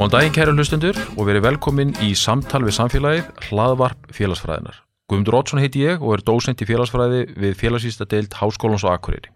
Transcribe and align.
Góðan 0.00 0.12
daginn 0.14 0.32
kæru 0.32 0.52
hlustundur 0.56 0.96
og 1.18 1.26
verið 1.28 1.44
velkomin 1.44 1.92
í 2.00 2.14
samtal 2.16 2.64
við 2.64 2.78
samfélagið 2.80 3.26
hlaðvarp 3.50 4.08
félagsfræðinar. 4.16 4.89
Guðmundur 5.10 5.40
Ótsson 5.40 5.58
heiti 5.58 5.80
ég 5.82 5.98
og 5.98 6.12
er 6.14 6.22
dósent 6.22 6.60
í 6.62 6.66
félagsfræði 6.68 7.24
við 7.34 7.56
félagsvísta 7.58 8.06
deild 8.06 8.36
Háskólans 8.38 8.84
og 8.86 8.92
Akureyri. 8.94 9.32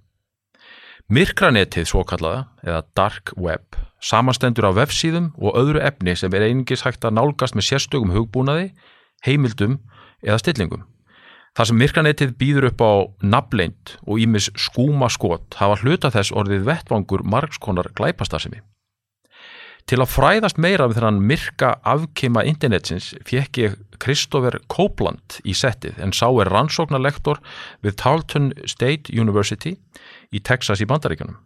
Myrkranetið 1.10 1.88
svo 1.90 2.04
kallaða, 2.06 2.44
eða 2.62 2.84
Dark 2.94 3.32
Web, 3.34 3.74
samanstendur 3.98 4.68
af 4.70 4.78
vefsíðum 4.78 5.32
og 5.34 5.58
öðru 5.58 5.82
efni 5.82 6.14
sem 6.16 6.32
er 6.32 6.46
einingis 6.46 6.84
hægt 6.86 7.04
að 7.04 7.16
nálgast 7.18 7.58
með 7.58 7.66
sérstökum 7.72 8.14
hugbúnaði, 8.14 8.70
heimildum 9.26 9.80
eða 10.22 10.38
stillingum. 10.44 10.86
Það 11.58 11.68
sem 11.70 11.82
myrkranetið 11.82 12.36
býður 12.38 12.68
upp 12.70 12.86
á 12.86 12.92
nafnleint 13.34 13.96
og 14.06 14.22
ímis 14.22 14.48
skúma 14.54 15.10
skot 15.10 15.58
hafa 15.58 15.80
hluta 15.82 16.12
þess 16.14 16.32
orðið 16.34 16.64
vettvangur 16.70 17.26
margskonar 17.26 17.90
glæpastasimi. 17.98 18.62
Til 19.84 19.98
að 20.00 20.12
fræðast 20.14 20.56
meira 20.56 20.86
um 20.88 20.94
þennan 20.96 21.18
myrka 21.28 21.74
afkima 21.84 22.40
internetsins 22.48 23.10
fekk 23.28 23.58
ég 23.60 23.74
Kristoffer 24.00 24.56
Copeland 24.72 25.42
í 25.44 25.52
settið 25.52 25.98
en 26.00 26.14
sá 26.16 26.24
er 26.40 26.48
rannsóknarlektor 26.48 27.42
við 27.84 27.98
Tarleton 28.00 28.54
State 28.64 29.12
University 29.12 29.74
í 30.32 30.40
Texas 30.40 30.80
í 30.80 30.88
Bandaríkanum. 30.88 31.36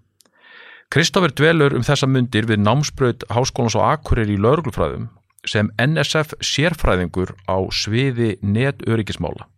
Kristoffer 0.95 1.35
dvelur 1.35 1.75
um 1.75 1.83
þessa 1.85 2.07
mundir 2.07 2.47
við 2.47 2.63
námsbröð 2.63 3.27
Háskólans 3.35 3.77
og 3.77 3.89
Akureyri 3.91 4.39
í 4.39 4.41
lauruglufræðum 4.41 5.11
sem 5.49 5.73
NSF 5.83 6.37
sérfræðingur 6.39 7.35
á 7.51 7.59
sviði 7.75 8.37
netöryggismála. 8.41 9.51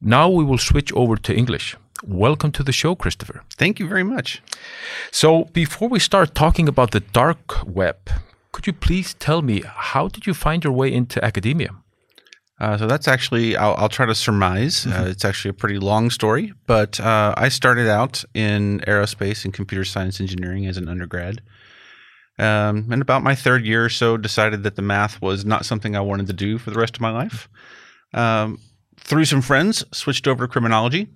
Now 0.00 0.32
we 0.32 0.48
will 0.48 0.58
switch 0.58 0.96
over 0.96 1.20
to 1.20 1.36
English. 1.36 1.76
Welcome 2.04 2.50
to 2.52 2.64
the 2.64 2.72
show, 2.72 2.96
Christopher. 2.96 3.44
Thank 3.50 3.78
you 3.78 3.86
very 3.86 4.02
much. 4.02 4.42
So, 5.12 5.44
before 5.44 5.88
we 5.88 6.00
start 6.00 6.34
talking 6.34 6.66
about 6.66 6.90
the 6.90 6.98
dark 6.98 7.64
web, 7.64 8.10
could 8.50 8.66
you 8.66 8.72
please 8.72 9.14
tell 9.14 9.40
me 9.40 9.62
how 9.64 10.08
did 10.08 10.26
you 10.26 10.34
find 10.34 10.64
your 10.64 10.72
way 10.72 10.92
into 10.92 11.24
academia? 11.24 11.70
Uh, 12.58 12.76
so 12.76 12.88
that's 12.88 13.06
actually 13.06 13.56
I'll, 13.56 13.74
I'll 13.76 13.88
try 13.88 14.06
to 14.06 14.16
surmise. 14.16 14.84
Uh, 14.84 15.06
it's 15.06 15.24
actually 15.24 15.50
a 15.50 15.54
pretty 15.54 15.78
long 15.78 16.10
story, 16.10 16.52
but 16.66 16.98
uh, 16.98 17.34
I 17.36 17.48
started 17.48 17.88
out 17.88 18.24
in 18.34 18.80
aerospace 18.80 19.44
and 19.44 19.54
computer 19.54 19.84
science 19.84 20.20
engineering 20.20 20.66
as 20.66 20.76
an 20.76 20.88
undergrad. 20.88 21.40
Um, 22.36 22.88
and 22.90 23.00
about 23.00 23.22
my 23.22 23.36
third 23.36 23.64
year 23.64 23.84
or 23.84 23.88
so, 23.88 24.16
decided 24.16 24.64
that 24.64 24.74
the 24.74 24.82
math 24.82 25.22
was 25.22 25.44
not 25.44 25.64
something 25.64 25.94
I 25.94 26.00
wanted 26.00 26.26
to 26.26 26.32
do 26.32 26.58
for 26.58 26.70
the 26.70 26.80
rest 26.80 26.96
of 26.96 27.00
my 27.00 27.10
life. 27.10 27.48
Um, 28.12 28.58
through 28.96 29.24
some 29.24 29.42
friends, 29.42 29.84
switched 29.92 30.26
over 30.26 30.46
to 30.46 30.52
criminology. 30.52 31.08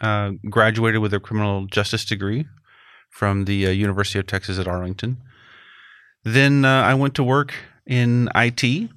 Uh, 0.00 0.32
graduated 0.48 1.00
with 1.00 1.12
a 1.12 1.18
criminal 1.18 1.66
justice 1.66 2.04
degree 2.04 2.46
from 3.10 3.44
the 3.44 3.66
uh, 3.66 3.70
University 3.70 4.20
of 4.20 4.26
Texas 4.26 4.56
at 4.58 4.68
Arlington. 4.68 5.16
Then 6.22 6.64
uh, 6.64 6.82
I 6.82 6.94
went 6.94 7.14
to 7.16 7.24
work 7.24 7.54
in 7.86 8.28
IT, 8.34 8.88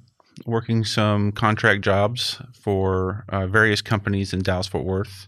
working 0.46 0.84
some 0.84 1.32
contract 1.32 1.82
jobs 1.82 2.40
for 2.58 3.24
uh, 3.28 3.48
various 3.48 3.82
companies 3.82 4.32
in 4.32 4.42
Dallas 4.42 4.68
Fort 4.68 4.84
Worth. 4.84 5.26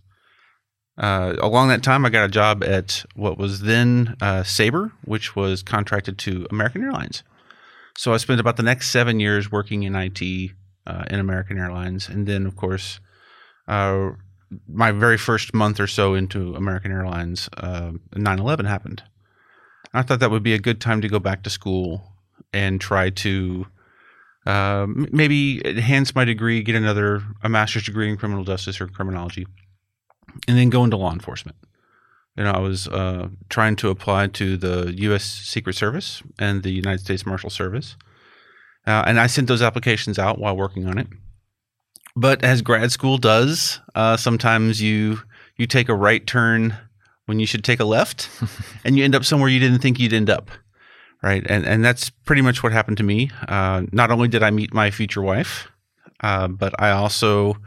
Uh, 0.97 1.34
along 1.41 1.69
that 1.69 1.83
time, 1.83 2.06
I 2.06 2.11
got 2.11 2.25
a 2.25 2.33
job 2.33 2.62
at 2.62 3.05
what 3.17 3.37
was 3.37 3.62
then 3.62 4.17
uh, 4.20 4.44
Sabre, 4.44 4.92
which 5.05 5.34
was 5.34 5.64
contracted 5.64 6.17
to 6.19 6.47
American 6.48 6.84
Airlines. 6.84 7.25
So 7.99 8.15
I 8.15 8.19
spent 8.19 8.41
about 8.41 8.56
the 8.56 8.62
next 8.62 8.91
seven 8.91 9.19
years 9.19 9.50
working 9.50 9.82
in 9.82 9.97
IT 9.97 10.22
in 10.22 11.19
American 11.19 11.59
Airlines, 11.59 12.09
and 12.09 12.26
then, 12.26 12.47
of 12.47 12.55
course, 12.55 13.00
my 14.69 14.93
very 14.93 15.19
first 15.19 15.55
month 15.55 15.81
or 15.81 15.87
so 15.87 16.15
into 16.15 16.55
American 16.55 16.93
Airlines, 16.93 17.49
uh, 17.57 17.93
9/11 18.15 18.67
happened. 18.67 19.03
I 19.93 20.03
thought 20.03 20.21
that 20.21 20.31
would 20.31 20.43
be 20.43 20.55
a 20.55 20.59
good 20.59 20.81
time 20.81 21.01
to 21.01 21.09
go 21.09 21.19
back 21.19 21.43
to 21.45 21.51
school 21.51 22.12
and 22.53 22.81
try 22.81 23.11
to 23.11 23.67
uh, 24.45 24.87
maybe 24.89 25.61
enhance 25.67 26.15
my 26.15 26.25
degree, 26.25 26.62
get 26.62 26.75
another 26.75 27.23
a 27.43 27.49
master's 27.49 27.85
degree 27.85 28.09
in 28.09 28.17
criminal 28.17 28.45
justice 28.45 28.81
or 28.81 28.87
criminology, 28.87 29.47
and 30.47 30.56
then 30.56 30.71
go 30.71 30.85
into 30.85 30.97
law 30.97 31.12
enforcement. 31.12 31.56
You 32.37 32.45
know, 32.45 32.53
I 32.53 32.59
was 32.59 32.87
uh, 32.89 33.29
trying 33.49 33.77
to 33.77 33.89
apply 33.89 34.29
to 34.29 34.56
the 34.56 34.93
U.S. 34.99 35.25
Secret 35.25 35.75
Service 35.75 36.23
and 36.39 36.62
the 36.62 36.71
United 36.71 37.01
States 37.01 37.25
Marshal 37.25 37.51
Service, 37.51 37.97
uh, 38.87 39.03
and 39.06 39.19
I 39.19 39.27
sent 39.27 39.49
those 39.49 39.62
applications 39.62 40.19
out 40.19 40.39
while 40.39 40.56
working 40.56 40.87
on 40.87 40.99
it 40.99 41.09
but 42.16 42.43
as 42.43 42.62
grad 42.62 42.91
school 42.91 43.19
does, 43.19 43.81
uh, 43.94 44.16
sometimes 44.16 44.81
you 44.81 45.21
you 45.56 45.66
take 45.66 45.88
a 45.88 45.94
right 45.94 46.27
turn 46.27 46.77
when 47.27 47.38
you 47.38 47.47
should 47.47 47.62
take 47.62 47.81
a 47.81 47.84
left, 47.84 48.28
and 48.84 48.97
you 48.97 49.04
end 49.04 49.15
up 49.15 49.25
somewhere 49.25 49.50
you 49.50 49.60
didn't 49.60 49.81
think 49.81 50.00
you'd 50.00 50.15
end 50.15 50.31
up, 50.31 50.50
right? 51.22 51.47
And 51.49 51.66
and 51.66 51.84
that's 51.84 52.09
pretty 52.10 52.43
much 52.43 52.62
what 52.62 52.72
happened 52.72 52.97
to 52.97 53.05
me. 53.05 53.31
Uh, 53.47 53.82
not 53.93 54.10
only 54.10 54.28
did 54.28 54.43
I 54.43 54.50
meet 54.50 54.72
my 54.72 54.91
future 54.91 55.22
wife, 55.22 55.69
uh, 56.21 56.49
but 56.49 56.75
I 56.81 56.91
also 56.91 57.59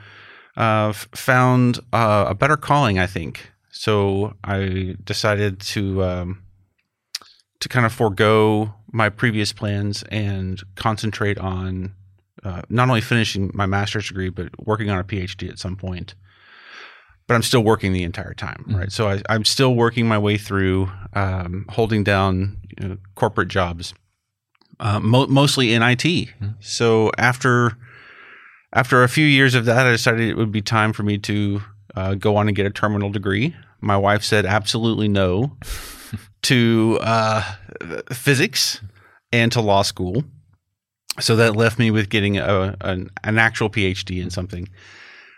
uh, 0.57 0.93
found 0.93 1.79
uh, 1.93 2.25
a 2.29 2.35
better 2.35 2.57
calling. 2.57 2.97
I 2.97 3.05
think 3.05 3.51
so. 3.71 4.33
I 4.43 4.95
decided 5.03 5.59
to 5.61 6.03
um, 6.03 6.43
to 7.59 7.69
kind 7.69 7.85
of 7.85 7.93
forego 7.93 8.73
my 8.91 9.09
previous 9.09 9.53
plans 9.53 10.03
and 10.09 10.59
concentrate 10.75 11.37
on 11.37 11.93
uh, 12.43 12.61
not 12.69 12.87
only 12.87 13.01
finishing 13.01 13.51
my 13.53 13.65
master's 13.65 14.07
degree, 14.07 14.29
but 14.29 14.49
working 14.65 14.89
on 14.89 14.99
a 14.99 15.03
PhD 15.03 15.49
at 15.49 15.59
some 15.59 15.75
point. 15.75 16.15
But 17.27 17.35
I'm 17.35 17.43
still 17.43 17.63
working 17.63 17.93
the 17.93 18.03
entire 18.03 18.33
time, 18.33 18.65
mm-hmm. 18.67 18.77
right? 18.77 18.91
So 18.91 19.09
I, 19.09 19.21
am 19.29 19.45
still 19.45 19.75
working 19.75 20.07
my 20.07 20.17
way 20.17 20.37
through 20.37 20.91
um, 21.13 21.65
holding 21.69 22.03
down 22.03 22.57
you 22.79 22.89
know, 22.89 22.97
corporate 23.15 23.49
jobs, 23.49 23.93
uh, 24.79 24.99
mo- 24.99 25.27
mostly 25.27 25.73
in 25.73 25.83
IT. 25.83 25.99
Mm-hmm. 25.99 26.47
So 26.59 27.11
after 27.17 27.77
after 28.73 29.03
a 29.03 29.09
few 29.09 29.25
years 29.25 29.55
of 29.55 29.65
that, 29.65 29.85
I 29.85 29.91
decided 29.91 30.21
it 30.27 30.37
would 30.37 30.51
be 30.51 30.61
time 30.61 30.93
for 30.93 31.03
me 31.03 31.17
to 31.19 31.61
uh, 31.95 32.13
go 32.15 32.35
on 32.35 32.47
and 32.47 32.55
get 32.55 32.65
a 32.65 32.71
terminal 32.71 33.09
degree. 33.09 33.55
My 33.81 33.97
wife 33.97 34.23
said 34.23 34.45
absolutely 34.45 35.07
no 35.07 35.57
to 36.43 36.99
uh, 37.01 37.43
physics 38.11 38.81
and 39.31 39.51
to 39.51 39.61
law 39.61 39.81
school 39.81 40.23
so 41.19 41.35
that 41.35 41.55
left 41.55 41.79
me 41.79 41.91
with 41.91 42.09
getting 42.09 42.37
a, 42.37 42.75
an, 42.81 43.09
an 43.23 43.37
actual 43.37 43.69
PhD 43.69 44.21
in 44.21 44.29
something. 44.29 44.69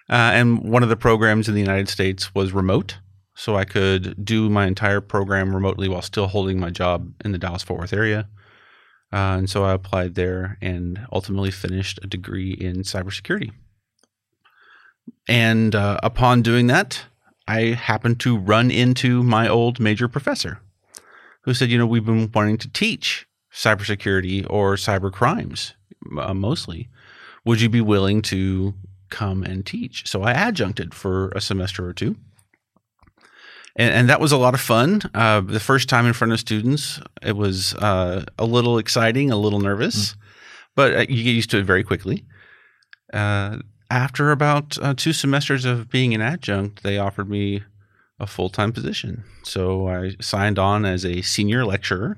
Uh, 0.10 0.32
and 0.34 0.60
one 0.60 0.84
of 0.84 0.90
the 0.90 0.98
programs 0.98 1.48
in 1.48 1.54
the 1.54 1.62
United 1.62 1.90
States 1.90 2.34
was 2.36 2.52
remote. 2.52 2.98
So 3.36 3.56
I 3.56 3.64
could 3.64 4.24
do 4.24 4.50
my 4.50 4.68
entire 4.68 5.02
program 5.02 5.56
remotely 5.56 5.88
while 5.88 6.02
still 6.02 6.28
holding 6.28 6.60
my 6.60 6.70
job 6.70 7.14
in 7.24 7.32
the 7.32 7.38
Dallas 7.38 7.64
Fort 7.64 7.80
Worth 7.80 7.94
area. 7.94 8.28
Uh, 9.14 9.40
and 9.40 9.50
so 9.50 9.64
I 9.64 9.74
applied 9.74 10.16
there 10.16 10.58
and 10.62 11.06
ultimately 11.12 11.52
finished 11.52 12.00
a 12.04 12.08
degree 12.08 12.52
in 12.52 12.84
cybersecurity. 12.84 13.52
And 15.28 15.76
uh, 15.76 16.00
upon 16.04 16.42
doing 16.42 16.68
that, 16.68 17.04
I 17.48 17.74
happened 17.74 18.20
to 18.22 18.38
run 18.38 18.70
into 18.70 19.24
my 19.24 19.48
old 19.48 19.80
major 19.80 20.08
professor 20.08 20.60
who 21.44 21.54
said, 21.54 21.70
You 21.70 21.78
know, 21.78 21.88
we've 21.88 22.06
been 22.06 22.32
wanting 22.34 22.58
to 22.60 22.70
teach 22.70 23.28
cybersecurity 23.54 24.46
or 24.50 24.76
cyber 24.76 25.12
crimes 25.12 25.74
uh, 26.18 26.34
mostly. 26.34 26.90
Would 27.46 27.62
you 27.62 27.70
be 27.70 27.82
willing 27.82 28.22
to 28.24 28.74
come 29.10 29.44
and 29.44 29.66
teach? 29.66 30.08
So 30.08 30.24
I 30.24 30.32
adjuncted 30.32 30.94
for 30.94 31.30
a 31.30 31.42
semester 31.42 31.86
or 31.86 31.94
two. 31.94 32.16
And, 33.76 33.94
and 33.94 34.10
that 34.10 34.20
was 34.20 34.32
a 34.32 34.38
lot 34.38 34.54
of 34.54 34.62
fun. 34.62 35.02
Uh, 35.14 35.42
the 35.42 35.60
first 35.60 35.90
time 35.90 36.06
in 36.06 36.14
front 36.14 36.34
of 36.34 36.40
students, 36.40 37.00
it 37.22 37.36
was 37.36 37.74
uh, 37.76 38.26
a 38.38 38.46
little 38.46 38.78
exciting, 38.78 39.32
a 39.32 39.38
little 39.38 39.60
nervous, 39.60 40.12
mm. 40.12 40.16
but 40.76 40.96
uh, 40.96 41.06
you 41.10 41.24
get 41.24 41.36
used 41.36 41.50
to 41.52 41.60
it 41.60 41.66
very 41.66 41.84
quickly. 41.84 42.26
Uh, 43.14 43.58
after 43.90 44.32
about 44.32 44.78
uh, 44.82 44.94
two 44.96 45.14
semesters 45.14 45.66
of 45.66 45.90
being 45.90 46.14
an 46.14 46.22
adjunct, 46.22 46.84
they 46.84 46.98
offered 46.98 47.30
me 47.30 47.64
a 48.20 48.28
full 48.28 48.50
time 48.50 48.72
position. 48.72 49.24
So 49.44 49.88
I 49.88 50.16
signed 50.22 50.60
on 50.60 50.86
as 50.86 51.06
a 51.06 51.22
senior 51.22 51.66
lecturer 51.66 52.18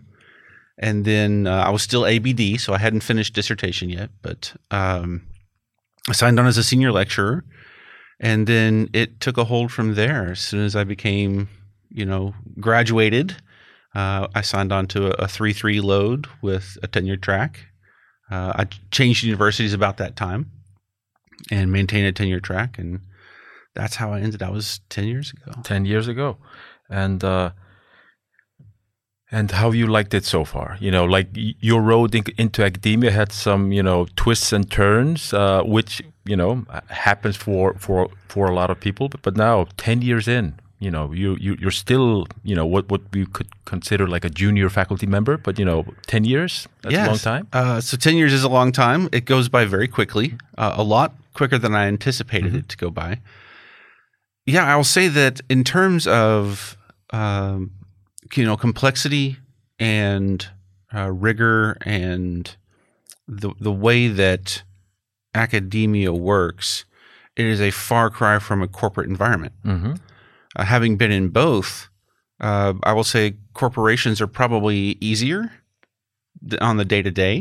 and 0.77 1.05
then 1.05 1.47
uh, 1.47 1.63
I 1.67 1.69
was 1.69 1.81
still 1.81 2.05
ABD, 2.05 2.59
so 2.59 2.73
I 2.73 2.77
hadn't 2.77 3.01
finished 3.01 3.33
dissertation 3.33 3.89
yet, 3.89 4.09
but 4.21 4.53
um, 4.71 5.21
I 6.09 6.13
signed 6.13 6.39
on 6.39 6.47
as 6.47 6.57
a 6.57 6.63
senior 6.63 6.91
lecturer, 6.91 7.43
and 8.19 8.47
then 8.47 8.89
it 8.93 9.19
took 9.19 9.37
a 9.37 9.43
hold 9.43 9.71
from 9.71 9.95
there. 9.95 10.31
As 10.31 10.39
soon 10.39 10.65
as 10.65 10.75
I 10.75 10.83
became, 10.83 11.49
you 11.89 12.05
know, 12.05 12.33
graduated, 12.59 13.35
uh, 13.93 14.27
I 14.33 14.41
signed 14.41 14.71
on 14.71 14.87
to 14.87 15.07
a 15.21 15.27
three 15.27 15.53
three 15.53 15.81
load 15.81 16.27
with 16.41 16.77
a 16.81 16.87
tenure 16.87 17.17
track. 17.17 17.67
Uh, 18.31 18.53
I 18.55 18.67
changed 18.91 19.23
universities 19.23 19.73
about 19.73 19.97
that 19.97 20.15
time 20.15 20.51
and 21.51 21.71
maintained 21.71 22.07
a 22.07 22.11
tenure 22.11 22.39
track, 22.39 22.79
and 22.79 23.01
that's 23.75 23.95
how 23.95 24.11
I 24.13 24.21
ended. 24.21 24.39
That 24.39 24.53
was 24.53 24.79
ten 24.89 25.05
years 25.05 25.31
ago. 25.31 25.61
10 25.63 25.85
years 25.85 26.07
ago 26.07 26.37
and 26.89 27.23
uh 27.23 27.51
and 29.37 29.51
how 29.51 29.71
you 29.79 29.85
liked 29.97 30.13
it 30.13 30.25
so 30.25 30.45
far 30.45 30.69
you 30.85 30.91
know 30.95 31.05
like 31.17 31.27
your 31.69 31.81
road 31.91 32.09
in, 32.15 32.23
into 32.37 32.59
academia 32.63 33.11
had 33.11 33.31
some 33.31 33.71
you 33.77 33.83
know 33.87 33.99
twists 34.15 34.53
and 34.53 34.65
turns 34.71 35.33
uh 35.33 35.61
which 35.75 36.01
you 36.31 36.37
know 36.41 36.51
uh, 36.69 36.79
happens 37.07 37.35
for 37.45 37.73
for 37.85 38.09
for 38.33 38.43
a 38.51 38.53
lot 38.59 38.69
of 38.69 38.77
people 38.79 39.05
but, 39.09 39.21
but 39.21 39.35
now 39.35 39.65
10 39.77 40.01
years 40.01 40.27
in 40.27 40.53
you 40.79 40.91
know 40.91 41.05
you, 41.21 41.29
you 41.45 41.51
you're 41.61 41.77
still 41.85 42.25
you 42.49 42.55
know 42.55 42.65
what 42.73 42.83
what 42.91 43.01
we 43.13 43.25
could 43.35 43.47
consider 43.65 44.05
like 44.15 44.25
a 44.25 44.29
junior 44.41 44.69
faculty 44.69 45.07
member 45.07 45.37
but 45.37 45.57
you 45.59 45.65
know 45.65 45.85
10 46.07 46.25
years 46.25 46.67
that's 46.81 46.93
a 47.05 47.07
long 47.07 47.19
time 47.33 47.47
Uh, 47.53 47.79
so 47.81 47.97
ten 47.97 48.15
years 48.17 48.33
is 48.33 48.43
a 48.43 48.49
long 48.59 48.71
time. 48.73 49.01
It 49.11 49.25
goes 49.33 49.49
by 49.49 49.63
very 49.75 49.87
quickly, 49.87 50.27
uh, 50.57 50.73
a 50.83 50.83
lot 50.95 51.09
quicker 51.33 51.57
than 51.63 51.73
I 51.81 51.87
anticipated 51.87 52.53
it 52.59 52.67
to 52.69 52.77
go 52.85 52.89
by. 52.91 53.11
Yeah, 54.45 54.65
I 54.71 54.75
will 54.75 54.91
say 54.97 55.07
that 55.19 55.39
in 55.49 55.63
terms 55.63 56.05
of 56.07 56.77
um, 57.11 57.71
you 58.35 58.45
know 58.45 58.57
complexity 58.57 59.37
and 59.79 60.47
uh, 60.93 61.11
rigor 61.11 61.77
and 61.81 62.55
the 63.27 63.51
the 63.59 63.71
way 63.71 64.07
that 64.07 64.63
academia 65.35 66.13
works, 66.13 66.85
it 67.35 67.45
is 67.45 67.59
a 67.61 67.71
far 67.71 68.09
cry 68.09 68.39
from 68.39 68.61
a 68.61 68.67
corporate 68.67 69.09
environment. 69.09 69.53
hmm 69.63 69.93
Uh, 70.55 70.63
having 70.65 70.97
been 70.97 71.11
in 71.11 71.29
both, 71.29 71.89
uh, 72.39 72.73
I 72.83 72.93
will 72.93 73.03
say 73.03 73.33
corporations 73.55 74.21
are 74.21 74.27
probably 74.27 74.97
easier 75.01 75.51
on 76.61 76.77
the 76.77 76.85
day 76.85 77.01
to 77.01 77.09
day. 77.09 77.39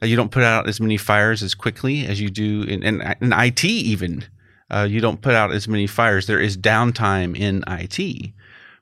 You 0.00 0.16
don't 0.16 0.30
put 0.30 0.42
out 0.42 0.66
as 0.68 0.80
many 0.80 0.96
fires 0.96 1.42
as 1.42 1.54
quickly 1.54 2.06
as 2.06 2.20
you 2.20 2.28
do 2.30 2.62
in, 2.62 2.82
in, 2.82 3.02
in 3.20 3.32
IT, 3.32 3.64
even. 3.64 4.24
Uh, 4.70 4.86
you 4.90 5.00
don't 5.00 5.20
put 5.20 5.34
out 5.34 5.52
as 5.52 5.68
many 5.68 5.86
fires. 5.86 6.26
There 6.26 6.40
is 6.40 6.56
downtime 6.56 7.36
in 7.38 7.62
IT, 7.68 8.32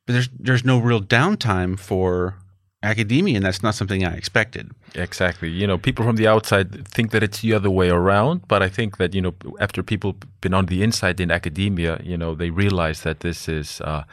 but 0.06 0.12
there's 0.14 0.28
there's 0.38 0.64
no 0.64 0.78
real 0.78 1.00
downtime 1.00 1.78
for 1.78 2.34
academia, 2.82 3.36
and 3.36 3.44
that's 3.44 3.62
not 3.62 3.74
something 3.74 4.04
I 4.04 4.14
expected. 4.16 4.70
Exactly. 4.94 5.50
You 5.50 5.66
know, 5.66 5.76
people 5.78 6.04
from 6.04 6.16
the 6.16 6.26
outside 6.26 6.88
think 6.88 7.10
that 7.10 7.22
it's 7.22 7.40
the 7.42 7.52
other 7.52 7.70
way 7.70 7.90
around, 7.90 8.48
but 8.48 8.62
I 8.62 8.68
think 8.68 8.96
that 8.96 9.14
you 9.14 9.20
know, 9.20 9.34
after 9.60 9.82
people 9.82 10.16
been 10.40 10.54
on 10.54 10.66
the 10.66 10.82
inside 10.82 11.20
in 11.20 11.30
academia, 11.30 12.00
you 12.02 12.16
know, 12.16 12.34
they 12.34 12.50
realize 12.50 13.02
that 13.02 13.20
this 13.20 13.48
is 13.48 13.80
uh, 13.82 14.04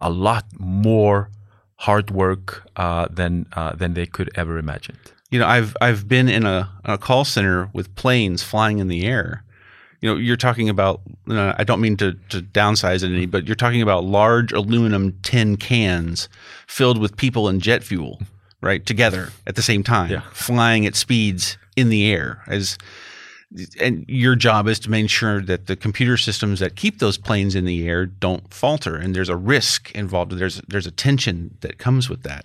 a 0.00 0.10
lot 0.10 0.44
more 0.58 1.30
hard 1.76 2.10
work 2.10 2.66
uh, 2.76 3.06
than 3.10 3.46
uh, 3.52 3.74
than 3.76 3.94
they 3.94 4.06
could 4.06 4.30
ever 4.34 4.58
imagine. 4.58 4.96
you 5.30 5.40
know 5.40 5.48
i've 5.56 5.72
i've 5.86 6.06
been 6.06 6.28
in 6.28 6.46
a, 6.46 6.70
a 6.84 6.96
call 6.96 7.24
center 7.24 7.68
with 7.72 7.86
planes 7.96 8.42
flying 8.44 8.78
in 8.78 8.88
the 8.88 9.02
air 9.04 9.42
you 10.06 10.12
know 10.12 10.18
you're 10.20 10.36
talking 10.36 10.68
about 10.68 11.00
uh, 11.28 11.52
i 11.58 11.64
don't 11.64 11.80
mean 11.80 11.96
to, 11.96 12.12
to 12.28 12.40
downsize 12.40 13.02
it 13.02 13.12
any 13.12 13.26
but 13.26 13.46
you're 13.46 13.56
talking 13.56 13.82
about 13.82 14.04
large 14.04 14.52
aluminum 14.52 15.12
tin 15.22 15.56
cans 15.56 16.28
filled 16.68 16.98
with 16.98 17.16
people 17.16 17.48
and 17.48 17.60
jet 17.60 17.82
fuel 17.82 18.20
right 18.62 18.86
together 18.86 19.30
at 19.46 19.56
the 19.56 19.62
same 19.62 19.82
time 19.82 20.10
Yeah. 20.10 20.20
flying 20.32 20.86
at 20.86 20.94
speeds 20.94 21.58
in 21.76 21.88
the 21.88 22.08
air 22.10 22.42
as 22.46 22.78
and 23.80 24.04
your 24.08 24.36
job 24.36 24.68
is 24.68 24.78
to 24.80 24.90
make 24.90 25.08
sure 25.10 25.40
that 25.40 25.66
the 25.66 25.76
computer 25.76 26.16
systems 26.16 26.60
that 26.60 26.76
keep 26.76 26.98
those 26.98 27.16
planes 27.18 27.54
in 27.54 27.64
the 27.64 27.88
air 27.88 28.06
don't 28.06 28.52
falter 28.52 28.94
and 28.96 29.14
there's 29.14 29.28
a 29.28 29.36
risk 29.36 29.90
involved 29.92 30.32
there's 30.32 30.60
there's 30.68 30.86
a 30.86 30.90
tension 30.92 31.56
that 31.62 31.78
comes 31.78 32.08
with 32.08 32.22
that 32.22 32.44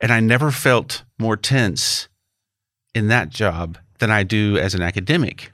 and 0.00 0.12
I 0.12 0.20
never 0.20 0.50
felt 0.50 1.02
more 1.18 1.36
tense 1.36 2.08
in 2.94 3.08
that 3.08 3.28
job 3.30 3.78
than 3.98 4.10
I 4.10 4.22
do 4.22 4.56
as 4.56 4.74
an 4.74 4.82
academic. 4.82 5.52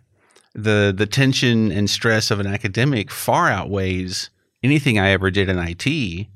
The 0.54 0.94
the 0.96 1.06
tension 1.06 1.72
and 1.72 1.90
stress 1.90 2.30
of 2.30 2.38
an 2.40 2.46
academic 2.46 3.10
far 3.10 3.48
outweighs 3.48 4.30
anything 4.62 4.98
I 4.98 5.10
ever 5.10 5.30
did 5.30 5.48
in 5.48 5.58
IT, 5.58 6.26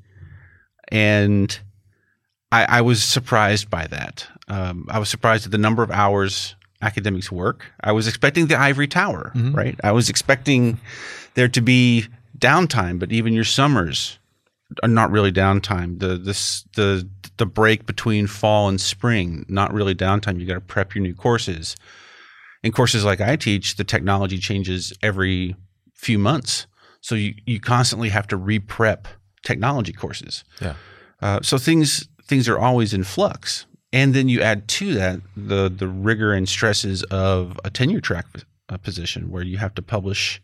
and 0.89 1.59
I, 2.51 2.65
I 2.65 2.81
was 2.81 3.03
surprised 3.03 3.69
by 3.69 3.87
that. 3.87 4.27
Um, 4.47 4.87
I 4.89 4.99
was 4.99 5.09
surprised 5.09 5.45
at 5.45 5.51
the 5.51 5.57
number 5.57 5.83
of 5.83 5.91
hours 5.91 6.55
academics 6.81 7.31
work. 7.31 7.65
I 7.81 7.91
was 7.91 8.07
expecting 8.07 8.47
the 8.47 8.59
ivory 8.59 8.87
tower, 8.87 9.31
right? 9.53 9.79
I 9.83 9.91
was 9.91 10.09
expecting 10.09 10.79
there 11.35 11.47
to 11.49 11.61
be 11.61 12.07
downtime, 12.37 12.99
but 12.99 13.11
even 13.11 13.33
your 13.33 13.43
summers 13.43 14.17
are 14.83 14.89
not 14.89 15.11
really 15.11 15.31
downtime. 15.31 15.99
The 15.99 16.17
this 16.17 16.65
the 16.75 17.07
the 17.37 17.45
break 17.45 17.85
between 17.85 18.27
fall 18.27 18.67
and 18.67 18.81
spring, 18.81 19.45
not 19.47 19.73
really 19.73 19.95
downtime. 19.95 20.39
You 20.39 20.45
got 20.45 20.55
to 20.55 20.61
prep 20.61 20.93
your 20.95 21.03
new 21.03 21.13
courses. 21.15 21.75
In 22.63 22.71
courses 22.71 23.05
like 23.05 23.21
I 23.21 23.35
teach, 23.35 23.75
the 23.77 23.83
technology 23.83 24.37
changes 24.37 24.93
every 25.01 25.55
few 25.95 26.19
months, 26.19 26.67
so 27.01 27.15
you 27.15 27.33
you 27.45 27.59
constantly 27.59 28.09
have 28.09 28.27
to 28.27 28.37
re-prep 28.37 29.07
technology 29.43 29.93
courses. 29.93 30.43
Yeah. 30.61 30.73
Uh, 31.21 31.39
so 31.41 31.57
things 31.57 32.07
things 32.23 32.49
are 32.49 32.59
always 32.59 32.93
in 32.93 33.03
flux, 33.03 33.65
and 33.93 34.13
then 34.13 34.27
you 34.29 34.41
add 34.41 34.67
to 34.67 34.93
that 34.95 35.21
the 35.37 35.69
the 35.69 35.87
rigor 35.87 36.33
and 36.33 36.47
stresses 36.49 37.03
of 37.03 37.59
a 37.63 37.69
tenure 37.69 38.01
track 38.01 38.25
uh, 38.67 38.77
position 38.77 39.29
where 39.31 39.43
you 39.43 39.57
have 39.57 39.73
to 39.75 39.81
publish 39.81 40.41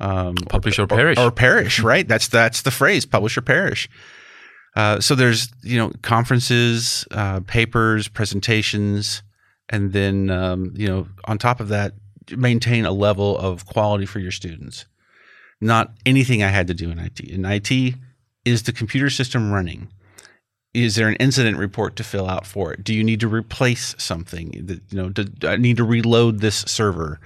um, 0.00 0.34
Publish 0.48 0.78
or 0.78 0.86
perish. 0.86 1.18
or 1.18 1.30
perish, 1.30 1.80
right? 1.80 2.08
That's 2.08 2.28
that's 2.28 2.62
the 2.62 2.70
phrase, 2.70 3.04
publish 3.04 3.36
or 3.36 3.42
perish. 3.42 3.88
Uh, 4.74 5.00
so 5.00 5.14
there's 5.14 5.48
you 5.62 5.76
know 5.76 5.92
conferences, 6.02 7.06
uh, 7.10 7.40
papers, 7.40 8.08
presentations, 8.08 9.22
and 9.70 9.92
then 9.92 10.30
um, 10.30 10.72
you 10.76 10.86
know 10.86 11.08
on 11.24 11.38
top 11.38 11.60
of 11.60 11.68
that, 11.68 11.94
maintain 12.36 12.84
a 12.84 12.92
level 12.92 13.38
of 13.38 13.66
quality 13.66 14.06
for 14.06 14.18
your 14.18 14.32
students. 14.32 14.84
Not 15.60 15.92
anything 16.06 16.42
I 16.42 16.48
had 16.48 16.66
to 16.68 16.74
do 16.74 16.90
in 16.90 16.98
IT. 16.98 17.20
In 17.20 17.44
IT, 17.44 17.94
is 18.44 18.62
the 18.62 18.72
computer 18.72 19.10
system 19.10 19.52
running? 19.52 19.88
Is 20.72 20.94
there 20.94 21.08
an 21.08 21.16
incident 21.16 21.58
report 21.58 21.96
to 21.96 22.04
fill 22.04 22.28
out 22.28 22.46
for 22.46 22.72
it? 22.72 22.84
Do 22.84 22.94
you 22.94 23.02
need 23.02 23.20
to 23.20 23.28
replace 23.28 23.94
something? 23.98 24.52
That, 24.66 24.80
you 24.90 24.96
know, 24.96 25.08
do 25.08 25.26
I 25.46 25.56
need 25.56 25.76
to 25.78 25.84
reload 25.84 26.40
this 26.40 26.60
server? 26.60 27.20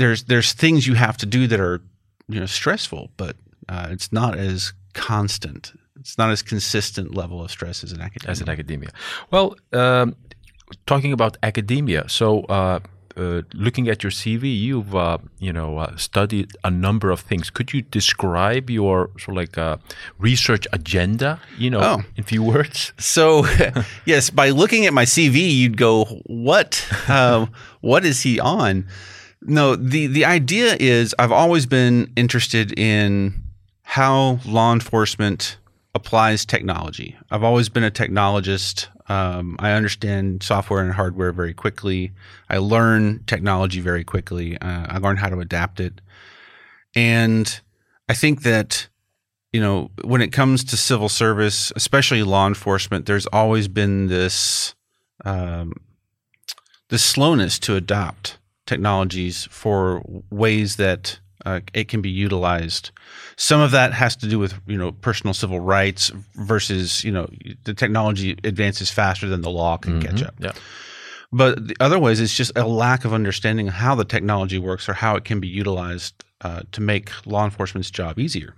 there's 0.00 0.24
there's 0.24 0.52
things 0.52 0.86
you 0.86 0.94
have 0.94 1.16
to 1.18 1.26
do 1.26 1.46
that 1.46 1.60
are 1.60 1.80
you 2.28 2.40
know 2.40 2.46
stressful, 2.46 3.10
but 3.16 3.36
uh, 3.68 3.88
it's 3.90 4.12
not 4.12 4.36
as 4.36 4.72
constant. 4.94 5.72
It's 6.00 6.16
not 6.16 6.30
as 6.30 6.42
consistent 6.42 7.14
level 7.14 7.44
of 7.44 7.50
stress 7.50 7.84
as 7.84 7.92
an 7.92 8.00
academia. 8.00 8.30
as 8.32 8.40
in 8.40 8.48
academia. 8.48 8.88
Well, 9.30 9.56
um, 9.72 10.16
talking 10.86 11.12
about 11.12 11.36
academia, 11.42 12.08
so 12.08 12.42
uh, 12.44 12.80
uh, 13.16 13.42
looking 13.54 13.88
at 13.88 14.02
your 14.02 14.12
CV, 14.12 14.44
you've 14.58 14.94
uh, 14.94 15.18
you 15.38 15.52
know 15.52 15.78
uh, 15.78 15.96
studied 15.96 16.52
a 16.64 16.70
number 16.70 17.10
of 17.10 17.20
things. 17.20 17.50
Could 17.50 17.72
you 17.72 17.82
describe 17.82 18.70
your 18.70 19.10
sort 19.18 19.30
of 19.30 19.36
like 19.36 19.58
uh, 19.58 19.76
research 20.18 20.66
agenda? 20.72 21.38
You 21.58 21.70
know, 21.70 21.80
Oh. 21.82 22.02
in 22.16 22.24
few 22.24 22.42
words. 22.42 22.92
So, 22.98 23.44
yes, 24.06 24.30
by 24.30 24.50
looking 24.50 24.86
at 24.86 24.92
my 24.92 25.04
CV, 25.06 25.36
you'd 25.54 25.76
go, 25.76 26.04
"What? 26.26 26.86
Um, 27.08 27.50
what 27.80 28.04
is 28.04 28.22
he 28.22 28.38
on?" 28.40 28.86
No, 29.42 29.74
the 29.76 30.06
the 30.06 30.24
idea 30.24 30.76
is 30.78 31.14
I've 31.18 31.32
always 31.32 31.66
been 31.66 32.12
interested 32.16 32.78
in 32.78 33.34
how 33.82 34.38
law 34.46 34.72
enforcement 34.72 35.56
applies 35.94 36.44
technology. 36.44 37.16
I've 37.30 37.42
always 37.42 37.68
been 37.68 37.84
a 37.84 37.90
technologist. 37.90 38.88
Um, 39.10 39.56
I 39.58 39.72
understand 39.72 40.42
software 40.42 40.82
and 40.82 40.92
hardware 40.92 41.32
very 41.32 41.54
quickly. 41.54 42.12
I 42.48 42.58
learn 42.58 43.24
technology 43.26 43.80
very 43.80 44.04
quickly. 44.04 44.56
Uh, 44.58 44.86
I 44.88 44.98
learn 44.98 45.16
how 45.16 45.28
to 45.28 45.40
adapt 45.40 45.80
it, 45.80 46.00
and 46.94 47.60
I 48.08 48.14
think 48.14 48.42
that 48.42 48.88
you 49.52 49.60
know, 49.60 49.90
when 50.04 50.22
it 50.22 50.32
comes 50.32 50.62
to 50.64 50.76
civil 50.76 51.08
service, 51.08 51.72
especially 51.74 52.22
law 52.22 52.46
enforcement, 52.46 53.06
there's 53.06 53.26
always 53.26 53.66
been 53.66 54.06
this 54.06 54.74
um, 55.24 55.72
this 56.88 57.04
slowness 57.04 57.58
to 57.60 57.76
adopt 57.76 58.38
technologies 58.66 59.48
for 59.50 60.02
ways 60.30 60.76
that 60.76 61.18
uh, 61.44 61.60
it 61.74 61.88
can 61.88 62.00
be 62.00 62.10
utilized. 62.10 62.90
Some 63.40 63.62
of 63.62 63.70
that 63.70 63.94
has 63.94 64.16
to 64.16 64.28
do 64.28 64.38
with 64.38 64.52
you 64.66 64.76
know 64.76 64.92
personal 64.92 65.32
civil 65.32 65.60
rights 65.60 66.12
versus 66.34 67.02
you 67.02 67.10
know 67.10 67.26
the 67.64 67.72
technology 67.72 68.36
advances 68.44 68.90
faster 68.90 69.30
than 69.30 69.40
the 69.40 69.48
law 69.50 69.78
can 69.78 70.02
catch 70.02 70.22
up. 70.22 70.34
Yeah. 70.38 70.52
But 71.32 71.68
the 71.68 71.76
other 71.80 71.98
ways, 71.98 72.20
it's 72.20 72.36
just 72.36 72.52
a 72.54 72.66
lack 72.66 73.06
of 73.06 73.14
understanding 73.14 73.68
of 73.68 73.74
how 73.74 73.94
the 73.94 74.04
technology 74.04 74.58
works 74.58 74.90
or 74.90 74.92
how 74.92 75.16
it 75.16 75.24
can 75.24 75.40
be 75.40 75.48
utilized 75.48 76.22
uh, 76.42 76.62
to 76.72 76.82
make 76.82 77.10
law 77.24 77.46
enforcement's 77.46 77.90
job 77.90 78.18
easier. 78.18 78.56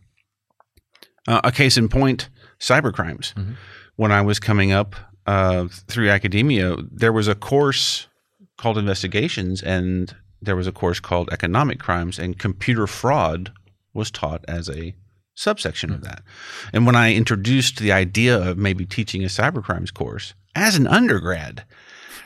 Uh, 1.29 1.41
a 1.45 1.53
case 1.53 1.77
in 1.77 1.89
point: 1.89 2.29
cybercrimes. 2.59 3.35
Mhm. 3.35 3.55
When 3.95 4.11
I 4.11 4.21
was 4.23 4.41
coming 4.41 4.73
up 4.73 4.97
uh, 5.27 5.69
through 5.87 6.11
academia, 6.11 6.77
there 6.91 7.13
was 7.13 7.29
a 7.29 7.37
course 7.37 8.09
called 8.59 8.79
investigations, 8.79 9.63
and 9.63 10.17
there 10.41 10.57
was 10.57 10.67
a 10.67 10.73
course 10.73 10.99
called 10.99 11.29
economic 11.31 11.79
crimes, 11.79 12.19
and 12.19 12.37
computer 12.37 12.89
fraud 12.89 13.53
was 13.95 14.11
taught 14.11 14.45
as 14.49 14.69
a 14.69 14.95
subsection 15.35 15.93
of 15.93 16.03
that. 16.03 16.23
And 16.73 16.87
when 16.87 16.97
I 16.97 17.15
introduced 17.15 17.79
the 17.79 17.93
idea 17.93 18.39
of 18.39 18.59
maybe 18.59 18.85
teaching 18.85 19.23
a 19.25 19.29
cybercrimes 19.29 19.93
course 19.93 20.35
as 20.55 20.77
an 20.77 20.87
undergrad, 20.87 21.65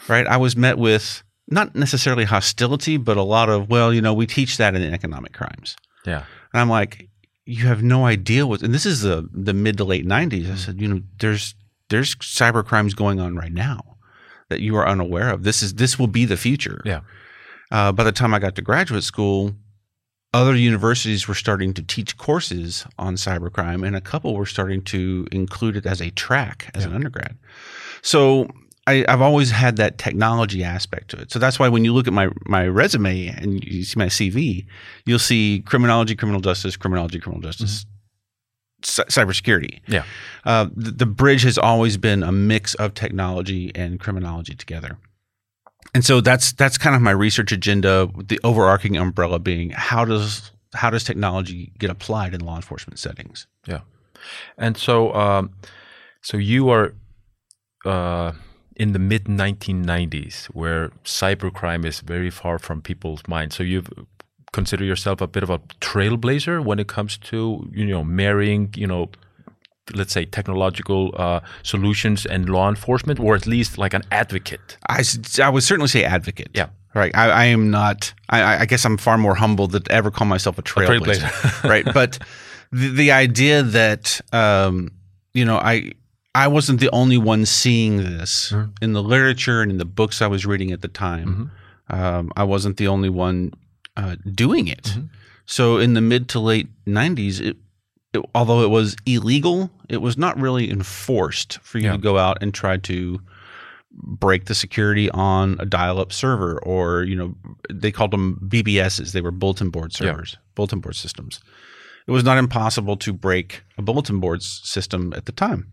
right, 0.09 0.27
I 0.27 0.37
was 0.37 0.57
met 0.57 0.79
with 0.79 1.23
not 1.49 1.75
necessarily 1.75 2.25
hostility, 2.25 2.97
but 2.97 3.17
a 3.17 3.23
lot 3.23 3.49
of, 3.49 3.71
well, 3.71 3.93
you 3.93 4.01
know, 4.01 4.15
we 4.15 4.27
teach 4.27 4.57
that 4.57 4.75
in 4.75 4.83
economic 4.83 5.33
crimes. 5.33 5.77
Yeah. 6.05 6.25
And 6.53 6.61
I'm 6.61 6.69
like, 6.69 7.09
you 7.45 7.67
have 7.67 7.83
no 7.83 8.05
idea 8.05 8.47
what. 8.47 8.63
And 8.63 8.75
this 8.75 8.87
is 8.87 9.03
the 9.03 9.29
the 9.33 9.55
mid 9.55 9.77
to 9.79 9.85
late 9.85 10.05
'90s. 10.05 10.51
I 10.51 10.57
said, 10.57 10.81
you 10.81 10.89
know, 10.89 11.01
there's 11.21 11.55
there's 11.89 12.17
cyber 12.17 12.65
crimes 12.65 12.93
going 12.93 13.21
on 13.21 13.37
right 13.37 13.53
now 13.53 13.97
that 14.49 14.61
you 14.61 14.77
are 14.77 14.87
unaware 14.87 15.31
of. 15.31 15.45
This 15.45 15.63
is 15.63 15.75
this 15.75 15.99
will 15.99 16.09
be 16.09 16.25
the 16.25 16.37
future. 16.37 16.83
Yeah. 16.85 17.01
Uh, 17.71 17.93
by 17.93 18.05
the 18.05 18.13
time 18.13 18.35
I 18.35 18.39
got 18.39 18.57
to 18.57 18.63
graduate 18.63 19.05
school, 19.05 19.55
other 20.37 20.55
universities 20.55 21.27
were 21.27 21.35
starting 21.35 21.73
to 21.75 21.83
teach 21.83 22.17
courses 22.17 22.87
on 22.99 23.17
cybercrime, 23.17 23.87
and 23.87 23.97
a 23.97 24.01
couple 24.01 24.35
were 24.35 24.47
starting 24.47 24.83
to 24.83 25.27
include 25.33 25.77
it 25.77 25.87
as 25.87 26.01
a 26.01 26.11
track 26.11 26.71
as 26.75 26.85
an 26.85 26.93
undergrad. 26.95 27.37
So 28.03 28.49
I, 28.87 29.05
I've 29.09 29.21
always 29.21 29.51
had 29.51 29.77
that 29.77 29.99
technology 29.99 30.63
aspect 30.63 31.11
to 31.11 31.17
it. 31.19 31.33
So 31.33 31.39
that's 31.39 31.59
why 31.59 31.69
when 31.69 31.85
you 31.85 31.93
look 31.93 32.07
at 32.07 32.13
my 32.13 32.29
my 32.47 32.67
resume 32.69 33.29
and 33.29 33.65
you 33.65 33.85
see 33.85 33.99
my 33.99 34.07
CV, 34.07 34.67
you'll 35.07 35.19
see 35.19 35.63
criminology, 35.67 36.15
criminal 36.15 36.41
justice, 36.41 36.77
criminology, 36.77 37.19
criminal 37.19 37.43
justice, 37.43 37.85
cy- 38.85 39.05
cybersecurity. 39.05 39.81
Yeah. 39.89 40.05
Uh, 40.45 40.69
the, 40.77 40.93
the 40.93 41.07
bridge 41.07 41.43
has 41.43 41.59
always 41.59 41.97
been 41.97 42.23
a 42.23 42.33
mix 42.33 42.75
of 42.75 42.95
technology 42.95 43.73
and 43.75 43.99
criminology 43.99 44.55
together. 44.55 44.99
And 45.95 46.05
so 46.05 46.21
that's 46.21 46.53
that's 46.53 46.79
kind 46.79 46.95
of 46.95 47.03
my 47.03 47.11
research 47.11 47.53
agenda. 47.53 48.09
The 48.17 48.41
overarching 48.45 48.97
umbrella 48.97 49.39
being 49.39 49.71
how 49.71 50.05
does 50.05 50.51
how 50.75 50.91
does 50.91 51.05
technology 51.05 51.73
get 51.79 51.91
applied 51.91 52.35
in 52.35 52.41
law 52.41 52.57
enforcement 52.57 52.99
settings? 52.99 53.47
Yeah. 53.67 53.81
And 54.59 54.77
so, 54.77 55.15
um, 55.15 55.51
so 56.21 56.37
you 56.37 56.69
are 56.71 56.95
uh, 57.85 58.33
in 58.77 58.93
the 58.93 58.99
mid 58.99 59.25
1990s, 59.25 60.47
where 60.47 60.91
cybercrime 61.05 61.85
is 61.85 62.01
very 62.01 62.31
far 62.31 62.59
from 62.59 62.83
people's 62.83 63.23
minds. 63.27 63.57
So 63.57 63.63
you 63.63 63.85
consider 64.53 64.85
yourself 64.85 65.21
a 65.21 65.27
bit 65.27 65.43
of 65.43 65.51
a 65.51 65.59
trailblazer 65.81 66.65
when 66.65 66.79
it 66.79 66.89
comes 66.89 67.19
to 67.19 67.69
you 67.73 67.85
know 67.85 68.03
marrying 68.03 68.73
you 68.75 68.87
know 68.87 69.11
let's 69.95 70.13
say 70.13 70.25
technological 70.25 71.13
uh, 71.17 71.41
solutions 71.63 72.27
and 72.27 72.49
law 72.49 72.69
enforcement, 72.69 73.21
or 73.21 73.35
at 73.35 73.47
least 73.47 73.79
like 73.79 73.95
an 73.95 74.03
advocate. 74.11 74.77
i, 74.89 75.03
I 75.43 75.49
would 75.51 75.63
certainly 75.63 75.89
say 75.89 76.05
advocate. 76.05 76.49
Yeah. 76.55 76.69
Right. 76.95 77.15
I, 77.15 77.29
I 77.31 77.45
am 77.47 77.71
not. 77.71 78.15
I- 78.31 78.41
I, 78.43 78.61
I 78.61 78.67
guess 78.67 78.85
I'm 78.87 78.97
far 78.97 79.19
more 79.19 79.35
humble 79.35 79.69
to 79.69 79.83
ever 79.91 80.11
call 80.11 80.27
myself 80.27 80.59
a 80.59 80.63
trailblazer. 80.63 81.21
trailblazer. 81.21 81.69
right. 81.69 81.85
But 81.93 82.19
the, 82.73 82.89
the 82.89 83.13
idea 83.13 83.63
that 83.63 84.21
um, 84.33 84.91
you 85.35 85.45
know 85.45 85.59
I 85.59 85.93
I 86.35 86.49
wasn't 86.49 86.81
the 86.81 86.91
only 86.93 87.19
one 87.19 87.45
seeing 87.47 87.99
this 87.99 88.53
in 88.81 88.93
the 88.95 89.03
literature 89.03 89.61
and 89.63 89.71
in 89.71 89.79
the 89.79 89.85
books 89.85 90.23
I 90.23 90.27
was 90.27 90.47
reading 90.47 90.73
at 90.73 90.81
the 90.81 90.89
time. 90.89 91.51
Um, 91.91 92.33
I 92.37 92.45
wasn't 92.45 92.79
the 92.79 92.89
only 92.89 93.11
one 93.11 93.53
uh, 93.97 94.17
doing 94.35 94.67
it. 94.69 94.97
So 95.45 95.79
in 95.79 95.95
the 95.95 96.01
mid 96.01 96.29
to 96.31 96.41
late 96.41 96.69
'90s, 96.87 97.41
it, 97.41 97.57
it, 98.17 98.23
although 98.35 98.63
it 98.63 98.71
was 98.71 98.97
illegal, 99.07 99.71
it 99.89 99.99
was 100.03 100.17
not 100.19 100.39
really 100.41 100.71
enforced 100.71 101.59
for 101.63 101.79
you 101.79 101.85
Yeah. 101.87 101.93
to 101.93 101.99
go 101.99 102.19
out 102.19 102.39
and 102.43 102.53
try 102.53 102.77
to 102.79 103.21
break 103.93 104.45
the 104.45 104.55
security 104.55 105.09
on 105.11 105.57
a 105.59 105.65
dial-up 105.65 106.13
server 106.13 106.59
or 106.65 107.03
you 107.05 107.17
know 107.17 107.35
they 107.73 107.91
called 107.91 108.11
them 108.11 108.39
BBSs 108.47 109.13
they 109.13 109.23
were 109.23 109.31
bulletin 109.31 109.71
board 109.71 109.91
Yeah. 109.93 110.11
servers 110.13 110.37
bulletin 110.55 110.81
board 110.81 110.97
systems 110.97 111.41
it 112.07 112.11
was 112.11 112.23
not 112.23 112.37
impossible 112.37 112.97
to 112.99 113.13
break 113.15 113.63
a 113.79 113.83
bulletin 113.83 114.21
board 114.21 114.43
system 114.43 115.15
at 115.17 115.25
the 115.25 115.33
time 115.33 115.69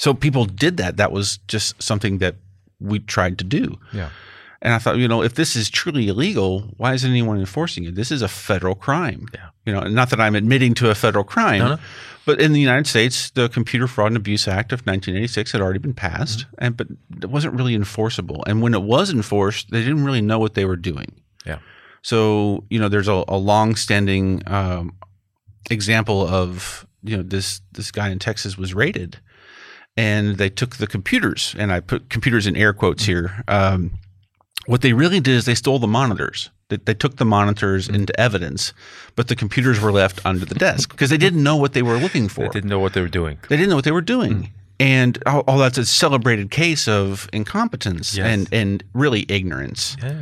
so 0.00 0.12
people 0.12 0.44
did 0.44 0.76
that 0.78 0.96
that 0.96 1.12
was 1.12 1.38
just 1.46 1.80
something 1.80 2.18
that 2.18 2.34
we 2.80 2.98
tried 2.98 3.38
to 3.38 3.44
do 3.44 3.78
Yeah. 3.92 4.08
And 4.64 4.72
I 4.72 4.78
thought, 4.78 4.96
you 4.96 5.06
know, 5.06 5.22
if 5.22 5.34
this 5.34 5.54
is 5.54 5.70
truly 5.70 6.08
illegal, 6.08 6.62
why 6.78 6.94
isn't 6.94 7.08
anyone 7.10 7.38
enforcing 7.38 7.84
it? 7.84 7.94
This 7.94 8.10
is 8.10 8.22
a 8.22 8.28
federal 8.28 8.74
crime. 8.74 9.28
Yeah. 9.34 9.50
You 9.66 9.72
know, 9.74 9.82
not 9.82 10.10
that 10.10 10.20
I'm 10.20 10.34
admitting 10.34 10.74
to 10.74 10.90
a 10.90 10.94
federal 10.94 11.22
crime, 11.24 11.58
No, 11.60 11.68
no. 11.74 11.78
but 12.26 12.40
in 12.40 12.52
the 12.52 12.60
United 12.60 12.86
States, 12.86 13.30
the 13.30 13.48
Computer 13.48 13.86
Fraud 13.86 14.08
and 14.08 14.16
Abuse 14.16 14.48
Act 14.48 14.72
of 14.72 14.80
1986 14.80 15.52
had 15.52 15.60
already 15.60 15.78
been 15.78 15.94
passed, 15.94 16.40
Mm-hmm. 16.40 16.64
and 16.64 16.76
but 16.76 16.86
it 17.22 17.30
wasn't 17.30 17.54
really 17.54 17.74
enforceable. 17.74 18.42
And 18.46 18.60
when 18.62 18.74
it 18.74 18.82
was 18.82 19.10
enforced, 19.10 19.70
they 19.70 19.80
didn't 19.82 20.04
really 20.04 20.20
know 20.22 20.38
what 20.38 20.54
they 20.54 20.64
were 20.64 20.76
doing. 20.76 21.20
Yeah. 21.46 21.58
So 22.02 22.64
you 22.70 22.78
know, 22.80 22.88
there's 22.88 23.08
a, 23.08 23.22
a 23.28 23.36
long-standing 23.36 24.42
um, 24.46 24.96
example 25.70 26.26
of 26.26 26.86
you 27.02 27.16
know 27.16 27.22
this 27.22 27.60
this 27.72 27.90
guy 27.90 28.08
in 28.10 28.18
Texas 28.18 28.56
was 28.58 28.74
raided, 28.74 29.18
and 29.96 30.36
they 30.38 30.50
took 30.50 30.76
the 30.76 30.86
computers, 30.86 31.54
and 31.58 31.72
I 31.72 31.80
put 31.80 32.10
computers 32.10 32.46
in 32.46 32.56
air 32.56 32.72
quotes 32.72 33.04
here. 33.04 33.42
Um, 33.48 33.92
what 34.66 34.80
they 34.82 34.92
really 34.92 35.20
did 35.20 35.34
is 35.34 35.44
they 35.44 35.54
stole 35.54 35.78
the 35.78 35.86
monitors. 35.86 36.50
They, 36.68 36.76
they 36.76 36.94
took 36.94 37.16
the 37.16 37.24
monitors 37.24 37.88
into 37.88 38.18
evidence, 38.18 38.72
but 39.16 39.28
the 39.28 39.36
computers 39.36 39.80
were 39.80 39.92
left 39.92 40.24
under 40.24 40.44
the 40.46 40.54
desk 40.54 40.90
because 40.90 41.10
they 41.10 41.18
didn't 41.18 41.42
know 41.42 41.56
what 41.56 41.72
they 41.74 41.82
were 41.82 41.98
looking 41.98 42.28
for. 42.28 42.44
They 42.44 42.48
didn't 42.50 42.70
know 42.70 42.78
what 42.78 42.94
they 42.94 43.00
were 43.00 43.08
doing. 43.08 43.38
They 43.48 43.56
didn't 43.56 43.68
know 43.70 43.76
what 43.76 43.84
they 43.84 43.92
were 43.92 44.00
doing. 44.00 44.50
And 44.80 45.22
all, 45.26 45.40
all 45.46 45.58
that's 45.58 45.78
a 45.78 45.84
celebrated 45.86 46.50
case 46.50 46.88
of 46.88 47.28
incompetence 47.32 48.16
Yes. 48.16 48.26
and, 48.26 48.48
and 48.52 48.82
really 48.94 49.24
ignorance. 49.28 49.96
Yeah. 50.02 50.16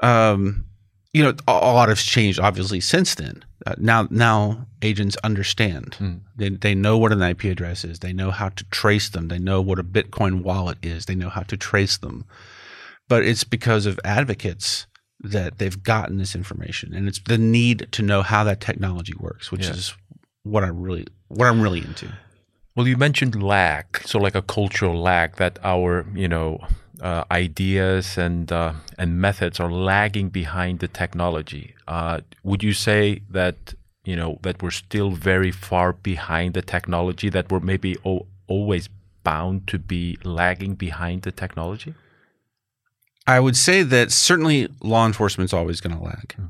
Um, 0.00 0.66
you 1.12 1.22
know, 1.22 1.30
a, 1.48 1.52
a 1.52 1.72
lot 1.72 1.88
has 1.88 2.02
changed 2.02 2.38
obviously 2.40 2.80
since 2.80 3.14
then. 3.14 3.44
Uh, 3.66 3.74
now, 3.78 4.08
now 4.10 4.66
agents 4.82 5.16
understand. 5.22 6.20
They, 6.36 6.48
they 6.48 6.74
know 6.74 6.98
what 6.98 7.12
an 7.12 7.22
IP 7.22 7.44
address 7.44 7.84
is. 7.84 8.00
They 8.00 8.12
know 8.12 8.30
how 8.32 8.48
to 8.50 8.64
trace 8.70 9.08
them. 9.08 9.28
They 9.28 9.38
know 9.38 9.60
what 9.60 9.78
a 9.78 9.84
Bitcoin 9.84 10.42
wallet 10.42 10.78
is. 10.82 11.06
They 11.06 11.14
know 11.14 11.28
how 11.28 11.42
to 11.42 11.56
trace 11.56 11.96
them. 11.96 12.24
But 13.08 13.24
it's 13.24 13.44
because 13.44 13.86
of 13.86 13.98
advocates 14.04 14.86
that 15.20 15.58
they've 15.58 15.82
gotten 15.82 16.18
this 16.18 16.34
information, 16.34 16.94
and 16.94 17.08
it's 17.08 17.20
the 17.26 17.38
need 17.38 17.88
to 17.92 18.02
know 18.02 18.22
how 18.22 18.42
that 18.44 18.60
technology 18.60 19.14
works, 19.18 19.52
which 19.52 19.64
Yeah. 19.66 19.72
is 19.72 19.94
what 20.42 20.64
I 20.64 20.68
really 20.68 21.06
what 21.28 21.46
I'm 21.48 21.60
really 21.60 21.80
into. 21.80 22.08
Well, 22.74 22.88
you 22.88 22.96
mentioned 22.96 23.42
lag, 23.42 23.84
so 24.06 24.18
like 24.18 24.34
a 24.34 24.42
cultural 24.42 25.00
lag 25.00 25.36
that 25.36 25.58
our, 25.62 26.06
you 26.14 26.26
know, 26.28 26.58
uh, 27.00 27.24
ideas 27.30 28.16
and 28.18 28.50
uh, 28.50 28.72
and 28.98 29.20
methods 29.20 29.60
are 29.60 29.70
lagging 29.70 30.30
behind 30.30 30.78
the 30.80 30.88
technology. 30.88 31.74
Uh, 31.86 32.20
would 32.42 32.62
you 32.62 32.72
say 32.72 33.22
that 33.30 33.74
you 34.04 34.16
know 34.16 34.38
that 34.42 34.62
we're 34.62 34.70
still 34.70 35.10
very 35.10 35.50
far 35.52 35.92
behind 35.92 36.54
the 36.54 36.62
technology? 36.62 37.28
That 37.28 37.50
we're 37.50 37.60
maybe 37.60 37.96
o- 38.04 38.26
always 38.48 38.88
bound 39.22 39.66
to 39.68 39.78
be 39.78 40.16
lagging 40.24 40.74
behind 40.74 41.22
the 41.22 41.32
technology? 41.32 41.94
I 43.32 43.40
would 43.40 43.56
say 43.56 43.82
that 43.82 44.12
certainly 44.12 44.68
law 44.82 45.06
enforcement's 45.06 45.52
always 45.52 45.80
going 45.80 45.96
to 45.96 46.02
lag. 46.02 46.34
Hmm. 46.34 46.46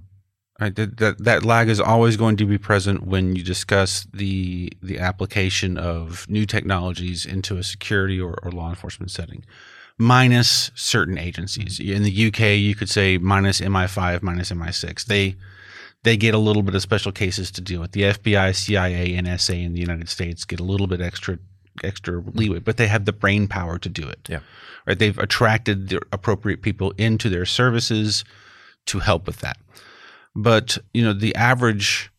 Right? 0.61 0.75
That, 0.75 0.97
that 0.99 1.19
that 1.25 1.45
lag 1.45 1.69
is 1.69 1.81
always 1.81 2.17
going 2.17 2.37
to 2.37 2.45
be 2.45 2.59
present 2.59 3.07
when 3.07 3.35
you 3.35 3.43
discuss 3.43 4.07
the 4.13 4.73
the 4.83 4.99
application 4.99 5.77
of 5.77 6.29
new 6.29 6.47
technologies 6.47 7.27
into 7.27 7.57
a 7.57 7.63
security 7.63 8.21
or, 8.21 8.37
or 8.43 8.53
law 8.53 8.69
enforcement 8.69 9.11
setting. 9.11 9.45
Minus 9.99 10.71
certain 10.75 11.19
agencies. 11.19 11.79
Hmm. 11.79 11.89
In 11.91 12.03
the 12.03 12.27
UK, 12.29 12.41
you 12.59 12.75
could 12.75 12.91
say 12.91 13.19
minus 13.19 13.61
MI5, 13.61 14.23
minus 14.23 14.51
MI6. 14.51 15.05
They 15.07 15.37
they 16.05 16.17
get 16.17 16.35
a 16.35 16.39
little 16.39 16.63
bit 16.63 16.75
of 16.75 16.83
special 16.83 17.13
cases 17.13 17.51
to 17.53 17.61
deal 17.61 17.81
with. 17.81 17.93
The 17.93 18.03
FBI, 18.03 18.55
CIA, 18.57 19.17
NSA 19.23 19.65
in 19.65 19.73
the 19.73 19.81
United 19.81 20.09
States 20.09 20.45
get 20.45 20.59
a 20.59 20.65
little 20.65 20.89
bit 20.89 21.01
extra 21.01 21.39
extra 21.83 22.23
leeway, 22.35 22.59
but 22.59 22.77
they 22.77 22.87
have 22.89 23.05
the 23.05 23.13
brain 23.13 23.49
power 23.49 23.79
to 23.79 23.89
do 23.89 24.07
it 24.09 24.29
Yeah. 24.29 24.41
right? 24.87 24.99
They've 24.99 25.19
attracted 25.19 25.89
the 25.89 26.01
appropriate 26.13 26.63
people 26.63 26.93
into 26.99 27.29
their 27.29 27.47
services 27.47 28.25
to 28.87 28.99
help 29.01 29.27
with 29.27 29.39
that. 29.41 29.59
But 30.35 30.79
you 30.95 31.03
know, 31.03 31.13
the 31.13 31.35
average 31.35 32.11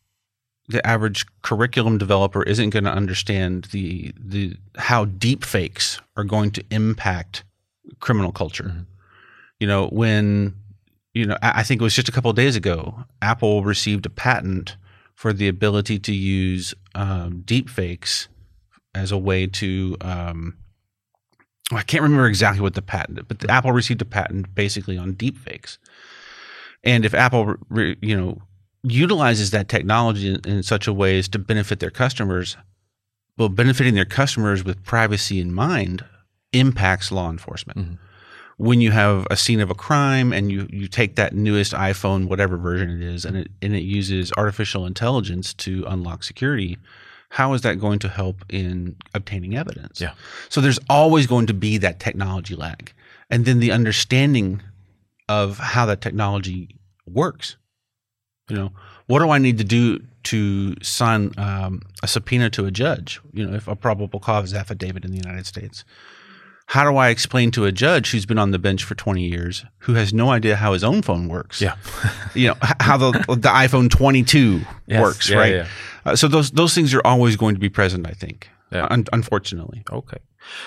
the 0.68 0.84
average 0.86 1.26
curriculum 1.42 1.98
developer 1.98 2.42
isn't 2.42 2.70
going 2.70 2.84
to 2.84 2.92
understand 2.92 3.64
the 3.72 4.12
the 4.18 4.56
how 4.76 5.04
deep 5.04 5.44
fakes 5.44 6.00
are 6.16 6.24
going 6.24 6.50
to 6.52 6.64
impact 6.70 7.44
criminal 8.00 8.32
culture. 8.32 8.86
You 9.60 9.66
know, 9.66 9.88
when 9.88 10.54
you 11.12 11.26
know, 11.26 11.36
I 11.42 11.60
I 11.60 11.62
think 11.64 11.80
it 11.80 11.84
was 11.84 11.94
just 11.94 12.08
a 12.08 12.12
couple 12.12 12.30
of 12.30 12.36
days 12.36 12.56
ago, 12.56 13.04
Apple 13.20 13.62
received 13.62 14.06
a 14.06 14.10
patent 14.10 14.76
for 15.14 15.32
the 15.32 15.48
ability 15.48 15.98
to 16.00 16.12
use 16.14 16.74
um, 16.94 17.42
deep 17.44 17.68
fakes 17.68 18.28
as 18.94 19.12
a 19.12 19.18
way 19.18 19.46
to 19.46 19.96
um, 20.00 20.56
I 21.72 21.82
can't 21.82 22.02
remember 22.02 22.26
exactly 22.26 22.60
what 22.60 22.74
the 22.74 22.82
patent, 22.82 23.26
but 23.26 23.38
the 23.38 23.50
Apple 23.50 23.72
received 23.72 24.02
a 24.02 24.04
patent 24.04 24.54
basically 24.54 24.98
on 24.98 25.14
deepfakes. 25.14 25.78
And 26.82 27.04
if 27.04 27.14
Apple, 27.14 27.54
re, 27.70 27.96
you 28.02 28.16
know, 28.16 28.42
utilizes 28.82 29.50
that 29.52 29.68
technology 29.68 30.28
in, 30.34 30.40
in 30.44 30.62
such 30.62 30.86
a 30.86 30.92
way 30.92 31.18
as 31.18 31.28
to 31.28 31.38
benefit 31.38 31.80
their 31.80 31.90
customers, 31.90 32.56
well, 33.38 33.48
benefiting 33.48 33.94
their 33.94 34.04
customers 34.04 34.62
with 34.62 34.84
privacy 34.84 35.40
in 35.40 35.52
mind 35.54 36.04
impacts 36.52 37.10
law 37.10 37.30
enforcement. 37.30 37.78
Mhm. 37.78 37.98
When 38.56 38.80
you 38.80 38.92
have 38.92 39.26
a 39.30 39.36
scene 39.36 39.60
of 39.60 39.70
a 39.70 39.74
crime 39.74 40.32
and 40.32 40.52
you 40.52 40.68
you 40.70 40.86
take 40.86 41.16
that 41.16 41.34
newest 41.34 41.72
iPhone, 41.72 42.28
whatever 42.28 42.56
version 42.56 42.90
it 42.90 43.02
is, 43.02 43.24
and 43.24 43.36
it 43.36 43.50
and 43.60 43.74
it 43.74 43.82
uses 43.82 44.32
artificial 44.36 44.86
intelligence 44.86 45.52
to 45.54 45.84
unlock 45.88 46.22
security, 46.22 46.78
how 47.34 47.52
is 47.52 47.62
that 47.62 47.80
going 47.80 47.98
to 47.98 48.08
help 48.08 48.44
in 48.48 48.94
obtaining 49.12 49.56
evidence? 49.56 50.00
Yeah. 50.00 50.12
So 50.48 50.60
there's 50.60 50.78
always 50.88 51.26
going 51.26 51.46
to 51.48 51.54
be 51.54 51.78
that 51.78 51.98
technology 51.98 52.54
lag. 52.54 52.92
And 53.28 53.44
then 53.44 53.58
the 53.58 53.72
understanding 53.72 54.62
of 55.28 55.58
how 55.58 55.84
that 55.86 56.00
technology 56.00 56.76
works. 57.06 57.56
You 58.48 58.56
know, 58.56 58.72
what 59.06 59.18
do 59.18 59.30
I 59.30 59.38
need 59.38 59.58
to 59.58 59.64
do 59.64 59.98
to 60.24 60.76
sign 60.80 61.32
um, 61.36 61.82
a 62.04 62.06
subpoena 62.06 62.50
to 62.50 62.66
a 62.66 62.70
judge? 62.70 63.20
You 63.32 63.46
know, 63.46 63.56
if 63.56 63.66
a 63.66 63.74
probable 63.74 64.20
cause 64.20 64.54
affidavit 64.54 65.04
in 65.04 65.10
the 65.10 65.16
United 65.18 65.46
States. 65.46 65.84
How 66.66 66.88
do 66.88 66.96
I 66.96 67.08
explain 67.08 67.50
to 67.52 67.64
a 67.66 67.72
judge 67.72 68.10
who's 68.12 68.24
been 68.26 68.38
on 68.38 68.50
the 68.52 68.58
bench 68.58 68.84
for 68.84 68.94
20 68.94 69.22
years, 69.22 69.64
who 69.80 69.94
has 69.94 70.14
no 70.14 70.30
idea 70.30 70.54
how 70.56 70.72
his 70.72 70.82
own 70.84 71.02
phone 71.02 71.28
works? 71.28 71.60
Yeah. 71.60 71.74
you 72.34 72.48
know, 72.48 72.54
how 72.80 72.96
the 72.96 73.10
the 73.28 73.48
iPhone 73.50 73.90
22 73.90 74.60
Yes. 74.86 75.02
works, 75.02 75.28
Yeah, 75.28 75.36
right? 75.38 75.54
yeah. 75.54 75.66
Uh, 76.04 76.16
so 76.16 76.28
those 76.28 76.50
those 76.52 76.74
things 76.74 76.94
are 76.94 77.04
always 77.04 77.36
going 77.36 77.54
to 77.54 77.60
be 77.60 77.68
present, 77.68 78.06
I 78.06 78.12
think. 78.12 78.50
Yeah. 78.72 78.86
Un- 78.90 79.06
unfortunately. 79.12 79.82
Okay. 79.90 80.18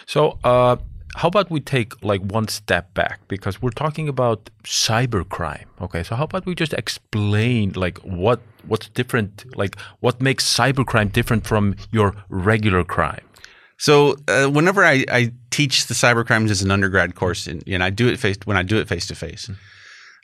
So, 0.05 0.39
uh, 0.43 0.77
how 1.15 1.27
about 1.27 1.49
we 1.49 1.59
take 1.59 2.03
like 2.03 2.21
one 2.21 2.47
step 2.47 2.93
back 2.93 3.19
because 3.27 3.61
we're 3.61 3.71
talking 3.71 4.07
about 4.07 4.49
cybercrime. 4.63 5.65
Okay. 5.81 6.03
So, 6.03 6.15
how 6.15 6.23
about 6.23 6.45
we 6.45 6.55
just 6.55 6.73
explain 6.73 7.73
like 7.75 7.97
what 7.99 8.39
what's 8.67 8.89
different, 8.89 9.45
like 9.55 9.77
what 9.99 10.21
makes 10.21 10.43
cybercrime 10.45 11.11
different 11.11 11.45
from 11.45 11.75
your 11.91 12.15
regular 12.29 12.83
crime? 12.83 13.21
So 13.77 14.15
uh, 14.27 14.47
whenever 14.47 14.83
I, 14.83 15.05
I 15.11 15.31
teach 15.51 15.85
the 15.85 15.93
cyber 15.93 16.25
crimes 16.25 16.49
as 16.49 16.61
an 16.63 16.71
undergrad 16.71 17.15
course, 17.15 17.45
and, 17.47 17.63
and 17.67 17.83
I 17.83 17.91
do 17.91 18.07
it 18.07 18.19
face 18.19 18.37
when 18.45 18.57
I 18.57 18.63
do 18.63 18.77
it 18.77 18.87
face 18.87 19.07
to 19.07 19.15
face, 19.15 19.49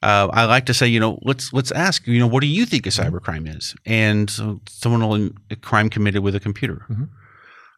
uh, 0.04 0.28
I 0.34 0.46
like 0.46 0.66
to 0.66 0.74
say, 0.74 0.88
you 0.88 1.00
know, 1.00 1.18
let's 1.24 1.54
let's 1.54 1.72
ask, 1.72 2.06
you 2.08 2.20
know, 2.20 2.28
what 2.28 2.42
do 2.42 2.48
you 2.48 2.66
think 2.66 2.86
a 2.86 2.90
cybercrime 2.90 3.48
is? 3.56 3.76
And 3.86 4.30
so 4.30 4.60
someone 4.68 5.08
will 5.08 5.30
a 5.50 5.56
crime 5.56 5.90
committed 5.90 6.22
with 6.22 6.36
a 6.36 6.40
computer. 6.40 6.86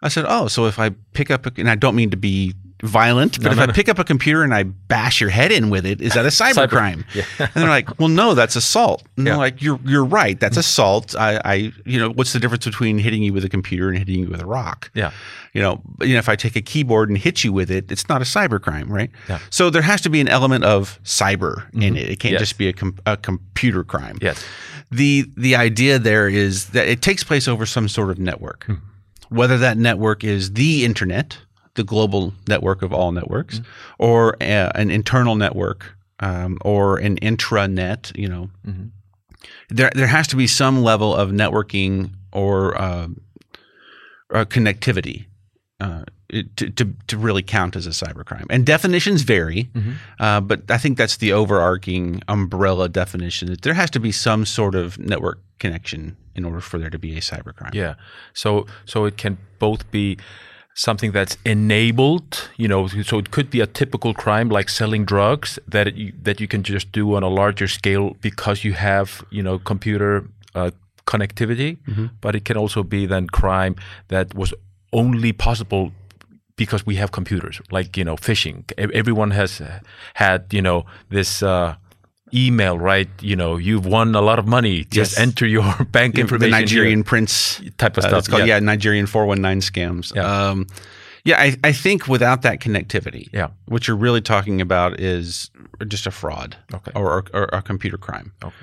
I 0.01 0.09
said, 0.09 0.25
oh, 0.27 0.47
so 0.47 0.65
if 0.65 0.79
I 0.79 0.89
pick 1.13 1.31
up, 1.31 1.45
a, 1.45 1.51
and 1.57 1.69
I 1.69 1.75
don't 1.75 1.95
mean 1.95 2.09
to 2.11 2.17
be 2.17 2.53
violent, 2.83 3.41
but 3.41 3.51
if 3.51 3.59
I 3.59 3.67
pick 3.67 3.87
up 3.89 3.99
a 3.99 4.03
computer 4.03 4.43
and 4.43 4.53
I 4.53 4.63
bash 4.63 5.21
your 5.21 5.29
head 5.29 5.51
in 5.51 5.69
with 5.69 5.85
it, 5.85 6.01
is 6.01 6.13
that 6.13 6.25
a 6.25 6.29
cybercrime? 6.29 7.03
Yeah. 7.15 7.23
and 7.39 7.49
they're 7.53 7.69
like, 7.69 7.99
well, 7.99 8.09
no, 8.09 8.33
that's 8.33 8.55
assault. 8.55 9.03
And 9.15 9.25
Yeah. 9.25 9.33
they're 9.33 9.39
like, 9.39 9.61
you're 9.61 9.79
you're 9.85 10.03
right, 10.03 10.39
that's 10.39 10.53
mm-hmm. 10.53 10.59
assault. 10.59 11.15
I, 11.15 11.41
I, 11.45 11.53
you 11.85 11.97
know, 11.99 12.09
what's 12.11 12.33
the 12.33 12.39
difference 12.39 12.65
between 12.65 12.97
hitting 12.97 13.23
you 13.23 13.31
with 13.33 13.45
a 13.45 13.49
computer 13.49 13.89
and 13.89 13.97
hitting 13.97 14.19
you 14.19 14.29
with 14.29 14.41
a 14.41 14.45
rock? 14.45 14.91
Yeah. 14.93 15.11
you 15.53 15.61
know, 15.61 15.81
you 16.01 16.13
know, 16.13 16.19
if 16.19 16.27
I 16.27 16.35
take 16.35 16.55
a 16.55 16.61
keyboard 16.61 17.09
and 17.09 17.17
hit 17.17 17.43
you 17.43 17.53
with 17.53 17.71
it, 17.71 17.91
it's 17.91 18.09
not 18.09 18.21
a 18.21 18.25
cyber 18.25 18.61
crime, 18.61 18.91
right? 18.91 19.09
Yeah. 19.29 19.39
So 19.49 19.69
there 19.69 19.81
has 19.81 20.01
to 20.01 20.09
be 20.09 20.19
an 20.19 20.27
element 20.27 20.65
of 20.65 20.99
cyber 21.03 21.71
in 21.73 21.79
mm-hmm. 21.79 21.95
it. 21.97 22.09
It 22.09 22.19
can't 22.19 22.33
Yes. 22.33 22.41
just 22.41 22.57
be 22.57 22.67
a, 22.67 22.73
com- 22.73 22.97
a 23.05 23.15
computer 23.15 23.83
crime. 23.83 24.17
Yes. 24.21 24.43
The 24.91 25.25
the 25.37 25.55
idea 25.55 25.97
there 25.97 26.27
is 26.27 26.67
that 26.69 26.87
it 26.87 27.01
takes 27.01 27.23
place 27.23 27.47
over 27.47 27.65
some 27.65 27.87
sort 27.87 28.11
of 28.11 28.19
network, 28.19 28.65
hmm. 28.65 28.75
whether 29.29 29.57
that 29.57 29.77
network 29.77 30.23
is 30.23 30.53
the 30.53 30.85
internet, 30.85 31.37
the 31.75 31.83
global 31.83 32.33
network 32.47 32.81
of 32.81 32.93
all 32.93 33.11
networks, 33.11 33.61
or 33.99 34.35
a, 34.41 34.71
an 34.75 34.89
internal 34.89 35.35
network, 35.35 35.95
um, 36.19 36.57
or 36.65 36.97
an 36.97 37.17
intranet. 37.17 38.17
You 38.17 38.29
know, 38.29 38.49
there 39.69 39.91
there 39.95 40.07
has 40.07 40.27
to 40.27 40.35
be 40.35 40.47
some 40.47 40.81
level 40.81 41.15
of 41.15 41.29
networking 41.29 42.11
or 42.31 42.79
um, 42.81 43.21
uh, 44.33 44.45
connectivity 44.45 45.25
uh, 45.79 46.03
to, 46.55 46.69
to 46.69 46.93
to 47.07 47.17
really 47.17 47.43
count 47.43 47.75
as 47.75 47.85
a 47.87 47.91
cybercrime. 47.91 48.45
And 48.49 48.65
definitions 48.65 49.21
vary, 49.21 49.69
uh, 50.19 50.41
but 50.41 50.69
I 50.69 50.77
think 50.77 50.97
that's 50.97 51.17
the 51.17 51.33
overarching 51.33 52.21
umbrella 52.27 52.89
definition 52.89 53.49
that 53.49 53.61
there 53.61 53.73
has 53.73 53.89
to 53.91 53.99
be 53.99 54.11
some 54.11 54.45
sort 54.45 54.75
of 54.75 54.97
network 54.97 55.39
connection 55.59 56.17
in 56.35 56.45
order 56.45 56.59
for 56.59 56.77
there 56.77 56.89
to 56.89 56.99
be 56.99 57.17
a 57.17 57.21
cybercrime. 57.21 57.73
Yeah. 57.73 57.95
So 58.33 58.65
so 58.85 59.05
it 59.05 59.17
can 59.17 59.37
both 59.59 59.89
be 59.91 60.17
something 60.75 61.11
that's 61.13 61.37
enabled, 61.45 62.49
you 62.57 62.67
know, 62.67 62.87
so 62.87 63.17
it 63.17 63.31
could 63.31 63.49
be 63.49 63.61
a 63.61 63.65
typical 63.67 64.13
crime 64.13 64.49
like 64.49 64.69
selling 64.69 65.05
drugs 65.05 65.57
that 65.67 65.87
it, 65.87 65.95
you, 65.95 66.13
that 66.21 66.39
you 66.41 66.47
can 66.47 66.63
just 66.63 66.91
do 66.91 67.15
on 67.15 67.23
a 67.23 67.29
larger 67.29 67.67
scale 67.67 68.15
because 68.21 68.63
you 68.63 68.73
have, 68.73 69.23
you 69.31 69.41
know, 69.41 69.57
computer 69.57 70.27
uh, 70.53 70.71
connectivity, 71.07 71.77
but 72.21 72.35
it 72.35 72.43
can 72.45 72.57
also 72.57 72.83
be 72.83 73.05
then 73.05 73.27
crime 73.27 73.75
that 74.09 74.35
was 74.35 74.53
only 74.91 75.31
possible 75.31 75.91
because 76.57 76.85
we 76.85 76.95
have 76.95 77.11
computers, 77.11 77.61
like 77.71 77.97
you 77.97 78.03
know, 78.03 78.15
phishing. 78.17 78.63
Everyone 78.77 79.31
has 79.31 79.61
had 80.13 80.53
you 80.53 80.61
know 80.61 80.85
this 81.09 81.41
uh, 81.43 81.75
email, 82.33 82.77
right? 82.77 83.07
You 83.21 83.35
know, 83.35 83.57
you've 83.57 83.85
won 83.85 84.15
a 84.15 84.21
lot 84.21 84.39
of 84.39 84.47
money. 84.47 84.83
Just 84.85 85.13
Yes. 85.13 85.19
enter 85.19 85.45
your 85.45 85.63
bank 85.91 86.15
the 86.15 86.21
information. 86.21 86.51
here. 86.53 86.59
Nigerian 86.61 87.03
prince 87.03 87.61
type 87.77 87.97
of 87.97 88.03
uh, 88.05 88.07
stuff. 88.07 88.19
It's 88.19 88.27
called 88.27 88.47
yeah. 88.47 88.59
Nigerian 88.59 89.05
four 89.05 89.25
one 89.25 89.41
nine 89.41 89.61
scams. 89.61 90.13
Yeah. 90.15 90.23
Um, 90.49 90.67
yeah, 91.23 91.39
I, 91.41 91.55
I 91.63 91.71
think 91.71 92.07
without 92.07 92.43
that 92.43 92.59
connectivity, 92.59 93.29
Yeah. 93.33 93.47
what 93.65 93.87
you're 93.87 93.97
really 93.97 94.21
talking 94.21 94.61
about 94.61 94.99
is 94.99 95.49
just 95.87 96.05
a 96.05 96.11
fraud, 96.11 96.55
Okay. 96.73 96.91
or, 96.95 97.11
or, 97.11 97.25
or 97.33 97.49
a 97.51 97.61
computer 97.63 97.97
crime. 97.97 98.31
Okay. 98.43 98.53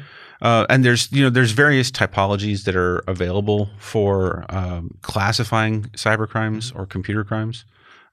Uh, 0.41 0.67
and 0.69 0.85
there's 0.85 1.11
you 1.13 1.23
know 1.23 1.31
there's 1.31 1.53
various 1.53 1.91
typologies 1.91 2.65
that 2.65 2.75
are 2.77 2.99
available 3.09 3.71
for 3.79 4.45
um, 4.49 4.91
classifying 5.03 5.85
cyber 5.97 6.29
crimes 6.29 6.71
Mm-hmm. 6.71 6.81
or 6.81 6.87
computer 6.87 7.23
crimes, 7.25 7.65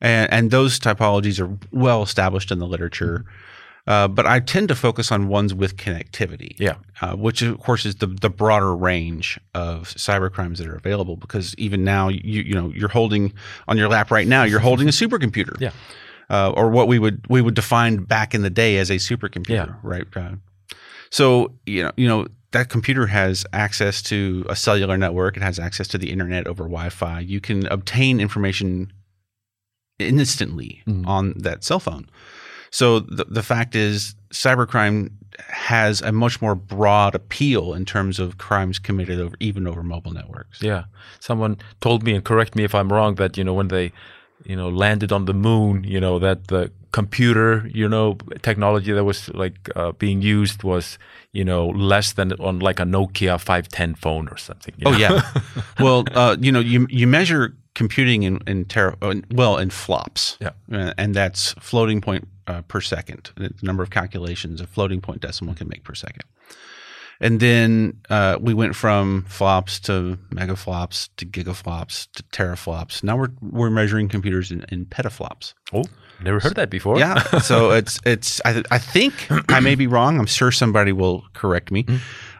and, 0.01 0.31
and 0.31 0.51
those 0.51 0.79
typologies 0.79 1.39
are 1.39 1.57
well 1.71 2.03
established 2.03 2.51
in 2.51 2.59
the 2.59 2.67
literature. 2.67 3.19
Mm-hmm. 3.19 3.48
Uh, 3.89 4.07
but 4.07 4.25
I 4.27 4.39
tend 4.39 4.67
to 4.69 4.75
focus 4.75 5.11
on 5.11 5.27
ones 5.29 5.51
with 5.53 5.75
connectivity 5.75 6.55
Yeah. 6.59 6.75
uh, 7.01 7.15
which 7.15 7.41
of 7.41 7.59
course 7.59 7.85
is 7.85 7.95
the, 7.95 8.07
the 8.07 8.29
broader 8.29 8.75
range 8.75 9.39
of 9.55 9.87
cyber 9.95 10.31
crimes 10.31 10.59
that 10.59 10.67
are 10.67 10.75
available. 10.75 11.15
Because 11.17 11.55
even 11.57 11.83
now, 11.83 12.07
you 12.07 12.41
you 12.43 12.53
know, 12.53 12.71
you're 12.75 12.89
holding 12.99 13.33
on 13.67 13.77
your 13.77 13.89
lap 13.89 14.11
right 14.11 14.27
now, 14.27 14.43
you're 14.43 14.59
holding 14.69 14.87
a 14.87 14.91
supercomputer, 14.91 15.59
Yeah. 15.59 15.71
uh, 16.29 16.51
or 16.55 16.69
what 16.69 16.87
we 16.87 16.99
would 16.99 17.25
we 17.29 17.41
would 17.41 17.55
define 17.55 18.03
back 18.03 18.35
in 18.35 18.41
the 18.43 18.51
day 18.63 18.77
as 18.77 18.89
a 18.91 18.97
supercomputer, 18.97 19.49
Yeah. 19.49 19.73
right? 19.81 20.05
Uh, 20.15 20.35
so 21.09 21.53
you 21.65 21.81
know, 21.83 21.91
you 21.97 22.07
know 22.07 22.27
that 22.51 22.69
computer 22.69 23.07
has 23.07 23.45
access 23.53 24.01
to 24.03 24.45
a 24.49 24.55
cellular 24.55 24.97
network. 24.97 25.35
It 25.37 25.43
has 25.43 25.57
access 25.59 25.87
to 25.89 25.97
the 25.97 26.11
internet 26.11 26.45
over 26.47 26.63
Wi-Fi. 26.63 27.19
You 27.21 27.39
can 27.41 27.65
obtain 27.67 28.19
information 28.19 28.91
instantly 29.99 30.81
Mhm. 30.87 31.05
on 31.07 31.33
that 31.37 31.63
cell 31.63 31.79
phone. 31.79 32.07
So 32.71 32.99
the, 32.99 33.25
the 33.25 33.43
fact 33.43 33.75
is, 33.75 34.15
cybercrime 34.31 35.11
has 35.47 36.01
a 36.01 36.11
much 36.11 36.41
more 36.41 36.55
broad 36.55 37.15
appeal 37.15 37.73
in 37.73 37.85
terms 37.85 38.19
of 38.19 38.37
crimes 38.37 38.79
committed 38.79 39.19
over 39.19 39.35
even 39.39 39.67
over 39.67 39.83
mobile 39.83 40.11
networks. 40.11 40.61
Yeah. 40.61 40.85
Someone 41.19 41.57
told 41.81 42.03
me, 42.03 42.13
and 42.13 42.23
correct 42.23 42.55
me 42.55 42.63
if 42.63 42.75
I'm 42.75 42.91
wrong, 42.91 43.15
that, 43.15 43.37
you 43.37 43.43
know, 43.43 43.53
when 43.53 43.69
they, 43.69 43.91
you 44.45 44.55
know, 44.55 44.69
landed 44.69 45.11
on 45.11 45.25
the 45.25 45.33
moon, 45.33 45.83
you 45.83 45.99
know, 45.99 46.19
that 46.19 46.47
the 46.47 46.71
computer, 46.91 47.69
you 47.73 47.87
know, 47.87 48.17
technology 48.41 48.91
that 48.91 49.03
was 49.03 49.29
like 49.29 49.69
uh, 49.75 49.91
being 49.93 50.21
used 50.21 50.63
was, 50.63 50.97
you 51.33 51.45
know, 51.45 51.67
less 51.67 52.13
than 52.13 52.33
on 52.33 52.59
like 52.59 52.79
a 52.79 52.83
Nokia 52.83 53.39
510 53.39 53.95
phone 53.95 54.27
or 54.29 54.37
something. 54.37 54.73
Oh 54.85 54.91
know? 54.91 54.97
yeah. 54.97 55.21
well, 55.79 56.03
uh, 56.13 56.37
you 56.39 56.51
know, 56.51 56.59
you 56.59 56.87
you 56.89 57.05
measure 57.05 57.55
computing 57.75 58.23
in 58.23 58.39
in 58.47 58.65
ter- 58.65 58.95
uh, 59.01 59.15
well 59.31 59.57
in 59.57 59.69
flops. 59.69 60.37
Yeah. 60.41 60.51
Uh, 60.71 60.93
and 60.97 61.13
that's 61.13 61.53
floating 61.53 62.01
point 62.01 62.27
uh, 62.49 62.61
per 62.63 62.81
second. 62.81 63.31
The 63.37 63.53
number 63.61 63.83
of 63.83 63.89
calculations 63.89 64.59
a 64.61 64.67
floating 64.67 65.01
point 65.01 65.21
decimal 65.21 65.53
can 65.55 65.67
make 65.69 65.83
per 65.83 65.95
second. 65.95 66.23
And 67.21 67.41
then 67.41 67.99
uh, 68.09 68.37
we 68.39 68.53
went 68.53 68.75
from 68.77 69.25
flops 69.27 69.77
to 69.81 70.17
megaflops 70.31 71.09
to 71.17 71.25
gigaflops 71.25 72.07
to 72.13 72.23
teraflops. 72.23 73.03
Now 73.03 73.17
we're 73.17 73.33
we're 73.41 73.69
measuring 73.69 74.07
computers 74.07 74.51
in, 74.51 74.65
in 74.69 74.85
petaflops. 74.85 75.53
Oh, 75.73 75.83
never 76.23 76.39
heard 76.39 76.55
that 76.55 76.69
before. 76.69 76.97
Yeah. 76.97 77.19
so 77.41 77.71
it's 77.71 77.99
it's 78.05 78.39
I, 78.45 78.63
I 78.71 78.77
think 78.77 79.13
I 79.51 79.59
may 79.59 79.75
be 79.75 79.85
wrong. 79.85 80.17
I'm 80.17 80.27
sure 80.27 80.49
somebody 80.51 80.93
will 80.93 81.25
correct 81.33 81.71
me. 81.71 81.85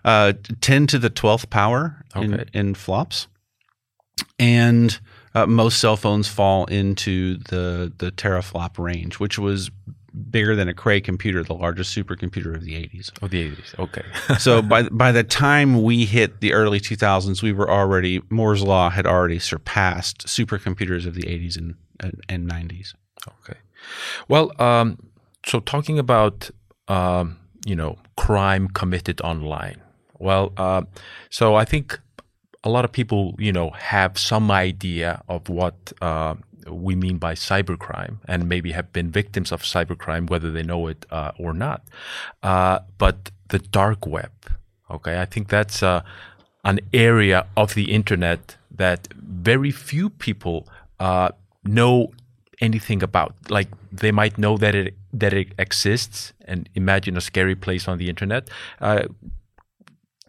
Uh, 0.06 0.32
Ten 0.62 0.88
to 0.88 0.98
the 0.98 1.10
twelfth 1.10 1.50
power 1.50 2.06
in, 2.16 2.34
Okay. 2.36 2.46
in 2.54 2.74
flops, 2.74 3.28
and 4.40 4.98
uh, 5.36 5.46
most 5.46 5.80
cell 5.80 5.98
phones 5.98 6.30
fall 6.30 6.64
into 6.66 7.38
the 7.50 7.92
the 7.98 8.12
teraflop 8.14 8.80
range, 8.80 9.20
which 9.20 9.38
was 9.38 9.70
bigger 10.30 10.56
than 10.56 10.68
a 10.68 10.74
Cray 10.74 11.02
computer, 11.02 11.44
the 11.44 11.54
largest 11.54 11.96
supercomputer 11.96 12.56
of 12.56 12.64
the 12.64 12.74
80s. 12.74 13.12
Oh, 13.22 13.28
the 13.28 13.52
80s. 13.52 13.80
Okay. 13.80 14.04
So 14.40 14.62
by 14.62 14.84
by 14.84 15.12
the 15.12 15.24
time 15.24 15.84
we 15.84 16.06
hit 16.06 16.40
the 16.40 16.54
early 16.54 16.80
2000s, 16.80 17.42
we 17.44 17.52
were 17.52 17.70
already 17.70 18.22
Moore's 18.30 18.64
law 18.64 18.90
had 18.90 19.06
already 19.06 19.40
surpassed 19.40 20.26
supercomputers 20.28 21.06
of 21.06 21.16
the 21.16 21.24
80s 21.24 21.58
and 21.58 21.76
and, 22.00 22.22
and 22.30 22.50
90s. 22.50 22.94
Okay. 23.28 23.60
Well, 24.28 24.52
um, 24.62 24.98
so 25.46 25.60
talking 25.60 26.00
about 26.00 26.50
um, 26.88 27.38
you 27.66 27.76
know 27.76 27.98
crime 28.18 28.68
committed 28.70 29.22
online. 29.22 29.82
Well, 30.20 30.54
uh, 30.58 30.84
so 31.30 31.56
I 31.56 31.66
think 31.66 32.00
a 32.64 32.70
lot 32.70 32.86
of 32.86 32.92
people 32.92 33.36
you 33.40 33.52
know 33.52 33.72
have 33.72 34.18
some 34.18 34.52
idea 34.52 35.22
of 35.28 35.50
what 35.50 35.94
uh, 36.02 36.36
we 36.68 36.96
mean 36.96 37.18
by 37.18 37.34
cybercrime, 37.34 38.18
and 38.26 38.48
maybe 38.48 38.72
have 38.72 38.92
been 38.92 39.10
victims 39.12 39.52
of 39.52 39.62
cybercrime, 39.64 40.30
whether 40.30 40.52
they 40.52 40.64
know 40.64 40.88
it 40.88 41.06
uh, 41.12 41.32
or 41.38 41.54
not. 41.54 41.84
Uh, 42.44 42.80
but 42.98 43.32
the 43.50 43.60
dark 43.60 44.06
web. 44.06 44.32
Okay, 44.90 45.22
I 45.22 45.26
think 45.26 45.50
that's 45.50 45.84
uh, 45.84 46.02
an 46.64 46.80
area 46.94 47.46
of 47.56 47.76
the 47.76 47.92
internet 47.92 48.58
that 48.72 49.08
very 49.14 49.72
few 49.72 50.10
people 50.10 50.68
uh, 51.00 51.30
know 51.64 52.12
anything 52.62 53.04
about. 53.04 53.36
Like 53.50 53.70
they 53.92 54.12
might 54.12 54.38
know 54.38 54.58
that 54.58 54.76
it 54.76 54.96
that 55.14 55.34
it 55.34 55.54
exists, 55.58 56.34
and 56.46 56.70
imagine 56.76 57.18
a 57.18 57.22
scary 57.22 57.56
place 57.56 57.88
on 57.88 57.98
the 57.98 58.10
internet. 58.10 58.50
Uh, 58.80 59.04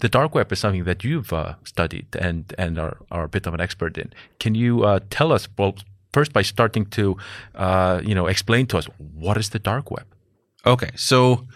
the 0.00 0.08
dark 0.08 0.34
web 0.34 0.50
is 0.50 0.58
something 0.58 0.84
that 0.84 1.04
you've 1.04 1.30
uh, 1.32 1.54
studied 1.64 2.06
and 2.18 2.54
and 2.56 2.78
are, 2.78 2.96
are 3.10 3.24
a 3.24 3.28
bit 3.28 3.46
of 3.46 3.52
an 3.54 3.60
expert 3.60 3.98
in. 3.98 4.12
Can 4.38 4.54
you 4.54 5.00
tell 5.10 5.32
us, 5.32 5.46
well, 5.58 5.74
first 6.12 6.32
by 6.32 6.42
starting 6.42 6.86
to, 6.86 7.16
uh, 7.54 8.00
you 8.04 8.14
know, 8.14 8.26
explain 8.26 8.66
to 8.66 8.78
us 8.78 8.86
what 8.98 9.36
is 9.36 9.50
the 9.50 9.58
dark 9.58 9.90
web? 9.90 10.06
Okay, 10.66 10.90
so 10.94 11.46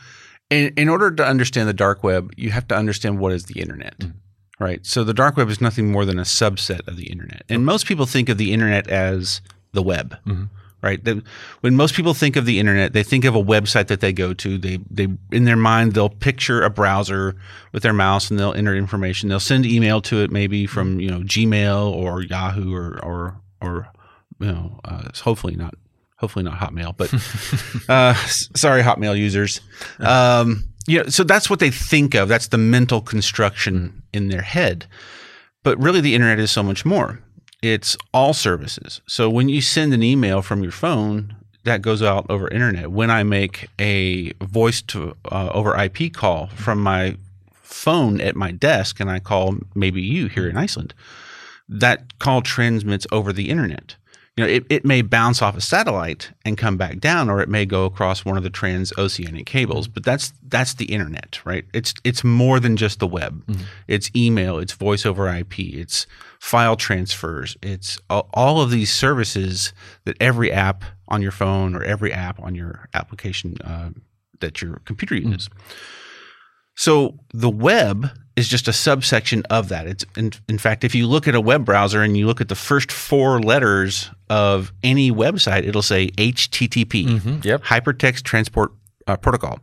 in, 0.51 0.73
in 0.77 0.89
order 0.89 1.11
to 1.11 1.25
understand 1.25 1.69
the 1.69 1.75
dark 1.75 2.03
web, 2.03 2.33
you 2.37 2.51
have 2.51 2.69
to 2.69 2.77
understand 2.77 3.19
what 3.19 3.33
is 3.33 3.45
the 3.45 3.61
internet, 3.61 3.99
mm-hmm. 3.99 4.65
right? 4.65 4.85
So 4.87 5.05
the 5.05 5.15
dark 5.15 5.37
web 5.37 5.49
is 5.49 5.61
nothing 5.61 5.91
more 5.91 6.05
than 6.05 6.19
a 6.19 6.23
subset 6.23 6.87
of 6.89 6.97
the 6.97 7.07
internet, 7.07 7.43
and 7.49 7.65
most 7.65 7.87
people 7.87 8.07
think 8.07 8.29
of 8.29 8.39
the 8.39 8.53
internet 8.53 8.89
as 8.89 9.41
the 9.73 9.83
web, 9.83 10.17
mm-hmm. 10.27 10.45
right? 10.83 11.05
The- 11.05 11.23
when 11.61 11.77
most 11.77 11.95
people 11.95 12.15
think 12.15 12.37
of 12.37 12.47
the 12.47 12.59
internet, 12.59 12.93
they 12.93 13.03
think 13.03 13.25
of 13.25 13.35
a 13.35 13.43
website 13.43 13.89
that 13.89 14.01
they 14.01 14.13
go 14.13 14.33
to. 14.35 14.57
They 14.57 14.79
they 14.91 15.09
in 15.33 15.45
their 15.45 15.57
mind 15.57 15.93
they'll 15.93 16.09
picture 16.09 16.63
a 16.63 16.71
browser 16.71 17.37
with 17.73 17.83
their 17.83 17.93
mouse 17.93 18.31
and 18.31 18.41
they'll 18.41 18.55
enter 18.55 18.75
information. 18.75 19.29
They'll 19.29 19.41
send 19.41 19.67
email 19.67 20.01
to 20.03 20.23
it, 20.23 20.31
maybe 20.31 20.67
from 20.67 20.93
mm-hmm. 20.93 21.01
you 21.01 21.11
know 21.11 21.21
Gmail 21.21 21.93
or 21.93 22.23
Yahoo 22.23 22.75
or 22.75 23.01
or 23.03 23.41
or 23.61 23.89
you 24.45 24.53
know 24.53 24.81
uh, 24.85 25.09
hopefully 25.23 25.57
not 25.57 25.75
hopefully 26.17 26.45
not 26.45 26.59
Hotmail, 26.59 26.97
but 26.97 27.13
uh, 27.89 28.15
sorry, 28.55 28.83
Hotmail 28.83 29.17
users. 29.19 29.61
Um, 29.99 30.65
you 30.87 30.99
know, 30.99 31.09
so 31.09 31.25
that's 31.25 31.49
what 31.49 31.61
they 31.61 31.71
think 31.71 32.15
of. 32.15 32.29
That's 32.29 32.49
the 32.49 32.59
mental 32.59 33.01
construction 33.01 34.03
in 34.13 34.29
their 34.29 34.43
head. 34.43 34.87
But 35.63 35.79
really, 35.79 36.01
the 36.01 36.15
internet 36.15 36.39
is 36.39 36.51
so 36.51 36.63
much 36.63 36.85
more. 36.85 37.21
It's 37.63 37.97
all 38.13 38.35
services. 38.35 39.01
So 39.07 39.31
when 39.31 39.49
you 39.49 39.63
send 39.63 39.95
an 39.95 40.03
email 40.03 40.43
from 40.43 40.63
your 40.63 40.73
phone, 40.73 41.35
that 41.65 41.81
goes 41.81 42.03
out 42.03 42.27
over 42.29 42.49
internet. 42.49 42.91
When 42.91 43.11
I 43.11 43.23
make 43.23 43.69
a 43.79 44.33
voice 44.43 44.83
to 44.83 45.17
uh, 45.33 45.49
over 45.55 45.75
IP 45.75 46.13
call 46.13 46.49
from 46.49 46.83
my 46.83 47.17
phone 47.63 48.21
at 48.21 48.37
my 48.37 48.51
desk, 48.51 49.01
and 49.01 49.11
I 49.11 49.19
call 49.19 49.57
maybe 49.75 50.03
you 50.03 50.27
here 50.29 50.49
in 50.49 50.59
Iceland, 50.59 50.93
that 51.69 52.19
call 52.19 52.43
transmits 52.43 53.07
over 53.11 53.33
the 53.33 53.49
internet. 53.49 53.97
You 54.37 54.45
know, 54.45 54.51
it, 54.51 54.65
it 54.69 54.85
may 54.85 55.03
bounce 55.03 55.43
off 55.43 55.57
a 55.57 55.61
satellite 55.61 56.33
and 56.45 56.59
come 56.59 56.77
back 56.77 56.99
down, 56.99 57.31
or 57.31 57.41
it 57.41 57.49
may 57.49 57.65
go 57.65 57.85
across 57.85 58.25
one 58.25 58.37
of 58.37 58.43
the 58.43 58.51
transoceanic 58.51 59.47
cables. 59.47 59.87
But 59.87 60.05
that's 60.05 60.33
that's 60.49 60.75
the 60.75 60.87
internet, 60.87 61.39
right? 61.45 61.65
It's 61.73 61.95
it's 62.03 62.25
more 62.25 62.59
than 62.59 62.77
just 62.77 62.99
the 62.99 63.07
web. 63.07 63.45
It's 63.87 64.11
email, 64.17 64.59
it's 64.59 64.73
voice 64.73 65.07
over 65.07 65.29
IP, 65.33 65.61
it's 65.61 66.09
file 66.41 66.75
transfers, 66.75 67.57
it's 67.63 67.99
all, 68.11 68.29
all 68.35 68.61
of 68.61 68.71
these 68.71 68.93
services 68.93 69.73
that 70.05 70.17
every 70.21 70.51
app 70.51 70.85
on 71.09 71.23
your 71.23 71.33
phone 71.33 71.77
or 71.77 71.85
every 71.85 72.13
app 72.13 72.41
on 72.43 72.57
your 72.57 72.89
application 72.93 73.57
uh, 73.65 73.91
that 74.41 74.61
your 74.61 74.81
computer 74.85 75.15
uses. 75.15 75.49
So 76.75 77.21
the 77.33 77.51
web 77.51 78.11
is 78.37 78.49
just 78.49 78.67
a 78.67 78.73
subsection 78.73 79.43
of 79.51 79.69
that. 79.69 79.87
It's 79.87 80.05
in, 80.17 80.33
in 80.49 80.59
fact, 80.59 80.85
if 80.85 80.95
you 80.95 81.07
look 81.07 81.29
at 81.29 81.35
a 81.35 81.41
web 81.41 81.65
browser 81.65 82.03
and 82.03 82.17
you 82.17 82.27
look 82.27 82.41
at 82.41 82.49
the 82.49 82.55
first 82.55 82.91
four 82.91 83.41
letters 83.41 84.11
of 84.29 84.73
any 84.83 85.11
website, 85.13 85.67
it'll 85.67 85.83
say 85.83 86.09
HTTP, 86.19 87.45
Yep. 87.45 87.63
Hypertext 87.63 88.23
Transport 88.23 88.73
uh, 89.07 89.17
Protocol. 89.17 89.61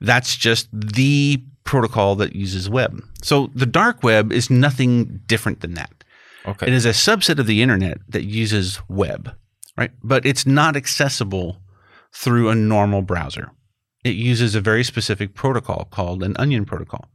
That's 0.00 0.36
just 0.36 0.68
the 0.72 1.42
protocol 1.64 2.16
that 2.16 2.34
uses 2.34 2.68
web. 2.68 3.02
So 3.22 3.50
the 3.54 3.66
dark 3.66 4.02
web 4.02 4.32
is 4.32 4.50
nothing 4.50 5.20
different 5.26 5.60
than 5.60 5.74
that. 5.74 5.92
Okay. 6.46 6.66
It 6.66 6.72
is 6.72 6.86
a 6.86 6.90
subset 6.90 7.38
of 7.38 7.46
the 7.46 7.62
internet 7.62 7.98
that 8.08 8.24
uses 8.24 8.80
web, 8.88 9.34
right? 9.76 9.90
But 10.02 10.24
it's 10.24 10.46
not 10.46 10.74
accessible 10.74 11.58
through 12.12 12.48
a 12.48 12.54
normal 12.54 13.02
browser. 13.02 13.50
It 14.04 14.16
uses 14.16 14.54
a 14.54 14.60
very 14.60 14.82
specific 14.82 15.34
protocol 15.34 15.86
called 15.90 16.22
an 16.22 16.34
onion 16.38 16.64
protocol. 16.64 17.08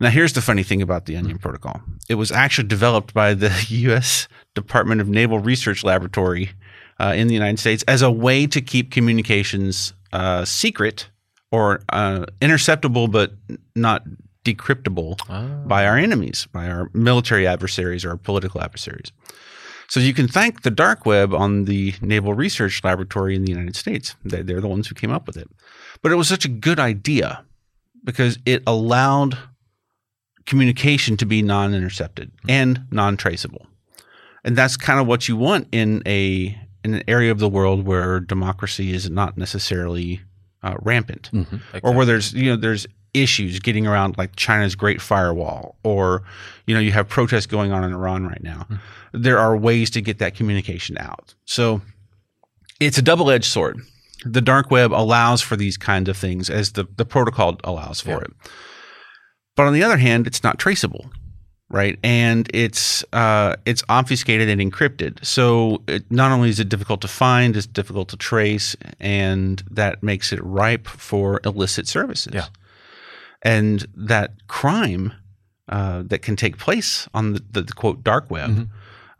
Now, 0.00 0.10
here's 0.10 0.32
the 0.32 0.42
funny 0.42 0.62
thing 0.62 0.82
about 0.82 1.06
the 1.06 1.16
onion 1.16 1.38
protocol 1.38 1.80
it 2.08 2.14
was 2.14 2.32
actually 2.32 2.68
developed 2.68 3.14
by 3.14 3.34
the 3.34 3.52
U.S. 3.68 4.28
Department 4.54 5.00
of 5.00 5.08
Naval 5.08 5.38
Research 5.38 5.84
Laboratory 5.84 6.50
uh, 7.00 7.12
in 7.16 7.28
the 7.28 7.34
United 7.34 7.58
States 7.58 7.82
as 7.88 8.02
a 8.02 8.10
way 8.10 8.46
to 8.46 8.60
keep 8.60 8.90
communications 8.90 9.94
uh, 10.12 10.44
secret 10.44 11.08
or 11.50 11.80
uh, 11.90 12.26
interceptable 12.40 13.10
but 13.10 13.32
not 13.74 14.04
decryptable 14.44 15.18
by 15.66 15.86
our 15.86 15.96
enemies, 15.96 16.46
by 16.52 16.68
our 16.68 16.90
military 16.92 17.46
adversaries 17.46 18.04
or 18.04 18.10
our 18.10 18.16
political 18.16 18.60
adversaries. 18.60 19.10
So 19.88 20.00
you 20.00 20.14
can 20.14 20.28
thank 20.28 20.62
the 20.62 20.70
dark 20.70 21.06
web 21.06 21.34
on 21.34 21.64
the 21.64 21.94
Naval 22.00 22.34
Research 22.34 22.82
Laboratory 22.84 23.36
in 23.36 23.44
the 23.44 23.50
United 23.50 23.76
States. 23.76 24.16
They're 24.24 24.60
the 24.60 24.68
ones 24.68 24.88
who 24.88 24.94
came 24.94 25.10
up 25.10 25.26
with 25.26 25.36
it. 25.36 25.48
But 26.02 26.12
it 26.12 26.16
was 26.16 26.28
such 26.28 26.44
a 26.44 26.48
good 26.48 26.78
idea 26.78 27.44
because 28.02 28.38
it 28.44 28.62
allowed 28.66 29.38
communication 30.46 31.16
to 31.16 31.26
be 31.26 31.42
non-intercepted 31.42 32.30
and 32.48 32.84
non-traceable. 32.90 33.66
And 34.44 34.56
that's 34.56 34.76
kind 34.76 35.00
of 35.00 35.06
what 35.06 35.28
you 35.28 35.36
want 35.36 35.68
in 35.72 36.02
a 36.06 36.56
in 36.84 36.92
an 36.94 37.02
area 37.08 37.32
of 37.32 37.38
the 37.38 37.48
world 37.48 37.86
where 37.86 38.20
democracy 38.20 38.92
is 38.92 39.08
not 39.08 39.38
necessarily 39.38 40.20
uh, 40.62 40.74
rampant 40.82 41.30
Mhm. 41.32 41.60
or 41.82 41.92
where 41.94 42.04
there's 42.04 42.34
you 42.34 42.50
know 42.50 42.56
there's 42.56 42.86
issues 43.14 43.58
getting 43.60 43.86
around 43.86 44.18
like 44.18 44.34
China's 44.36 44.74
Great 44.74 45.00
Firewall, 45.00 45.76
or 45.82 46.24
you 46.66 46.74
know 46.74 46.80
you 46.80 46.92
have 46.92 47.08
protests 47.08 47.46
going 47.46 47.72
on 47.72 47.84
in 47.84 47.92
Iran 47.94 48.26
right 48.26 48.42
now. 48.42 48.66
There 49.12 49.38
are 49.38 49.56
ways 49.56 49.88
to 49.90 50.00
get 50.02 50.18
that 50.18 50.34
communication 50.34 50.98
out. 50.98 51.34
So 51.46 51.80
it's 52.80 52.98
a 52.98 53.02
double-edged 53.02 53.44
sword. 53.46 53.78
The 54.26 54.40
dark 54.40 54.70
web 54.70 54.92
allows 54.92 55.40
for 55.42 55.54
these 55.56 55.76
kinds 55.78 56.08
of 56.10 56.16
things 56.18 56.50
as 56.50 56.72
the 56.72 56.86
the 56.96 57.04
protocol 57.06 57.58
allows 57.64 58.00
for 58.02 58.10
Yeah. 58.10 58.16
it. 58.18 58.30
But 59.56 59.66
on 59.66 59.72
the 59.72 59.82
other 59.82 59.96
hand, 59.96 60.26
it's 60.26 60.42
not 60.42 60.58
traceable, 60.58 61.10
right? 61.68 61.98
And 62.02 62.50
it's 62.52 63.04
uh, 63.12 63.56
it's 63.64 63.84
obfuscated 63.88 64.48
and 64.48 64.60
encrypted. 64.60 65.24
So 65.24 65.82
it, 65.86 66.10
not 66.10 66.32
only 66.32 66.48
is 66.48 66.58
it 66.58 66.68
difficult 66.68 67.00
to 67.02 67.08
find, 67.08 67.56
it's 67.56 67.66
difficult 67.66 68.08
to 68.08 68.16
trace, 68.16 68.76
and 68.98 69.62
that 69.70 70.02
makes 70.02 70.32
it 70.32 70.42
ripe 70.42 70.88
for 70.88 71.40
illicit 71.44 71.86
services. 71.86 72.34
Yeah. 72.34 72.46
And 73.42 73.86
that 73.94 74.46
crime 74.48 75.12
uh, 75.68 76.02
that 76.06 76.22
can 76.22 76.34
take 76.36 76.58
place 76.58 77.08
on 77.14 77.34
the, 77.34 77.42
the, 77.50 77.62
the 77.62 77.72
quote 77.72 78.02
dark 78.02 78.30
web 78.30 78.68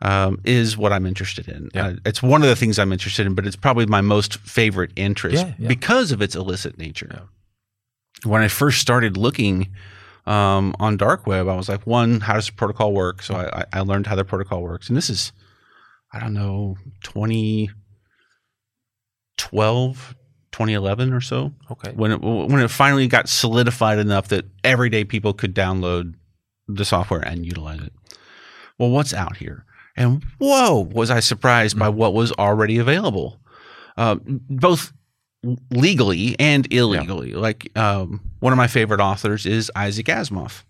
um, 0.01 0.39
is 0.43 0.75
what 0.75 0.91
I'm 0.91 1.05
interested 1.05 1.47
in. 1.47 1.69
Mm-hmm. 1.69 1.77
Yeah. 1.77 1.87
Uh, 1.87 1.95
it's 2.05 2.21
one 2.21 2.41
of 2.43 2.49
the 2.49 2.55
things 2.55 2.77
I'm 2.77 2.91
interested 2.91 3.25
in, 3.25 3.35
but 3.35 3.45
it's 3.45 3.55
probably 3.55 3.85
my 3.85 4.01
most 4.01 4.37
favorite 4.37 4.91
interest 4.95 5.45
Yeah, 5.45 5.53
yeah. 5.57 5.67
because 5.67 6.11
of 6.11 6.21
its 6.21 6.35
illicit 6.35 6.77
nature. 6.77 7.21
When 8.23 8.41
I 8.41 8.47
first 8.47 8.81
started 8.81 9.15
looking 9.15 9.69
um, 10.25 10.75
on 10.79 10.97
dark 10.97 11.27
web, 11.27 11.47
I 11.47 11.55
was 11.55 11.69
like, 11.69 11.85
one, 11.85 12.19
how 12.21 12.33
does 12.33 12.47
the 12.47 12.53
protocol 12.53 12.93
work? 12.93 13.21
So 13.21 13.35
I, 13.35 13.61
I- 13.61 13.65
I 13.73 13.79
learned 13.81 14.07
how 14.07 14.15
the 14.15 14.25
protocol 14.25 14.61
works, 14.63 14.87
and 14.87 14.97
this 14.97 15.09
is, 15.09 15.31
I 16.13 16.19
don't 16.19 16.33
know, 16.33 16.77
2012, 19.37 20.15
2011 20.51 21.13
or 21.13 21.21
so 21.21 21.51
Okay. 21.69 21.91
when 21.93 22.11
it 22.11 22.21
when 22.21 22.59
it 22.61 22.69
finally 22.71 23.07
got 23.07 23.27
solidified 23.27 23.99
enough 23.99 24.29
that 24.29 24.45
everyday 24.63 25.03
people 25.03 25.33
could 25.33 25.53
download 25.53 26.13
the 26.67 26.85
software 26.85 27.19
and 27.21 27.45
utilize 27.45 27.81
it. 27.81 27.91
Well, 28.79 28.89
what's 28.89 29.13
out 29.13 29.37
here? 29.37 29.65
And 29.97 30.23
whoa, 30.39 30.79
was 30.79 31.09
I 31.11 31.19
surprised 31.19 31.77
by 31.77 31.89
what 31.89 32.13
was 32.13 32.31
already 32.33 32.77
available, 32.77 33.39
uh, 33.97 34.15
both 34.25 34.91
legally 35.71 36.35
and 36.39 36.71
illegally. 36.71 37.33
Like 37.33 37.75
um, 37.77 38.21
one 38.39 38.53
of 38.53 38.57
my 38.57 38.67
favorite 38.67 38.99
authors 38.99 39.45
is 39.45 39.71
Isaac 39.75 40.07
Asimov. 40.07 40.63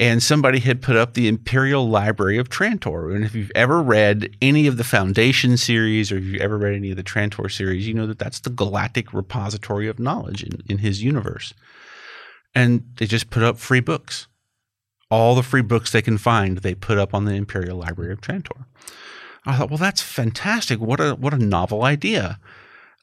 And 0.00 0.22
somebody 0.22 0.60
had 0.60 0.80
put 0.80 0.94
up 0.94 1.14
the 1.14 1.26
Imperial 1.26 1.88
Library 1.88 2.38
of 2.38 2.48
Trantor. 2.48 3.12
And 3.14 3.24
if 3.24 3.34
you've 3.34 3.50
ever 3.56 3.82
read 3.82 4.36
any 4.40 4.68
of 4.68 4.76
the 4.76 4.84
Foundation 4.84 5.56
series 5.56 6.12
or 6.12 6.18
if 6.18 6.24
you've 6.24 6.40
ever 6.40 6.56
read 6.56 6.76
any 6.76 6.92
of 6.92 6.96
the 6.96 7.02
Trantor 7.02 7.50
series, 7.50 7.88
you 7.88 7.94
know 7.94 8.06
that 8.06 8.20
that's 8.20 8.38
the 8.38 8.50
galactic 8.50 9.12
repository 9.12 9.88
of 9.88 9.98
knowledge 9.98 10.44
in, 10.44 10.62
in 10.68 10.78
his 10.78 11.02
universe. 11.02 11.52
And 12.54 12.84
they 12.98 13.06
just 13.06 13.30
put 13.30 13.42
up 13.42 13.58
free 13.58 13.80
books. 13.80 14.28
All 15.10 15.34
the 15.34 15.42
free 15.42 15.62
books 15.62 15.90
they 15.90 16.02
can 16.02 16.18
find, 16.18 16.58
they 16.58 16.76
put 16.76 16.98
up 16.98 17.12
on 17.12 17.24
the 17.24 17.34
Imperial 17.34 17.78
Library 17.78 18.12
of 18.12 18.20
Trantor. 18.20 18.66
I 19.44 19.56
thought, 19.56 19.70
well, 19.70 19.78
that's 19.78 20.02
fantastic. 20.02 20.78
What 20.78 21.00
a 21.00 21.14
what 21.14 21.32
a 21.32 21.38
novel 21.38 21.82
idea. 21.82 22.38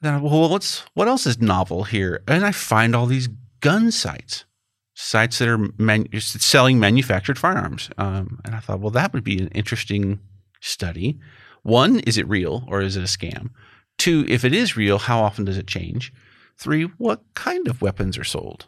Then, 0.01 0.15
I, 0.15 0.17
well, 0.17 0.49
what's 0.49 0.79
what 0.93 1.07
else 1.07 1.25
is 1.25 1.39
novel 1.41 1.83
here? 1.85 2.21
And 2.27 2.45
I 2.45 2.51
find 2.51 2.95
all 2.95 3.05
these 3.05 3.29
gun 3.61 3.91
sites, 3.91 4.45
sites 4.93 5.39
that 5.39 5.47
are 5.47 5.57
man, 5.77 6.07
selling 6.19 6.79
manufactured 6.79 7.39
firearms. 7.39 7.89
Um, 7.97 8.39
and 8.45 8.55
I 8.55 8.59
thought, 8.59 8.79
well, 8.79 8.91
that 8.91 9.13
would 9.13 9.23
be 9.23 9.39
an 9.39 9.47
interesting 9.49 10.19
study. 10.61 11.19
One, 11.63 11.99
is 12.01 12.17
it 12.17 12.27
real 12.27 12.65
or 12.67 12.81
is 12.81 12.95
it 12.95 13.01
a 13.01 13.05
scam? 13.05 13.49
Two, 13.97 14.25
if 14.27 14.43
it 14.43 14.53
is 14.53 14.77
real, 14.77 14.99
how 14.99 15.21
often 15.21 15.45
does 15.45 15.57
it 15.57 15.67
change? 15.67 16.13
Three, 16.57 16.83
what 16.97 17.21
kind 17.33 17.67
of 17.67 17.81
weapons 17.81 18.17
are 18.17 18.23
sold? 18.23 18.67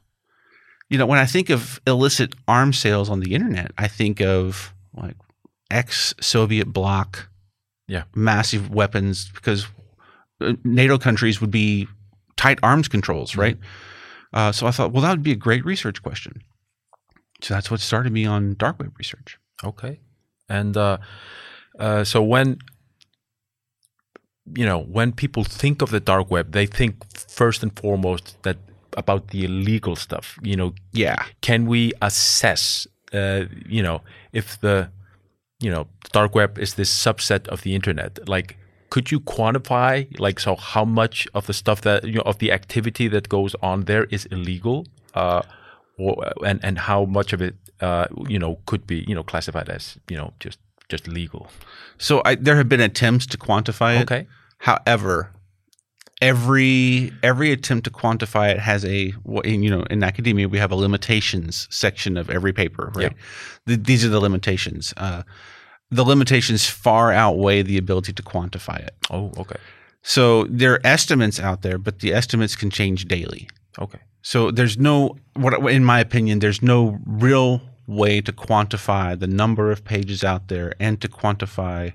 You 0.89 0.97
know, 0.97 1.05
when 1.05 1.19
I 1.19 1.25
think 1.25 1.49
of 1.49 1.81
illicit 1.85 2.33
arms 2.47 2.77
sales 2.79 3.09
on 3.09 3.19
the 3.19 3.35
internet, 3.35 3.71
I 3.77 3.87
think 3.87 4.21
of 4.21 4.73
like 4.95 5.15
ex 5.69 6.13
Soviet 6.21 6.71
bloc 6.71 7.27
Yeah. 7.87 8.03
massive 8.15 8.69
weapons 8.73 9.29
because 9.35 9.67
NATO 10.63 10.97
countries 10.97 11.41
would 11.41 11.51
be 11.51 11.87
tight 12.35 12.59
arms 12.63 12.87
controls, 12.87 13.35
right? 13.35 13.57
Uh, 14.33 14.51
so 14.51 14.67
I 14.67 14.71
thought, 14.71 14.91
well, 14.91 15.01
that 15.01 15.11
would 15.11 15.23
be 15.23 15.31
a 15.31 15.35
great 15.35 15.65
research 15.65 16.01
question. 16.03 16.41
So 17.41 17.53
that's 17.53 17.71
what 17.71 17.79
started 17.79 18.11
me 18.11 18.25
on 18.25 18.55
dark 18.57 18.79
web 18.79 18.93
research. 18.97 19.37
Okay. 19.63 19.99
And 20.49 20.75
uh, 20.77 20.97
uh, 21.79 22.03
so 22.03 22.21
when 22.21 22.57
you 24.55 24.65
know 24.65 24.79
when 24.79 25.11
people 25.11 25.43
think 25.43 25.81
of 25.81 25.89
the 25.89 25.99
dark 25.99 26.31
web, 26.31 26.51
they 26.51 26.65
think 26.65 26.95
first 27.13 27.63
and 27.63 27.77
foremost 27.79 28.41
that 28.43 28.57
about 28.95 29.27
the 29.29 29.45
illegal 29.45 29.95
stuff. 29.95 30.37
You 30.41 30.55
know, 30.55 30.73
Yeah. 30.93 31.23
can 31.41 31.65
we 31.67 31.93
assess? 32.01 32.87
Uh, 33.13 33.45
you 33.67 33.81
know, 33.83 34.01
if 34.33 34.59
the 34.61 34.89
you 35.59 35.71
know 35.71 35.87
dark 36.11 36.35
web 36.35 36.57
is 36.59 36.73
this 36.75 36.89
subset 37.05 37.47
of 37.47 37.61
the 37.61 37.73
internet, 37.75 38.27
like. 38.27 38.57
Could 38.89 39.11
you 39.11 39.19
quantify, 39.19 40.19
like, 40.19 40.39
so 40.39 40.55
how 40.55 40.85
much 40.85 41.27
of 41.33 41.45
the 41.47 41.53
stuff 41.53 41.81
that 41.81 42.05
you 42.05 42.13
know 42.13 42.21
of 42.21 42.37
the 42.39 42.51
activity 42.51 43.07
that 43.09 43.27
goes 43.29 43.55
on 43.61 43.85
there 43.85 44.05
is 44.05 44.25
illegal, 44.27 44.85
uh, 45.13 45.41
or 45.97 46.31
and 46.45 46.59
and 46.63 46.77
how 46.77 47.05
much 47.05 47.33
of 47.33 47.41
it, 47.41 47.55
uh, 47.81 48.07
you 48.27 48.39
know, 48.39 48.59
could 48.65 48.87
be 48.87 49.03
you 49.07 49.15
know 49.15 49.23
classified 49.23 49.69
as 49.69 49.97
you 50.09 50.17
know 50.17 50.33
just 50.39 50.59
just 50.89 51.07
legal? 51.07 51.49
So 51.97 52.21
I, 52.23 52.35
there 52.35 52.55
have 52.55 52.69
been 52.69 52.81
attempts 52.81 53.25
to 53.27 53.37
quantify 53.37 53.99
it. 53.99 54.03
Okay. 54.03 54.27
However, 54.59 55.31
every 56.21 57.11
every 57.21 57.51
attempt 57.51 57.83
to 57.85 57.91
quantify 57.91 58.49
it 58.51 58.59
has 58.59 58.83
a 58.85 59.13
you 59.43 59.69
know 59.69 59.83
in 59.83 60.03
academia 60.03 60.47
we 60.47 60.57
have 60.57 60.71
a 60.71 60.75
limitations 60.75 61.67
section 61.69 62.17
of 62.17 62.29
every 62.29 62.51
paper 62.51 62.91
right 62.95 63.13
Th- 63.67 63.79
these 63.79 64.03
are 64.03 64.09
the 64.09 64.19
limitations 64.19 64.93
uh, 64.97 65.21
the 65.89 66.03
limitations 66.03 66.67
far 66.67 67.11
outweigh 67.11 67.61
the 67.61 67.77
ability 67.77 68.13
to 68.13 68.23
quantify 68.23 68.77
it 68.79 68.93
Oh, 69.09 69.31
okay. 69.37 69.57
so 70.01 70.43
there 70.45 70.73
are 70.73 70.81
estimates 70.83 71.39
out 71.39 71.61
there 71.61 71.77
but 71.77 71.99
the 71.99 72.13
estimates 72.13 72.55
can 72.55 72.69
change 72.69 73.05
daily 73.05 73.47
Okay. 73.79 73.99
so 74.21 74.51
there's 74.51 74.77
no 74.77 75.17
what 75.35 75.53
in 75.71 75.83
my 75.85 75.99
opinion 75.99 76.39
there's 76.39 76.61
no 76.61 76.99
real 77.05 77.61
way 77.87 78.19
to 78.21 78.33
quantify 78.33 79.17
the 79.17 79.27
number 79.27 79.71
of 79.71 79.83
pages 79.85 80.23
out 80.23 80.47
there 80.49 80.73
and 80.79 80.99
to 81.01 81.07
quantify 81.07 81.93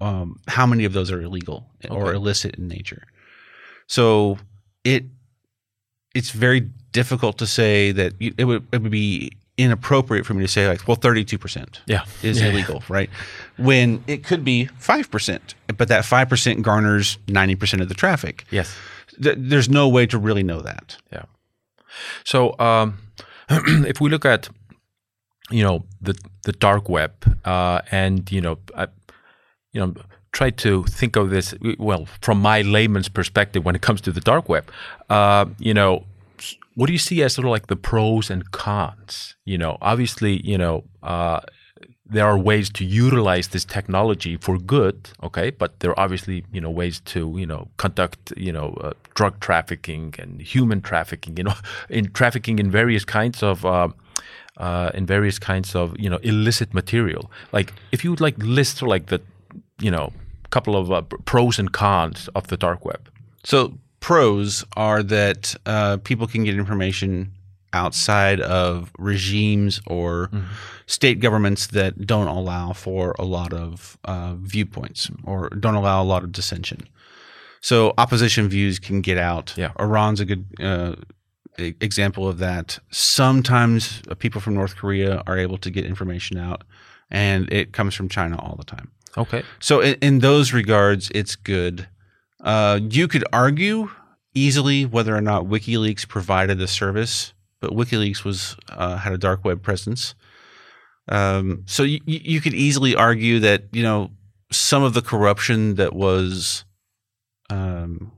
um, 0.00 0.38
how 0.46 0.66
many 0.66 0.84
of 0.84 0.92
those 0.92 1.10
are 1.10 1.20
illegal 1.22 1.66
or 1.90 2.12
illicit 2.12 2.54
in 2.56 2.68
nature. 2.68 3.02
So 3.88 4.38
it 4.84 5.04
it's 6.14 6.30
very 6.30 6.60
difficult 6.92 7.38
to 7.38 7.46
say 7.46 7.92
that 7.92 8.12
it 8.20 8.44
would 8.44 8.66
it 8.72 8.82
would 8.82 8.90
be 8.92 9.32
inappropriate 9.58 10.26
for 10.26 10.34
me 10.34 10.42
to 10.42 10.48
say 10.48 10.68
like 10.68 10.86
well 10.86 10.96
32% 10.96 11.80
Yeah. 11.86 12.04
is 12.22 12.40
Yeah. 12.40 12.48
illegal, 12.48 12.82
right? 12.88 13.08
When 13.56 14.02
it 14.06 14.22
could 14.24 14.44
be 14.44 14.68
5%, 14.78 15.54
but 15.78 15.88
that 15.88 16.04
5% 16.04 16.62
garners 16.62 17.18
90% 17.26 17.80
of 17.80 17.88
the 17.88 17.94
traffic. 17.94 18.44
Yes. 18.50 18.76
Th- 19.22 19.36
there's 19.38 19.68
no 19.68 19.88
way 19.88 20.06
to 20.06 20.18
really 20.18 20.42
know 20.42 20.60
that. 20.60 20.98
Yeah. 21.12 21.24
So 22.24 22.54
um, 22.58 22.98
if 23.86 24.00
we 24.00 24.10
look 24.10 24.24
at 24.24 24.48
you 25.50 25.62
know 25.62 25.84
the 26.02 26.14
the 26.42 26.52
dark 26.52 26.88
web 26.88 27.12
uh, 27.44 27.80
and 27.92 28.30
you 28.32 28.40
know 28.40 28.58
I, 28.76 28.88
you 29.72 29.80
know 29.80 29.94
try 30.32 30.50
to 30.50 30.82
think 30.84 31.16
of 31.16 31.30
this 31.30 31.54
well 31.78 32.06
from 32.20 32.40
my 32.42 32.62
layman's 32.62 33.08
perspective 33.08 33.64
when 33.64 33.74
it 33.76 33.80
comes 33.80 34.00
to 34.02 34.12
the 34.12 34.20
dark 34.20 34.48
web. 34.48 34.64
Uh, 35.08 35.46
you 35.58 35.72
know, 35.72 36.04
what 36.74 36.86
do 36.86 36.92
you 36.92 36.98
see 36.98 37.22
as 37.22 37.34
sort 37.34 37.46
of 37.46 37.50
like 37.50 37.66
the 37.68 37.76
pros 37.76 38.30
and 38.30 38.50
cons? 38.50 39.36
You 39.44 39.58
know, 39.58 39.78
obviously, 39.80 40.40
you 40.46 40.58
know. 40.58 40.84
Uh, 41.02 41.40
there 42.08 42.24
are 42.24 42.38
ways 42.38 42.70
to 42.70 42.84
utilize 42.84 43.48
this 43.48 43.64
technology 43.64 44.36
for 44.36 44.58
good, 44.58 45.10
okay, 45.24 45.50
but 45.50 45.80
there 45.80 45.90
are 45.90 45.98
obviously 45.98 46.44
you 46.52 46.60
know 46.60 46.70
ways 46.70 47.00
to 47.00 47.34
you 47.36 47.46
know 47.46 47.68
conduct 47.78 48.32
you 48.36 48.52
know 48.52 48.68
uh, 48.80 48.92
drug 49.14 49.40
trafficking 49.40 50.14
and 50.18 50.40
human 50.40 50.80
trafficking, 50.80 51.36
you 51.36 51.44
know, 51.44 51.54
in 51.88 52.12
trafficking 52.12 52.58
in 52.58 52.70
various 52.70 53.04
kinds 53.04 53.42
of 53.42 53.66
uh, 53.66 53.88
uh, 54.58 54.90
in 54.94 55.04
various 55.06 55.38
kinds 55.38 55.74
of 55.74 55.98
you 55.98 56.08
know 56.08 56.18
illicit 56.18 56.72
material. 56.72 57.30
Like 57.52 57.72
if 57.92 58.04
you 58.04 58.10
would 58.10 58.20
like 58.20 58.36
list 58.38 58.82
like 58.82 59.06
the 59.06 59.20
you 59.80 59.90
know 59.90 60.12
couple 60.50 60.76
of 60.76 60.92
uh, 60.92 61.02
pros 61.24 61.58
and 61.58 61.72
cons 61.72 62.28
of 62.34 62.46
the 62.46 62.56
dark 62.56 62.84
web. 62.84 63.10
So 63.42 63.78
pros 64.06 64.64
are 64.76 65.02
that 65.02 65.56
uh, 65.66 65.96
people 66.04 66.28
can 66.28 66.44
get 66.44 66.54
information 66.54 67.32
outside 67.72 68.40
of 68.40 68.92
regimes 69.00 69.80
or 69.88 70.30
state 70.86 71.18
governments 71.18 71.66
that 71.66 72.06
don't 72.06 72.28
allow 72.28 72.72
for 72.72 73.16
a 73.18 73.24
lot 73.24 73.52
of 73.52 73.98
uh, 74.04 74.36
viewpoints 74.38 75.10
or 75.24 75.48
don't 75.48 75.74
allow 75.74 76.00
a 76.00 76.06
lot 76.06 76.22
of 76.22 76.30
dissension. 76.30 76.88
So 77.60 77.94
opposition 77.98 78.48
views 78.48 78.78
can 78.78 79.00
get 79.00 79.18
out. 79.18 79.52
Yeah. 79.56 79.72
Iran's 79.80 80.20
a 80.20 80.24
good 80.24 80.46
uh, 80.60 80.94
example 81.58 82.28
of 82.28 82.38
that. 82.38 82.78
Sometimes 82.92 84.02
uh, 84.08 84.14
people 84.14 84.40
from 84.40 84.54
North 84.54 84.76
Korea 84.76 85.20
are 85.26 85.36
able 85.36 85.58
to 85.58 85.68
get 85.68 85.84
information 85.84 86.38
out, 86.38 86.62
and 87.10 87.52
it 87.52 87.72
comes 87.72 87.96
from 87.96 88.08
China 88.08 88.38
all 88.38 88.54
the 88.54 88.64
time. 88.64 88.92
Okay. 89.18 89.42
So 89.58 89.80
in, 89.80 89.94
in 90.00 90.18
those 90.20 90.52
regards, 90.52 91.10
it's 91.12 91.34
good. 91.34 91.88
Uh, 92.46 92.78
you 92.90 93.08
could 93.08 93.24
argue 93.32 93.90
easily 94.34 94.86
whether 94.86 95.14
or 95.14 95.20
not 95.20 95.44
WikiLeaks 95.44 96.06
provided 96.08 96.58
the 96.58 96.68
service, 96.68 97.34
but 97.60 97.72
WikiLeaks 97.72 98.24
was 98.24 98.56
uh, 98.70 98.96
had 98.96 99.12
a 99.12 99.18
dark 99.18 99.44
web 99.44 99.62
presence. 99.62 100.14
Um, 101.08 101.62
so 101.66 101.82
you, 101.82 102.00
you 102.06 102.40
could 102.40 102.54
easily 102.54 102.94
argue 102.94 103.40
that 103.40 103.64
you 103.72 103.82
know 103.82 104.10
some 104.52 104.82
of 104.82 104.94
the 104.94 105.02
corruption 105.02 105.74
that 105.74 105.92
was 105.94 106.64
um, 107.50 108.12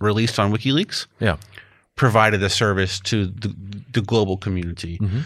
released 0.00 0.38
on 0.38 0.52
WikiLeaks 0.52 1.06
Yeah. 1.20 1.36
provided 1.96 2.42
a 2.42 2.48
service 2.50 3.00
to 3.00 3.26
the, 3.26 3.54
the 3.92 4.00
global 4.02 4.36
community. 4.36 4.98
Mhm. 4.98 5.22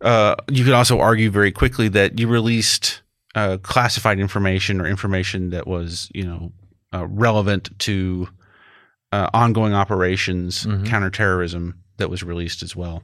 Uh, 0.00 0.34
you 0.50 0.64
could 0.64 0.74
also 0.74 0.98
argue 0.98 1.30
very 1.30 1.52
quickly 1.52 1.88
that 1.88 2.18
you 2.18 2.26
released 2.28 3.02
uh, 3.34 3.56
classified 3.62 4.18
information 4.18 4.80
or 4.80 4.86
information 4.86 5.50
that 5.50 5.66
was, 5.66 6.10
you 6.14 6.24
know, 6.24 6.52
uh, 6.92 7.06
relevant 7.06 7.70
to 7.80 8.28
uh, 9.12 9.28
ongoing 9.34 9.74
operations, 9.74 10.64
Mhm. 10.64 10.86
counterterrorism 10.86 11.74
that 11.98 12.08
was 12.08 12.22
released 12.22 12.62
as 12.62 12.74
well. 12.74 13.02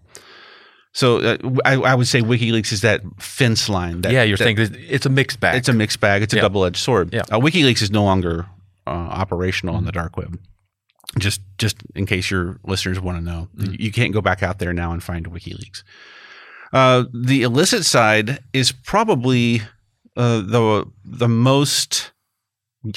So 0.95 1.19
uh, 1.19 1.37
I, 1.67 1.75
I 1.75 1.95
would 1.95 2.07
say 2.09 2.23
WikiLeaks 2.23 2.73
is 2.73 2.81
that 2.81 3.03
fence 3.21 3.69
line. 3.69 4.01
That, 4.01 4.13
yeah, 4.13 4.23
you're 4.23 4.39
that- 4.39 4.45
saying 4.57 4.85
it's 4.89 5.05
a 5.07 5.11
mixed 5.11 5.39
bag. 5.39 5.57
it's 5.59 5.69
a 5.69 5.73
mixed 5.75 6.01
bag. 6.01 6.23
It's 6.23 6.33
a 6.33 6.37
Yeah. 6.37 6.43
double-edged 6.43 6.79
sword. 6.79 7.13
Yeah. 7.13 7.23
Uh, 7.31 7.39
WikiLeaks 7.41 7.83
is 7.83 7.91
no 7.91 8.05
longer 8.05 8.47
uh, 8.87 8.91
operational 8.91 9.77
on 9.77 9.85
the 9.85 9.91
Mm-hmm. 9.91 9.99
dark 9.99 10.17
web. 10.17 10.39
Just, 11.19 11.43
just 11.59 11.77
in 11.95 12.07
case 12.07 12.31
your 12.31 12.59
listeners 12.65 12.99
want 13.01 13.19
to 13.19 13.23
know, 13.25 13.49
Mm-hmm. 13.59 13.75
you 13.79 13.93
can't 13.93 14.15
go 14.15 14.23
back 14.23 14.43
out 14.43 14.59
there 14.61 14.73
now 14.73 14.93
and 14.93 15.03
find 15.03 15.27
WikiLeaks. 15.31 15.83
Uh, 16.73 17.05
the 17.13 17.43
illicit 17.43 17.85
side 17.85 18.39
is 18.55 18.73
probably 18.73 19.61
uh, 20.17 20.39
the 20.41 20.85
the 21.05 21.29
most, 21.29 22.13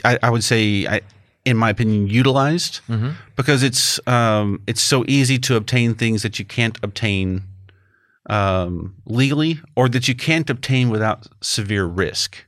I, 0.05 0.19
I 0.23 0.29
would 0.29 0.43
say, 0.43 0.85
I, 0.87 1.01
in 1.45 1.57
my 1.57 1.69
opinion, 1.71 2.07
utilized 2.07 2.81
Mhm. 2.87 3.15
because 3.35 3.63
it's 3.63 3.99
um, 4.07 4.61
it's 4.67 4.81
so 4.81 5.03
easy 5.07 5.39
to 5.39 5.55
obtain 5.55 5.95
things 5.95 6.21
that 6.21 6.37
you 6.39 6.45
can't 6.45 6.77
obtain 6.83 7.43
um, 8.29 8.95
legally 9.05 9.59
or 9.75 9.89
that 9.89 10.07
you 10.07 10.15
can't 10.15 10.49
obtain 10.49 10.89
without 10.89 11.27
severe 11.41 11.85
risk. 11.85 12.45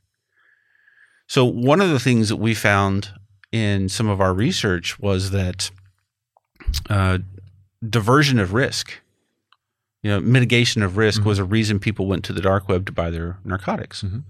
So 1.28 1.44
one 1.46 1.82
of 1.82 1.90
the 1.90 2.00
things 2.00 2.30
that 2.30 2.36
we 2.38 2.54
found 2.54 3.10
in 3.52 3.90
some 3.90 4.08
of 4.08 4.22
our 4.22 4.34
research 4.34 5.00
was 5.00 5.32
that 5.32 5.72
uh, 6.90 7.18
diversion 7.88 8.40
of 8.40 8.54
risk, 8.54 9.00
you 10.04 10.12
know, 10.12 10.20
mitigation 10.20 10.84
of 10.84 10.96
risk 10.98 11.22
Mhm. 11.22 11.26
was 11.26 11.40
a 11.40 11.44
reason 11.44 11.80
people 11.80 12.06
went 12.06 12.24
to 12.26 12.34
the 12.34 12.42
dark 12.42 12.70
web 12.70 12.86
to 12.86 12.92
buy 12.92 13.10
their 13.10 13.38
narcotics. 13.44 14.04
Mhm. 14.04 14.24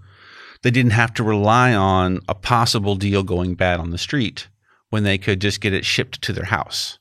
They 0.64 0.70
didn't 0.70 0.92
have 0.92 1.12
to 1.14 1.22
rely 1.22 1.74
on 1.74 2.20
a 2.26 2.34
possible 2.34 2.96
deal 2.96 3.22
going 3.22 3.54
bad 3.54 3.78
on 3.80 3.90
the 3.90 3.98
street 3.98 4.48
when 4.88 5.04
they 5.04 5.18
could 5.18 5.40
just 5.40 5.60
get 5.60 5.74
it 5.74 5.84
shipped 5.84 6.22
to 6.22 6.32
their 6.32 6.46
house. 6.46 6.98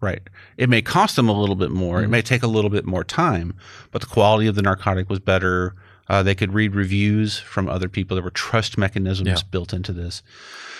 Right. 0.00 0.22
It 0.56 0.68
may 0.70 0.80
cost 0.80 1.16
them 1.16 1.28
a 1.28 1.32
little 1.38 1.56
bit 1.56 1.70
more. 1.72 2.02
It 2.02 2.06
Mhm. 2.06 2.10
may 2.10 2.22
take 2.22 2.42
a 2.44 2.46
little 2.46 2.70
bit 2.70 2.86
more 2.86 3.02
time, 3.04 3.54
but 3.90 4.00
the 4.00 4.06
quality 4.06 4.46
of 4.46 4.54
the 4.54 4.62
narcotic 4.62 5.10
was 5.10 5.18
better. 5.18 5.74
Uh, 6.08 6.22
they 6.22 6.34
could 6.36 6.54
read 6.54 6.74
reviews 6.74 7.38
from 7.38 7.68
other 7.68 7.88
people. 7.88 8.14
There 8.14 8.24
were 8.24 8.30
trust 8.30 8.78
mechanisms 8.78 9.28
Yeah. 9.28 9.36
built 9.50 9.72
into 9.74 9.92
this. 9.92 10.22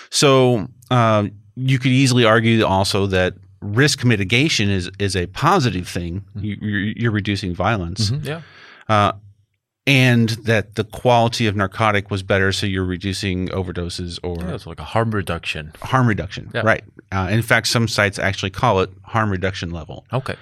So 0.09 0.69
uh, 0.89 1.25
you 1.55 1.79
could 1.79 1.91
easily 1.91 2.23
argue 2.25 2.63
also 2.65 3.07
that 3.07 3.35
risk 3.61 4.03
mitigation 4.05 4.69
is 4.69 4.89
is 4.99 5.15
a 5.15 5.27
positive 5.27 5.87
thing. 5.87 6.23
You, 6.35 6.57
you're, 6.61 6.79
you're 6.97 7.11
reducing 7.11 7.53
violence, 7.53 8.09
Mhm. 8.09 8.25
Yeah. 8.25 8.41
uh, 8.89 9.11
and 9.91 10.29
that 10.45 10.75
the 10.75 10.85
quality 10.85 11.47
of 11.47 11.55
narcotic 11.57 12.09
was 12.09 12.23
better, 12.23 12.53
so 12.53 12.65
you're 12.65 12.85
reducing 12.85 13.49
overdoses 13.49 14.19
or 14.23 14.37
yeah. 14.39 14.55
It's 14.55 14.65
like 14.65 14.79
a 14.79 14.85
harm 14.85 15.11
reduction. 15.11 15.73
harm 15.81 16.07
reduction. 16.07 16.49
Yeah. 16.53 16.61
Right. 16.61 16.85
Uh, 17.11 17.27
in 17.29 17.41
fact, 17.41 17.67
some 17.67 17.89
sites 17.89 18.17
actually 18.17 18.51
call 18.51 18.79
it 18.79 18.89
harm 19.03 19.29
reduction 19.29 19.71
level. 19.71 20.05
Okay. 20.13 20.35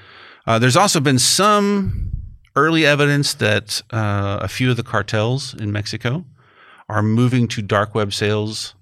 Uh, 0.45 0.59
there's 0.59 0.77
also 0.77 0.99
been 0.99 1.17
some 1.17 2.11
early 2.55 2.85
evidence 2.85 3.33
that 3.35 3.81
uh, 3.89 4.37
a 4.39 4.47
few 4.47 4.69
of 4.69 4.77
the 4.77 4.83
cartels 4.83 5.55
in 5.55 5.71
Mexico 5.71 6.25
are 6.87 7.01
moving 7.01 7.47
to 7.47 7.63
dark 7.63 7.95
web 7.95 8.13
sales 8.13 8.75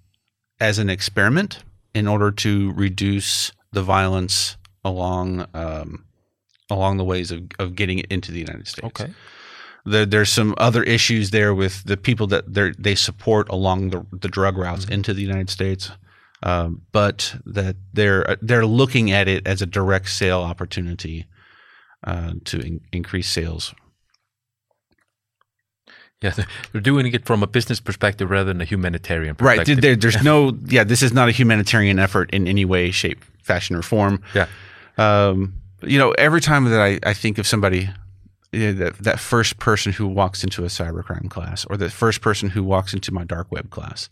as 0.60 0.80
an 0.80 0.90
experiment 0.90 1.64
in 1.94 2.10
order 2.10 2.30
to 2.30 2.74
reduce 2.74 3.54
the 3.72 3.82
violence 3.82 4.58
along 4.84 5.48
um, 5.54 6.04
along 6.70 6.98
the 6.98 7.06
ways 7.06 7.32
of, 7.32 7.44
of 7.58 7.76
getting 7.76 8.00
it 8.00 8.08
into 8.10 8.34
the 8.34 8.40
United 8.40 8.68
States. 8.68 8.86
Okay. 8.88 9.14
There, 9.92 10.06
there's 10.06 10.30
some 10.30 10.54
other 10.58 10.84
issues 10.84 11.32
there 11.32 11.54
with 11.54 11.84
the 11.86 11.98
people 11.98 12.28
that 12.28 12.54
they 12.54 12.72
they 12.78 12.96
support 12.96 13.48
along 13.50 13.90
the, 13.92 14.06
the 14.12 14.28
drug 14.28 14.58
routes 14.58 14.86
into 14.86 15.14
the 15.14 15.22
United 15.22 15.50
States, 15.50 15.92
um, 16.44 16.82
but 16.92 17.36
that 17.46 17.76
they're 17.94 18.38
they're 18.42 18.66
looking 18.66 19.12
at 19.12 19.28
it 19.28 19.48
as 19.48 19.62
a 19.62 19.66
direct 19.66 20.10
sale 20.10 20.42
opportunity 20.42 21.26
uh, 22.06 22.34
to 22.46 22.60
in, 22.60 22.82
increase 22.92 23.30
sales. 23.30 23.74
Yeah, 26.22 26.34
they're 26.72 26.82
doing 26.82 27.14
it 27.14 27.26
from 27.26 27.44
a 27.44 27.48
business 27.48 27.80
perspective 27.80 28.32
rather 28.32 28.52
than 28.52 28.60
a 28.62 28.66
humanitarian 28.66 29.36
Right. 29.40 29.60
perspective. 29.60 29.82
There, 29.82 29.96
there's 29.96 30.24
no. 30.24 30.58
Yeah. 30.68 30.84
This 30.84 31.04
is 31.04 31.14
not 31.14 31.30
a 31.30 31.32
humanitarian 31.32 32.00
effort 32.00 32.32
in 32.32 32.48
any 32.48 32.66
way, 32.66 32.90
shape, 32.92 33.24
fashion, 33.44 33.76
or 33.76 33.84
form. 33.84 34.22
Yeah. 34.34 34.48
Um, 34.98 35.54
you 35.84 36.00
know, 36.00 36.12
every 36.18 36.42
time 36.42 36.66
that 36.66 36.82
I, 36.82 37.00
I 37.08 37.14
think 37.14 37.38
of 37.38 37.46
somebody, 37.46 37.90
you 38.52 38.60
know, 38.60 38.74
that 38.74 38.98
that 39.00 39.20
first 39.20 39.58
person 39.58 39.92
who 39.94 40.08
walks 40.08 40.44
into 40.44 40.64
a 40.64 40.68
cybercrime 40.68 41.30
class, 41.30 41.66
or 41.66 41.78
the 41.78 41.90
first 41.90 42.22
person 42.22 42.50
who 42.50 42.64
walks 42.64 42.94
into 42.94 43.14
my 43.14 43.24
dark 43.24 43.52
web 43.52 43.70
class, 43.70 44.10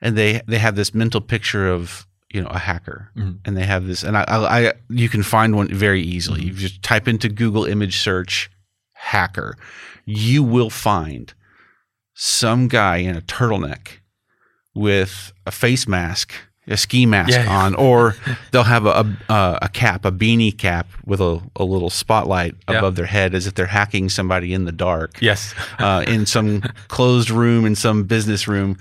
and 0.00 0.16
they 0.16 0.42
they 0.46 0.58
have 0.58 0.76
this 0.76 0.94
mental 0.94 1.20
picture 1.20 1.68
of 1.68 2.06
you 2.32 2.40
know 2.40 2.48
a 2.48 2.58
hacker, 2.58 3.10
mm-hmm. 3.16 3.36
and 3.44 3.56
they 3.56 3.64
have 3.64 3.86
this, 3.86 4.02
and 4.02 4.16
I, 4.16 4.24
I, 4.24 4.68
I 4.68 4.72
you 4.88 5.08
can 5.08 5.22
find 5.22 5.54
one 5.54 5.68
very 5.68 6.02
easily. 6.02 6.40
Mm-hmm. 6.40 6.48
You 6.48 6.54
just 6.54 6.82
type 6.82 7.06
into 7.06 7.28
Google 7.28 7.64
image 7.64 7.98
search 7.98 8.50
hacker, 8.92 9.56
you 10.04 10.42
will 10.42 10.70
find 10.70 11.32
some 12.14 12.68
guy 12.68 12.98
in 12.98 13.16
a 13.16 13.20
turtleneck 13.20 13.98
with 14.74 15.32
a 15.46 15.50
face 15.50 15.86
mask, 15.86 16.32
a 16.68 16.76
ski 16.76 17.06
mask 17.06 17.30
Yeah, 17.30 17.44
yeah. 17.44 17.62
on, 17.64 17.74
or 17.74 18.14
they'll 18.52 18.62
have 18.62 18.86
a, 18.86 19.16
a 19.28 19.58
a 19.62 19.68
cap, 19.68 20.04
a 20.04 20.12
beanie 20.12 20.56
cap 20.56 20.86
with 21.04 21.20
a, 21.20 21.40
a 21.56 21.64
little 21.64 21.90
spotlight 21.90 22.54
Yeah. 22.68 22.78
above 22.78 22.94
their 22.96 23.06
head, 23.06 23.34
as 23.34 23.46
if 23.46 23.54
they're 23.54 23.66
hacking 23.66 24.08
somebody 24.10 24.52
in 24.54 24.64
the 24.64 24.72
dark 24.72 25.16
Yes. 25.20 25.54
uh, 25.78 26.04
in 26.06 26.24
some 26.26 26.60
closed 26.88 27.30
room 27.30 27.64
in 27.64 27.74
some 27.74 28.04
business 28.04 28.46
room, 28.46 28.76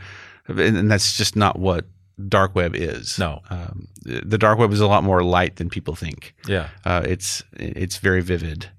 and, 0.47 0.59
and 0.77 0.91
that's 0.91 1.17
just 1.17 1.35
not 1.35 1.57
what 1.59 1.85
dark 2.27 2.53
web 2.55 2.75
is. 2.75 3.17
No. 3.17 3.41
um, 3.49 3.87
the 4.03 4.37
dark 4.37 4.59
web 4.59 4.71
is 4.71 4.79
a 4.79 4.87
lot 4.87 5.03
more 5.03 5.23
light 5.23 5.55
than 5.55 5.69
people 5.69 5.95
think. 5.95 6.35
Yeah. 6.47 6.69
Uh, 6.85 7.03
it's 7.07 7.43
it's 7.53 7.97
very 7.97 8.21
vivid. 8.21 8.69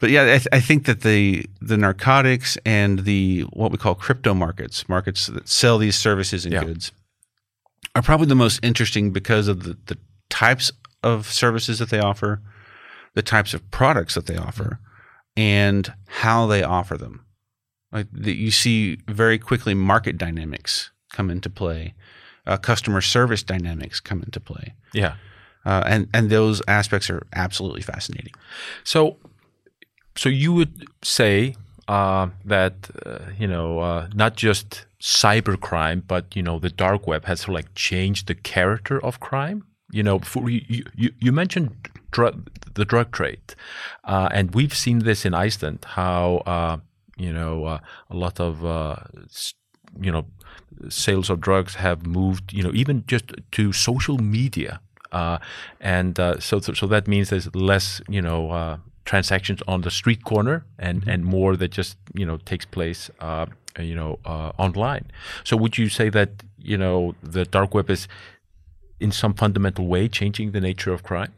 But 0.00 0.10
yeah, 0.10 0.22
I, 0.22 0.26
th- 0.38 0.46
I 0.52 0.60
think 0.60 0.84
that 0.86 1.00
the 1.00 1.44
the 1.60 1.76
narcotics 1.76 2.56
and 2.64 3.00
the 3.00 3.40
what 3.52 3.72
we 3.72 3.78
call 3.78 3.96
crypto 3.96 4.32
markets, 4.32 4.88
markets 4.88 5.26
that 5.26 5.48
sell 5.48 5.76
these 5.78 5.96
services 5.98 6.46
and 6.46 6.54
goods, 6.64 6.92
are 7.94 8.02
probably 8.02 8.26
the 8.26 8.34
most 8.34 8.60
interesting 8.62 9.10
because 9.10 9.48
of 9.48 9.64
the, 9.64 9.76
the 9.86 9.98
types 10.30 10.70
of 11.02 11.26
services 11.30 11.78
that 11.78 11.90
they 11.90 12.00
offer, 12.00 12.40
the 13.14 13.22
types 13.22 13.54
of 13.54 13.68
products 13.70 14.14
that 14.14 14.26
they 14.26 14.36
offer, 14.36 14.78
and 15.36 15.92
how 16.06 16.46
they 16.46 16.62
offer 16.62 16.96
them. 16.96 17.24
Like 17.92 18.06
that, 18.12 18.34
you 18.36 18.50
see 18.50 18.98
very 19.08 19.38
quickly 19.38 19.74
market 19.74 20.18
dynamics 20.18 20.90
come 21.12 21.30
into 21.30 21.48
play, 21.48 21.94
uh, 22.46 22.56
customer 22.58 23.00
service 23.00 23.42
dynamics 23.42 24.00
come 24.00 24.22
into 24.22 24.40
play, 24.40 24.74
Yeah. 24.92 25.14
uh, 25.64 25.82
and 25.86 26.08
and 26.12 26.28
those 26.30 26.60
aspects 26.68 27.08
are 27.10 27.26
absolutely 27.32 27.82
fascinating. 27.82 28.32
So, 28.84 29.16
so 30.16 30.28
you 30.28 30.52
would 30.52 30.84
say 31.02 31.54
uh, 31.88 32.28
that 32.44 32.74
uh, 33.06 33.18
you 33.38 33.46
know 33.46 33.78
uh, 33.78 34.08
not 34.14 34.36
just 34.36 34.84
cybercrime, 35.00 36.02
but 36.06 36.34
you 36.34 36.42
know 36.42 36.58
the 36.58 36.70
dark 36.70 37.06
web 37.06 37.24
has 37.26 37.40
sort 37.40 37.50
of 37.50 37.54
like 37.54 37.74
changed 37.74 38.26
the 38.26 38.34
character 38.34 39.02
of 39.04 39.20
crime. 39.20 39.64
You 39.90 40.02
know, 40.02 40.18
for, 40.18 40.50
you, 40.50 40.84
you 40.94 41.12
you 41.18 41.32
mentioned 41.32 41.88
drug, 42.10 42.50
the 42.74 42.84
drug 42.84 43.10
trade, 43.12 43.54
uh, 44.04 44.28
and 44.32 44.54
we've 44.54 44.74
seen 44.74 45.00
this 45.00 45.24
in 45.24 45.34
Iceland. 45.34 45.86
How 45.86 46.42
uh, 46.46 46.78
you 47.16 47.32
know 47.32 47.64
uh, 47.64 47.80
a 48.10 48.16
lot 48.16 48.40
of 48.40 48.64
uh, 48.64 48.96
you 50.00 50.12
know 50.12 50.26
sales 50.88 51.30
of 51.30 51.40
drugs 51.40 51.76
have 51.76 52.06
moved. 52.06 52.52
You 52.52 52.62
know, 52.62 52.72
even 52.74 53.04
just 53.06 53.32
to 53.52 53.72
social 53.72 54.18
media. 54.18 54.80
Uh, 55.10 55.38
and 55.80 56.20
uh, 56.20 56.38
so, 56.38 56.60
so 56.60 56.86
that 56.86 57.08
means 57.08 57.30
there's 57.30 57.54
less, 57.54 58.02
you 58.10 58.20
know, 58.20 58.50
uh, 58.50 58.76
transactions 59.06 59.62
on 59.66 59.80
the 59.80 59.90
street 59.90 60.22
corner, 60.22 60.66
and 60.78 61.08
and 61.08 61.24
more 61.24 61.56
that 61.56 61.70
just 61.70 61.96
you 62.14 62.26
know 62.26 62.36
takes 62.36 62.66
place, 62.66 63.10
uh, 63.20 63.46
you 63.84 63.94
know, 63.94 64.18
uh, 64.24 64.52
online. 64.58 65.06
So 65.44 65.56
would 65.56 65.78
you 65.78 65.88
say 65.88 66.08
that 66.10 66.30
you 66.58 66.76
know 66.76 67.14
the 67.22 67.44
dark 67.44 67.74
web 67.74 67.90
is 67.90 68.08
in 69.00 69.12
some 69.12 69.34
fundamental 69.34 69.86
way 69.86 70.08
changing 70.08 70.52
the 70.52 70.60
nature 70.60 70.92
of 70.92 71.02
crime? 71.02 71.32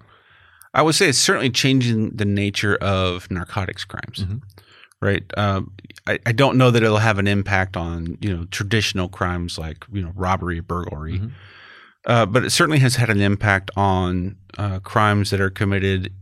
I 0.73 0.83
would 0.83 0.95
say 0.95 1.09
it's 1.09 1.19
certainly 1.19 1.51
changing 1.51 2.11
the 2.11 2.25
nature 2.25 2.77
of 2.77 3.29
narcotics 3.31 3.85
crimes, 3.85 4.25
right? 5.03 5.25
Um, 5.37 5.73
I, 6.07 6.19
I 6.27 6.33
don't 6.33 6.57
know 6.57 6.71
that 6.71 6.83
it'll 6.83 6.99
have 6.99 7.19
an 7.19 7.27
impact 7.27 7.77
on 7.77 8.17
you 8.21 8.35
know 8.37 8.45
traditional 8.51 9.09
crimes 9.09 9.59
like 9.59 9.85
you 9.93 10.03
know 10.03 10.13
robbery, 10.15 10.61
burglary, 10.61 11.21
uh, 12.07 12.27
but 12.27 12.45
it 12.45 12.51
certainly 12.51 12.79
has 12.79 12.97
had 12.97 13.11
an 13.11 13.21
impact 13.21 13.71
on 13.77 14.37
uh, 14.59 14.79
crimes 14.81 15.31
that 15.31 15.41
are 15.41 15.51
committed 15.51 16.13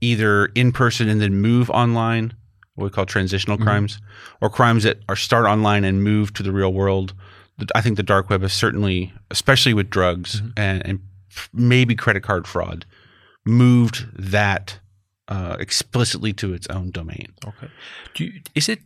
either 0.00 0.46
in 0.56 0.72
person 0.72 1.08
and 1.08 1.20
then 1.20 1.34
move 1.34 1.70
online, 1.70 2.32
what 2.74 2.84
we 2.84 2.90
call 2.90 3.06
transitional 3.06 3.58
crimes, 3.58 4.00
or 4.40 4.48
crimes 4.48 4.84
that 4.84 4.98
are 5.08 5.16
start 5.16 5.46
online 5.46 5.84
and 5.84 6.02
move 6.02 6.32
to 6.34 6.42
the 6.42 6.52
real 6.52 6.72
world. 6.72 7.14
I 7.74 7.80
think 7.80 7.96
the 7.96 8.02
dark 8.02 8.30
web 8.30 8.42
has 8.42 8.52
certainly, 8.52 9.12
especially 9.30 9.74
with 9.74 9.90
drugs 9.90 10.42
and, 10.56 10.84
and 10.86 11.00
maybe 11.52 11.94
credit 11.94 12.22
card 12.22 12.46
fraud, 12.46 12.86
moved 13.44 14.06
that 14.16 14.80
uh, 15.28 15.56
explicitly 15.60 16.32
to 16.32 16.54
its 16.54 16.66
own 16.68 16.90
domain. 16.90 17.32
Okay. 17.46 17.68
Do 18.14 18.24
you, 18.24 18.40
is 18.54 18.68
it 18.68 18.80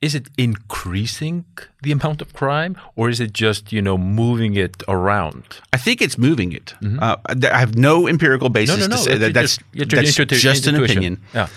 is 0.00 0.14
it 0.14 0.28
increasing 0.36 1.44
the 1.82 1.90
amount 1.90 2.22
of 2.22 2.32
crime, 2.32 2.76
or 2.94 3.08
is 3.08 3.18
it 3.20 3.32
just 3.32 3.72
you 3.72 3.82
know 3.82 3.98
moving 3.98 4.54
it 4.54 4.82
around? 4.86 5.60
I 5.72 5.76
think 5.76 6.00
it's 6.00 6.18
moving 6.18 6.52
it. 6.52 6.74
Uh, 7.00 7.16
I 7.26 7.58
have 7.58 7.76
no 7.76 8.06
empirical 8.06 8.48
basis 8.48 8.86
to 8.86 8.98
say 8.98 9.18
that 9.18 9.32
that's, 9.32 9.58
just, 9.74 9.90
that's 9.90 10.14
just 10.42 10.66
an 10.66 10.76
opinion. 10.82 11.20
Yeah. 11.34 11.48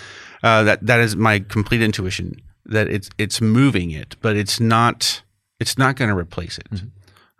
Uh, 0.43 0.63
that 0.63 0.85
that 0.85 0.99
is 0.99 1.15
my 1.15 1.39
complete 1.39 1.81
intuition 1.81 2.35
that 2.65 2.87
it's 2.87 3.09
it's 3.17 3.41
moving 3.41 3.91
it, 3.91 4.15
but 4.21 4.35
it's 4.35 4.59
not 4.59 5.21
it's 5.59 5.77
not 5.77 5.95
going 5.95 6.09
to 6.09 6.17
replace 6.17 6.57
it. 6.57 6.83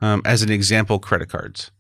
Um, 0.02 0.22
as 0.26 0.42
an 0.42 0.52
example, 0.52 1.00
credit 1.00 1.30
cards. 1.30 1.72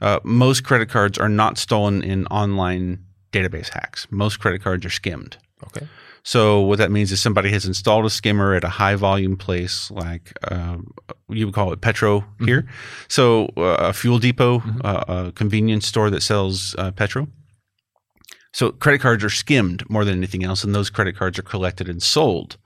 Uh, 0.00 0.20
most 0.24 0.62
credit 0.62 0.90
cards 0.90 1.18
are 1.18 1.28
not 1.28 1.56
stolen 1.56 2.02
in 2.02 2.26
online 2.26 3.04
database 3.32 3.70
hacks. 3.70 4.06
Most 4.10 4.40
credit 4.40 4.62
cards 4.62 4.84
are 4.84 4.90
skimmed. 4.90 5.38
Okay. 5.64 5.86
So 6.22 6.60
what 6.60 6.78
that 6.78 6.90
means 6.90 7.12
is 7.12 7.22
somebody 7.22 7.50
has 7.50 7.66
installed 7.66 8.04
a 8.04 8.10
skimmer 8.10 8.52
at 8.54 8.64
a 8.64 8.68
high 8.68 8.96
volume 8.96 9.36
place, 9.36 9.90
like 9.92 10.32
um, 10.50 10.92
you 11.28 11.46
would 11.46 11.54
call 11.54 11.72
it 11.72 11.80
Petro 11.80 12.24
here. 12.44 12.66
So 13.08 13.46
uh, 13.56 13.76
a 13.78 13.92
fuel 13.92 14.18
depot, 14.18 14.60
uh, 14.84 15.04
a 15.28 15.32
convenience 15.32 15.86
store 15.86 16.10
that 16.10 16.22
sells 16.22 16.74
uh, 16.78 16.90
petrol. 16.90 17.28
So 18.56 18.72
credit 18.72 19.02
cards 19.02 19.22
are 19.22 19.28
skimmed 19.28 19.84
more 19.90 20.06
than 20.06 20.16
anything 20.16 20.42
else, 20.42 20.64
and 20.64 20.74
those 20.74 20.88
credit 20.88 21.14
cards 21.14 21.38
are 21.38 21.42
collected 21.42 21.90
and 21.90 22.02
sold. 22.02 22.56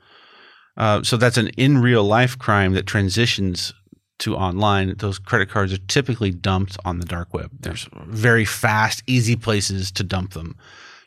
Uh, 0.76 1.02
so 1.02 1.16
that's 1.16 1.36
an 1.36 1.48
in 1.56 1.78
real 1.78 2.04
life 2.04 2.38
crime 2.38 2.74
that 2.74 2.86
transitions 2.86 3.74
to 4.20 4.36
online. 4.36 4.94
Those 4.98 5.18
credit 5.18 5.48
cards 5.48 5.72
are 5.72 5.78
typically 5.88 6.30
dumped 6.30 6.78
on 6.84 7.00
the 7.00 7.06
dark 7.06 7.34
web. 7.34 7.50
There's 7.58 7.88
very 8.06 8.44
fast, 8.44 9.02
easy 9.08 9.34
places 9.34 9.90
to 9.90 10.04
dump 10.04 10.32
them. 10.32 10.54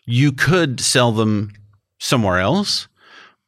You 0.03 0.33
could 0.33 0.81
sell 0.81 1.13
them 1.13 1.53
somewhere 2.01 2.39
else, 2.39 2.89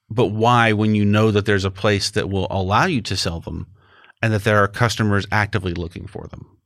but 0.09 0.27
why 0.27 0.71
when 0.71 0.95
you 0.95 1.03
know 1.03 1.31
that 1.31 1.45
there's 1.45 1.65
a 1.65 1.69
place 1.69 2.11
that 2.11 2.29
will 2.29 2.47
allow 2.49 2.85
you 2.85 3.01
to 3.01 3.17
sell 3.17 3.41
them 3.41 3.67
and 4.21 4.31
that 4.31 4.45
there 4.45 4.63
are 4.63 4.69
customers 4.69 5.27
actively 5.33 5.73
looking 5.73 6.07
for 6.07 6.27
them? 6.27 6.57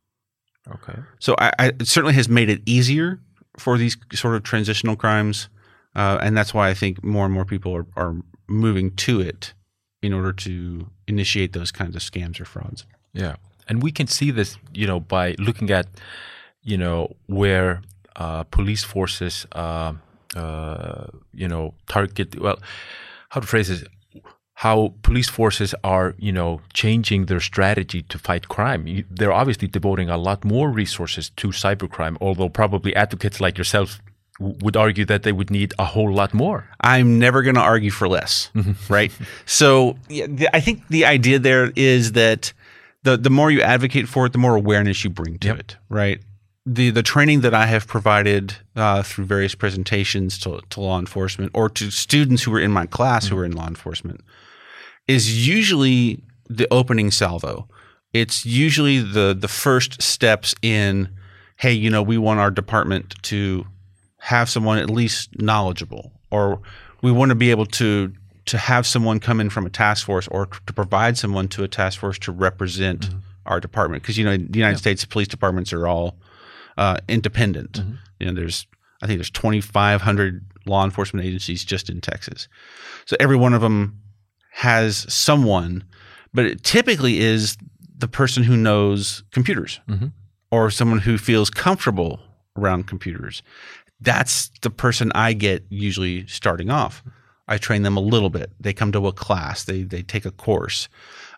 Okay. 0.71 0.99
So 1.17 1.34
I, 1.39 1.53
I, 1.58 1.67
it 1.69 1.88
certainly 1.88 2.13
has 2.13 2.29
made 2.29 2.51
it 2.51 2.62
easier 2.67 3.19
for 3.60 3.78
these 3.78 3.98
sort 4.13 4.36
of 4.36 4.44
transitional 4.44 4.96
crimes, 4.96 5.50
uh, 5.96 6.17
and 6.21 6.36
that's 6.38 6.54
why 6.54 6.69
I 6.69 6.73
think 6.73 7.04
more 7.04 7.25
and 7.25 7.33
more 7.33 7.46
people 7.46 7.75
are, 7.75 7.86
are 7.96 8.15
moving 8.48 8.96
to 8.96 9.21
it 9.21 9.54
in 10.02 10.13
order 10.13 10.33
to 10.33 10.88
initiate 11.08 11.54
those 11.54 11.71
kinds 11.71 11.96
of 11.96 12.02
scams 12.02 12.40
or 12.40 12.46
frauds. 12.46 12.86
Yeah, 13.13 13.36
and 13.67 13.83
we 13.83 13.92
can 13.92 14.08
see 14.08 14.31
this, 14.31 14.58
you 14.73 14.88
know, 14.88 15.00
by 15.00 15.36
looking 15.38 15.71
at, 15.71 15.88
you 16.63 16.77
know, 16.77 17.15
where 17.27 17.81
uh, 18.15 18.44
police 18.44 18.83
forces, 18.83 19.46
uh, 19.52 19.94
uh, 20.36 21.08
you 21.33 21.48
know, 21.48 21.73
target. 21.88 22.40
Well, 22.40 22.60
how 23.29 23.42
to 23.42 23.48
phrase 23.48 23.67
this? 23.67 23.83
How 24.63 24.93
police 25.03 25.29
forces 25.29 25.73
are, 25.83 26.15
you 26.17 26.33
know, 26.33 26.60
changing 26.73 27.27
their 27.27 27.39
strategy 27.39 28.01
to 28.12 28.17
fight 28.19 28.47
crime. 28.47 28.87
You, 28.87 29.03
they're 29.17 29.31
obviously 29.41 29.67
devoting 29.69 30.10
a 30.10 30.17
lot 30.17 30.43
more 30.43 30.69
resources 30.69 31.29
to 31.37 31.47
cybercrime, 31.49 32.17
although 32.19 32.49
probably 32.49 32.93
advocates 32.95 33.39
like 33.39 33.57
yourself 33.57 33.99
would 34.39 34.75
argue 34.77 35.05
that 35.05 35.23
they 35.23 35.31
would 35.31 35.49
need 35.49 35.73
a 35.79 35.85
whole 35.85 36.12
lot 36.13 36.33
more. 36.33 36.67
I'm 36.81 37.19
never 37.19 37.41
going 37.41 37.55
to 37.55 37.62
argue 37.73 37.91
for 37.91 38.07
less, 38.10 38.51
right? 38.89 39.12
So 39.45 39.95
yeah, 40.10 40.27
the, 40.27 40.47
I 40.55 40.60
think 40.62 40.87
the 40.89 41.05
idea 41.05 41.39
there 41.39 41.71
is 41.75 42.12
that 42.13 42.53
the 43.03 43.17
the 43.17 43.29
more 43.29 43.51
you 43.51 43.62
advocate 43.62 44.07
for 44.10 44.25
it, 44.25 44.31
the 44.33 44.39
more 44.39 44.55
awareness 44.55 45.03
you 45.03 45.10
bring 45.10 45.37
to 45.39 45.47
Yep. 45.47 45.60
it, 45.60 45.77
right? 45.89 46.19
the 46.65 46.91
the 46.91 47.03
training 47.03 47.41
that 47.41 47.53
I 47.53 47.65
have 47.65 47.87
provided 47.87 48.53
uh, 48.75 49.01
through 49.03 49.25
various 49.25 49.55
presentations 49.55 50.37
to, 50.39 50.60
to 50.69 50.81
law 50.81 50.99
enforcement 50.99 51.51
or 51.53 51.69
to 51.69 51.89
students 51.91 52.43
who 52.43 52.51
were 52.51 52.60
in 52.63 52.71
my 52.71 52.85
class 52.85 53.27
who 53.29 53.35
were 53.37 53.45
in 53.45 53.53
law 53.53 53.67
enforcement 53.67 54.21
is 55.10 55.47
usually 55.47 56.21
the 56.47 56.67
opening 56.71 57.10
salvo. 57.10 57.67
It's 58.13 58.45
usually 58.45 58.99
the 58.99 59.35
the 59.37 59.47
first 59.47 60.01
steps 60.01 60.55
in, 60.62 61.10
hey, 61.57 61.73
you 61.73 61.89
know, 61.89 62.03
we 62.03 62.17
want 62.17 62.39
our 62.39 62.51
department 62.51 63.15
to 63.23 63.65
have 64.19 64.49
someone 64.49 64.77
at 64.77 64.89
least 64.89 65.29
knowledgeable, 65.41 66.12
or 66.29 66.62
we 67.01 67.12
want 67.12 67.29
to 67.29 67.35
be 67.35 67.49
able 67.49 67.65
to 67.65 68.13
to 68.45 68.57
have 68.57 68.85
someone 68.85 69.19
come 69.19 69.39
in 69.39 69.49
from 69.49 69.65
a 69.65 69.69
task 69.69 70.05
force 70.05 70.27
or 70.29 70.45
to 70.45 70.73
provide 70.73 71.17
someone 71.17 71.47
to 71.47 71.63
a 71.63 71.67
task 71.67 71.99
force 71.99 72.17
to 72.19 72.31
represent 72.31 73.10
our 73.45 73.60
department. 73.60 74.03
Because 74.03 74.17
you 74.17 74.25
know 74.25 74.37
the 74.37 74.60
United 74.60 74.77
States 74.77 75.05
police 75.05 75.27
departments 75.27 75.73
are 75.73 75.87
all 75.87 76.17
uh, 76.77 76.97
independent. 77.07 77.81
You 78.19 78.27
know, 78.27 78.33
there's 78.33 78.67
I 79.01 79.07
think 79.07 79.17
there's 79.17 79.31
2,500 79.31 80.45
law 80.67 80.83
enforcement 80.85 81.25
agencies 81.25 81.63
just 81.63 81.89
in 81.89 81.99
Texas, 81.99 82.47
so 83.05 83.15
every 83.19 83.37
one 83.37 83.55
of 83.55 83.62
them 83.62 83.99
has 84.60 85.05
someone, 85.13 85.83
but 86.33 86.43
it 86.45 86.63
typically 86.63 87.19
is 87.19 87.57
the 87.97 88.07
person 88.10 88.43
who 88.43 88.57
knows 88.57 89.23
computers 89.31 89.79
Mhm. 89.89 90.12
or 90.51 90.69
someone 90.69 90.99
who 90.99 91.17
feels 91.17 91.49
comfortable 91.49 92.19
around 92.57 92.85
computers. 92.87 93.41
That's 94.01 94.51
the 94.62 94.69
person 94.69 95.12
I 95.15 95.31
get 95.33 95.65
usually 95.69 96.27
starting 96.27 96.69
off. 96.69 97.03
I 97.47 97.57
train 97.57 97.83
them 97.83 97.95
a 97.97 98.01
little 98.01 98.29
bit. 98.29 98.51
They 98.60 98.73
come 98.73 98.91
to 98.91 99.07
a 99.07 99.13
class, 99.13 99.63
they 99.63 99.83
they 99.83 100.03
take 100.03 100.25
a 100.25 100.31
course. 100.31 100.89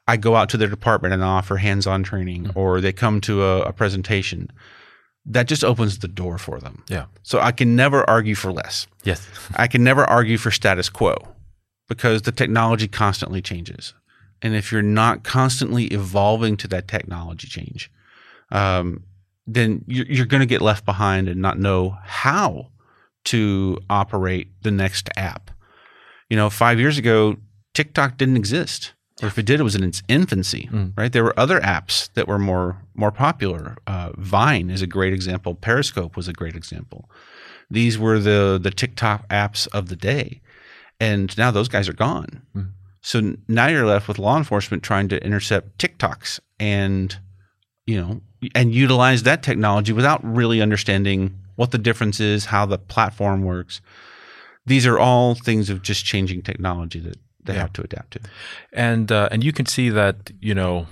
I 0.07 0.17
go 0.17 0.35
out 0.35 0.49
to 0.49 0.57
their 0.57 0.67
department 0.67 1.13
and 1.13 1.23
offer 1.23 1.57
hands-on 1.57 2.01
training, 2.03 2.49
or 2.55 2.81
they 2.81 2.91
come 2.91 3.21
to 3.21 3.43
a, 3.43 3.61
a 3.61 3.71
presentation. 3.73 4.49
That 5.25 5.47
just 5.47 5.63
opens 5.63 5.99
the 5.99 6.07
door 6.07 6.39
for 6.39 6.59
them. 6.59 6.83
Yeah. 6.89 7.05
So 7.21 7.39
I 7.39 7.51
can 7.51 7.75
never 7.75 8.03
argue 8.09 8.33
for 8.35 8.51
less. 8.51 8.87
Yes. 9.03 9.21
I 9.55 9.67
can 9.67 9.83
never 9.83 10.03
argue 10.05 10.37
for 10.39 10.49
status 10.51 10.89
quo 10.89 11.15
because 11.91 12.21
the 12.21 12.31
technology 12.31 12.87
constantly 12.87 13.41
changes. 13.41 13.93
And 14.41 14.55
if 14.55 14.71
you're 14.71 14.81
not 14.81 15.23
constantly 15.23 15.85
evolving 15.87 16.55
to 16.57 16.67
that 16.69 16.87
technology 16.87 17.47
change, 17.47 17.91
um, 18.49 19.03
then 19.45 19.83
you're, 19.87 20.05
you're 20.05 20.25
going 20.25 20.39
to 20.47 20.53
get 20.55 20.61
left 20.61 20.85
behind 20.85 21.27
and 21.27 21.41
not 21.41 21.59
know 21.59 21.97
how 22.03 22.67
to 23.25 23.77
operate 23.89 24.47
the 24.61 24.71
next 24.71 25.09
app. 25.17 25.51
You 26.29 26.37
know, 26.37 26.49
five 26.49 26.79
years 26.79 26.97
ago, 26.97 27.35
TikTok 27.73 28.17
didn't 28.17 28.37
exist. 28.37 28.93
Or 29.21 29.27
if 29.27 29.37
it 29.37 29.45
did, 29.45 29.59
it 29.59 29.63
was 29.63 29.75
in 29.75 29.83
its 29.83 30.01
infancy, 30.07 30.69
Mm. 30.71 30.93
right? 30.97 31.11
There 31.11 31.25
were 31.25 31.37
other 31.37 31.59
apps 31.59 32.09
that 32.13 32.27
were 32.27 32.39
more 32.39 32.77
more 32.95 33.11
popular. 33.11 33.77
Uh, 33.85 34.11
Vine 34.17 34.69
is 34.69 34.81
a 34.81 34.87
great 34.87 35.13
example. 35.13 35.55
Periscope 35.55 36.15
was 36.15 36.27
a 36.29 36.33
great 36.33 36.55
example. 36.55 37.09
These 37.69 37.99
were 37.99 38.17
the 38.17 38.57
the 38.65 38.71
TikTok 38.71 39.27
apps 39.29 39.67
of 39.73 39.89
the 39.89 39.95
day, 40.13 40.41
and 41.01 41.37
now 41.37 41.51
those 41.51 41.67
guys 41.67 41.89
are 41.89 41.93
gone. 42.07 42.41
Mm. 42.55 42.69
So 43.01 43.35
now 43.47 43.67
you're 43.67 43.85
left 43.93 44.07
with 44.07 44.19
law 44.19 44.37
enforcement 44.37 44.83
trying 44.83 45.09
to 45.09 45.17
intercept 45.25 45.77
TikToks 45.81 46.39
and 46.59 47.17
you 47.85 47.97
know 47.99 48.21
and 48.55 48.73
utilize 48.73 49.23
that 49.23 49.43
technology 49.43 49.93
without 49.93 50.19
really 50.23 50.61
understanding 50.61 51.19
what 51.55 51.71
the 51.71 51.77
difference 51.77 52.19
is, 52.19 52.45
how 52.45 52.65
the 52.65 52.77
platform 52.77 53.43
works. 53.43 53.81
These 54.65 54.85
are 54.89 54.99
all 54.99 55.35
things 55.35 55.69
of 55.69 55.81
just 55.81 56.05
changing 56.05 56.41
technology 56.43 56.99
that 57.07 57.17
they 57.45 57.53
Yeah. 57.53 57.61
have 57.61 57.73
to 57.73 57.81
adapt 57.81 58.11
to. 58.13 58.19
and 58.73 59.11
uh, 59.11 59.27
and 59.31 59.43
you 59.43 59.51
can 59.51 59.65
see 59.65 59.89
that 59.89 60.15
you 60.39 60.55
know 60.55 60.85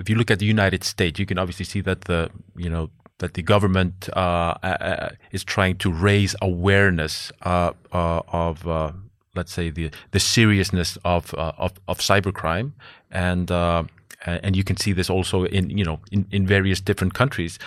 if 0.00 0.10
you 0.10 0.16
look 0.16 0.30
at 0.30 0.38
the 0.40 0.46
United 0.46 0.82
States, 0.84 1.20
you 1.20 1.26
can 1.26 1.38
obviously 1.38 1.64
see 1.64 1.80
that 1.82 2.00
the 2.02 2.30
you 2.56 2.70
know 2.74 2.90
that 3.18 3.34
the 3.34 3.42
government 3.42 4.08
uh, 4.16 4.54
uh, 4.62 5.10
is 5.30 5.44
trying 5.44 5.76
to 5.78 5.88
raise 5.92 6.34
awareness 6.42 7.32
uh, 7.42 7.70
uh, 7.92 8.20
of 8.46 8.66
uh, 8.66 8.90
let's 9.34 9.52
say 9.52 9.70
the 9.70 9.90
the 10.10 10.20
seriousness 10.20 10.98
of 11.04 11.34
uh, 11.34 11.52
of, 11.58 11.72
of 11.88 11.98
cybercrime 11.98 12.72
and. 13.10 13.50
Uh, 13.50 13.84
and 14.26 14.56
you 14.56 14.64
can 14.64 14.76
see 14.76 14.92
this 14.92 15.10
also 15.10 15.44
in 15.44 15.68
you 15.68 15.84
know 15.84 16.00
in, 16.10 16.26
in 16.30 16.46
various 16.46 16.80
different 16.80 17.12
countries, 17.12 17.58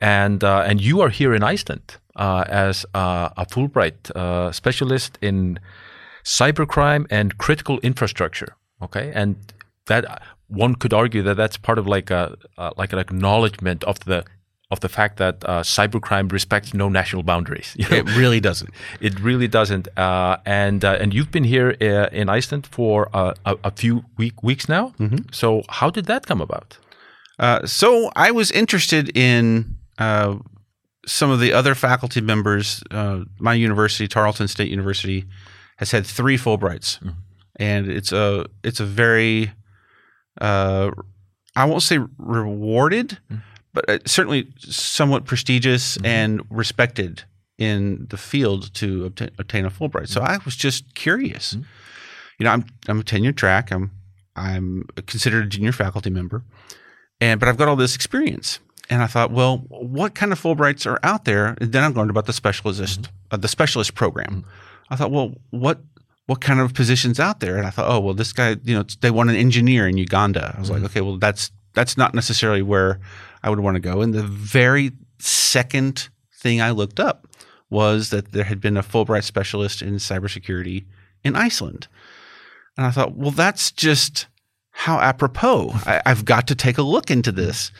and 0.00 0.44
uh, 0.44 0.62
and 0.64 0.80
you 0.80 1.00
are 1.00 1.08
here 1.08 1.34
in 1.34 1.42
Iceland 1.42 1.96
uh, 2.14 2.44
as 2.46 2.86
uh, 2.94 3.30
a 3.36 3.44
Fulbright 3.46 4.10
uh, 4.14 4.52
specialist 4.52 5.18
in 5.20 5.58
cybercrime 6.24 7.06
and 7.10 7.36
critical 7.38 7.80
infrastructure. 7.80 8.54
Okay, 8.82 9.10
and 9.14 9.36
that 9.86 10.22
one 10.48 10.76
could 10.76 10.92
argue 10.92 11.22
that 11.22 11.36
that's 11.36 11.56
part 11.56 11.78
of 11.78 11.88
like 11.88 12.10
a 12.10 12.36
like 12.76 12.92
an 12.92 12.98
acknowledgement 12.98 13.82
of 13.84 13.98
the 14.00 14.24
of 14.70 14.80
the 14.80 14.88
fact 14.88 15.16
that 15.18 15.44
uh, 15.44 15.62
cybercrime 15.62 16.32
respects 16.32 16.74
no 16.74 16.88
national 16.88 17.22
boundaries. 17.22 17.74
You 17.78 17.88
know? 17.88 17.96
It 17.96 18.16
really 18.16 18.40
doesn't. 18.40 18.70
It 19.00 19.20
really 19.20 19.48
doesn't. 19.48 19.88
Uh, 19.96 20.38
and 20.44 20.84
uh, 20.84 20.98
and 21.00 21.14
you've 21.14 21.30
been 21.30 21.44
here 21.44 21.76
uh, 21.80 22.08
in 22.12 22.28
Iceland 22.28 22.66
for 22.66 23.08
uh, 23.14 23.34
a, 23.44 23.56
a 23.64 23.70
few 23.70 24.04
week, 24.18 24.42
weeks 24.42 24.68
now. 24.68 24.92
So 25.32 25.62
how 25.68 25.90
did 25.90 26.06
that 26.06 26.26
come 26.26 26.40
about? 26.40 26.78
Uh, 27.38 27.66
so 27.66 28.10
I 28.16 28.30
was 28.30 28.50
interested 28.50 29.16
in 29.16 29.76
uh, 29.98 30.36
some 31.06 31.30
of 31.30 31.40
the 31.40 31.52
other 31.52 31.74
faculty 31.74 32.20
members. 32.20 32.82
Uh, 32.90 33.20
my 33.38 33.54
university, 33.54 34.08
Tarleton 34.08 34.48
State 34.48 34.70
University, 34.70 35.24
has 35.76 35.90
had 35.92 36.06
three 36.06 36.38
Fulbrights, 36.38 36.98
and 37.56 37.88
it's 37.88 38.12
a 38.12 38.46
it's 38.64 38.80
a 38.80 38.86
very 38.86 39.52
uh, 40.40 40.90
I 41.54 41.64
won't 41.66 41.82
say 41.82 41.98
rewarded, 42.18 43.18
but 43.76 43.88
uh, 43.88 43.98
certainly 44.06 44.48
somewhat 44.58 45.24
prestigious 45.24 45.96
mm-hmm. 45.96 46.06
and 46.06 46.42
respected 46.50 47.22
in 47.58 48.06
the 48.10 48.16
field 48.16 48.74
to 48.74 49.06
obtain, 49.06 49.30
obtain 49.38 49.64
a 49.64 49.70
Fulbright. 49.70 50.08
So 50.08 50.20
mm-hmm. 50.20 50.32
I 50.32 50.38
was 50.44 50.56
just 50.56 50.94
curious. 50.94 51.54
Mm-hmm. 51.54 51.62
You 52.38 52.44
know, 52.44 52.50
I'm 52.50 52.64
I'm 52.88 53.00
a 53.00 53.04
tenure 53.04 53.32
track. 53.32 53.70
I'm 53.70 53.92
I'm 54.34 54.88
considered 55.06 55.44
a 55.44 55.48
junior 55.48 55.72
faculty 55.72 56.10
member 56.10 56.42
and 57.20 57.40
but 57.40 57.48
I've 57.48 57.56
got 57.56 57.68
all 57.68 57.76
this 57.76 57.94
experience. 57.94 58.60
And 58.88 59.02
I 59.02 59.08
thought, 59.08 59.32
well, 59.32 59.64
what 59.68 60.14
kind 60.14 60.32
of 60.32 60.40
Fulbrights 60.40 60.86
are 60.86 61.00
out 61.02 61.24
there? 61.24 61.56
And 61.60 61.72
then 61.72 61.82
I 61.82 61.88
learned 61.88 62.10
about 62.10 62.26
the 62.26 62.32
specialist, 62.32 63.08
uh, 63.32 63.36
the 63.36 63.48
specialist 63.48 63.94
program. 63.94 64.44
I 64.90 64.96
thought, 64.96 65.10
well, 65.10 65.34
what 65.50 65.80
what 66.26 66.40
kind 66.40 66.60
of 66.60 66.74
positions 66.74 67.20
out 67.20 67.40
there? 67.40 67.56
And 67.56 67.66
I 67.66 67.70
thought, 67.70 67.88
oh, 67.88 68.00
well, 68.00 68.14
this 68.14 68.32
guy, 68.32 68.56
you 68.64 68.74
know, 68.74 68.84
they 69.00 69.10
want 69.10 69.30
an 69.30 69.36
engineer 69.36 69.86
in 69.88 69.96
Uganda. 69.96 70.54
I 70.56 70.60
was 70.60 70.70
like, 70.70 70.82
okay, 70.84 71.00
well, 71.00 71.18
that's 71.18 71.50
that's 71.74 71.96
not 71.96 72.14
necessarily 72.14 72.62
where 72.62 73.00
I 73.46 73.48
would 73.48 73.60
want 73.60 73.76
to 73.76 73.80
go. 73.80 74.02
And 74.02 74.12
the 74.12 74.24
very 74.24 74.90
second 75.20 76.08
thing 76.34 76.60
I 76.60 76.72
looked 76.72 76.98
up 76.98 77.28
was 77.70 78.10
that 78.10 78.32
there 78.32 78.44
had 78.44 78.60
been 78.60 78.76
a 78.76 78.82
Fulbright 78.82 79.22
specialist 79.22 79.82
in 79.82 79.94
cybersecurity 79.94 80.84
in 81.22 81.36
Iceland. 81.36 81.86
And 82.76 82.86
I 82.86 82.90
thought, 82.90 83.14
well, 83.14 83.30
that's 83.30 83.70
just 83.70 84.26
how 84.72 84.98
apropos. 84.98 85.70
I, 85.86 86.02
I've 86.04 86.24
got 86.24 86.48
to 86.48 86.56
take 86.56 86.76
a 86.76 86.82
look 86.82 87.08
into 87.08 87.30
this. 87.30 87.70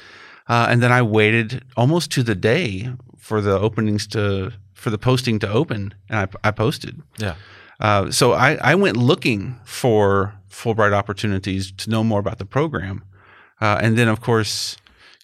Uh, 0.49 0.69
and 0.71 0.81
then 0.81 0.93
I 0.93 1.03
waited 1.03 1.65
almost 1.77 2.13
to 2.13 2.23
the 2.23 2.37
day 2.37 2.89
for 3.19 3.41
the 3.41 3.59
openings 3.59 4.07
to 4.09 4.53
for 4.75 4.91
the 4.91 4.99
posting 4.99 5.39
to 5.41 5.51
open, 5.51 5.95
and 6.09 6.19
I, 6.45 6.49
I 6.49 6.51
posted. 6.53 7.03
Yeah. 7.19 7.35
Uh, 7.81 8.11
so 8.11 8.35
I, 8.35 8.57
I 8.57 8.75
went 8.77 8.97
looking 8.97 9.59
for 9.65 10.35
Fulbright 10.49 10.93
opportunities 10.93 11.73
to 11.73 11.91
know 11.91 12.05
more 12.05 12.21
about 12.21 12.39
the 12.39 12.45
program, 12.45 13.05
uh, 13.61 13.81
and 13.83 13.99
then 13.99 14.07
of 14.07 14.21
course 14.21 14.77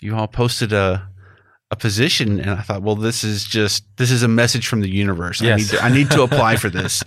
you 0.02 0.16
all 0.16 0.28
posted 0.28 0.72
a 0.72 1.08
a 1.70 1.76
position, 1.76 2.38
and 2.38 2.50
I 2.50 2.60
thought, 2.62 2.82
well, 2.82 2.96
this 2.96 3.24
is 3.24 3.44
just 3.44 3.84
this 3.96 4.10
is 4.10 4.22
a 4.22 4.28
message 4.28 4.66
from 4.66 4.80
the 4.82 4.90
universe. 4.90 5.40
I 5.40 5.46
Yes. 5.46 5.58
need 5.58 5.68
to, 5.78 5.84
I 5.84 5.88
need 5.88 6.10
to 6.10 6.22
apply 6.28 6.56
for 6.56 6.68
this. 6.68 7.02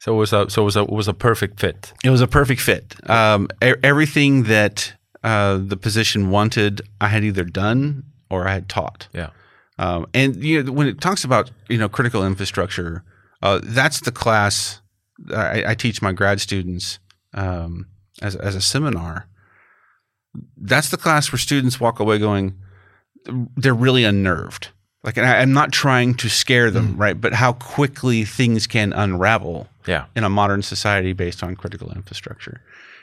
So 0.00 0.14
it 0.14 0.16
was 0.18 0.32
a 0.32 0.48
so 0.50 0.62
it 0.62 0.64
was 0.64 0.76
a 0.76 0.82
it 0.82 0.90
was 0.90 1.08
a 1.08 1.14
perfect 1.14 1.60
fit. 1.60 1.92
It 2.04 2.10
was 2.10 2.20
a 2.20 2.26
perfect 2.26 2.60
fit. 2.60 2.94
Um, 3.10 3.48
e- 3.62 3.74
everything 3.82 4.44
that 4.44 4.94
uh, 5.24 5.58
the 5.60 5.76
position 5.76 6.30
wanted, 6.30 6.82
I 7.00 7.08
had 7.08 7.24
either 7.24 7.44
done 7.44 8.04
or 8.30 8.46
I 8.48 8.52
had 8.54 8.68
taught. 8.68 9.08
Yeah. 9.12 9.30
Um, 9.78 10.06
and 10.14 10.36
you 10.42 10.62
know, 10.62 10.72
when 10.72 10.86
it 10.86 11.00
talks 11.00 11.24
about 11.24 11.50
you 11.68 11.76
know 11.78 11.88
critical 11.88 12.24
infrastructure, 12.26 13.02
uh, 13.42 13.60
that's 13.62 14.00
the 14.00 14.12
class 14.12 14.80
I, 15.34 15.64
I 15.68 15.74
teach 15.74 16.00
my 16.02 16.12
grad 16.12 16.40
students 16.40 16.98
um, 17.34 17.86
as 18.22 18.36
as 18.36 18.54
a 18.54 18.60
seminar. 18.62 19.28
That's 20.56 20.90
the 20.90 20.96
class 20.96 21.30
where 21.32 21.38
students 21.38 21.80
walk 21.80 22.00
away 22.00 22.18
going, 22.18 22.54
they're 23.56 23.74
really 23.74 24.04
unnerved. 24.04 24.68
Like, 25.02 25.16
and 25.16 25.26
I, 25.26 25.38
I'm 25.40 25.52
not 25.52 25.72
trying 25.72 26.14
to 26.16 26.28
scare 26.28 26.70
them, 26.70 26.96
right? 26.96 27.20
But 27.20 27.32
how 27.34 27.52
quickly 27.52 28.24
things 28.24 28.66
can 28.66 28.92
unravel 28.92 29.68
Yeah. 29.86 30.06
in 30.16 30.24
a 30.24 30.28
modern 30.28 30.62
society 30.62 31.12
based 31.12 31.42
on 31.44 31.54
critical 31.54 31.92
infrastructure. 31.92 32.60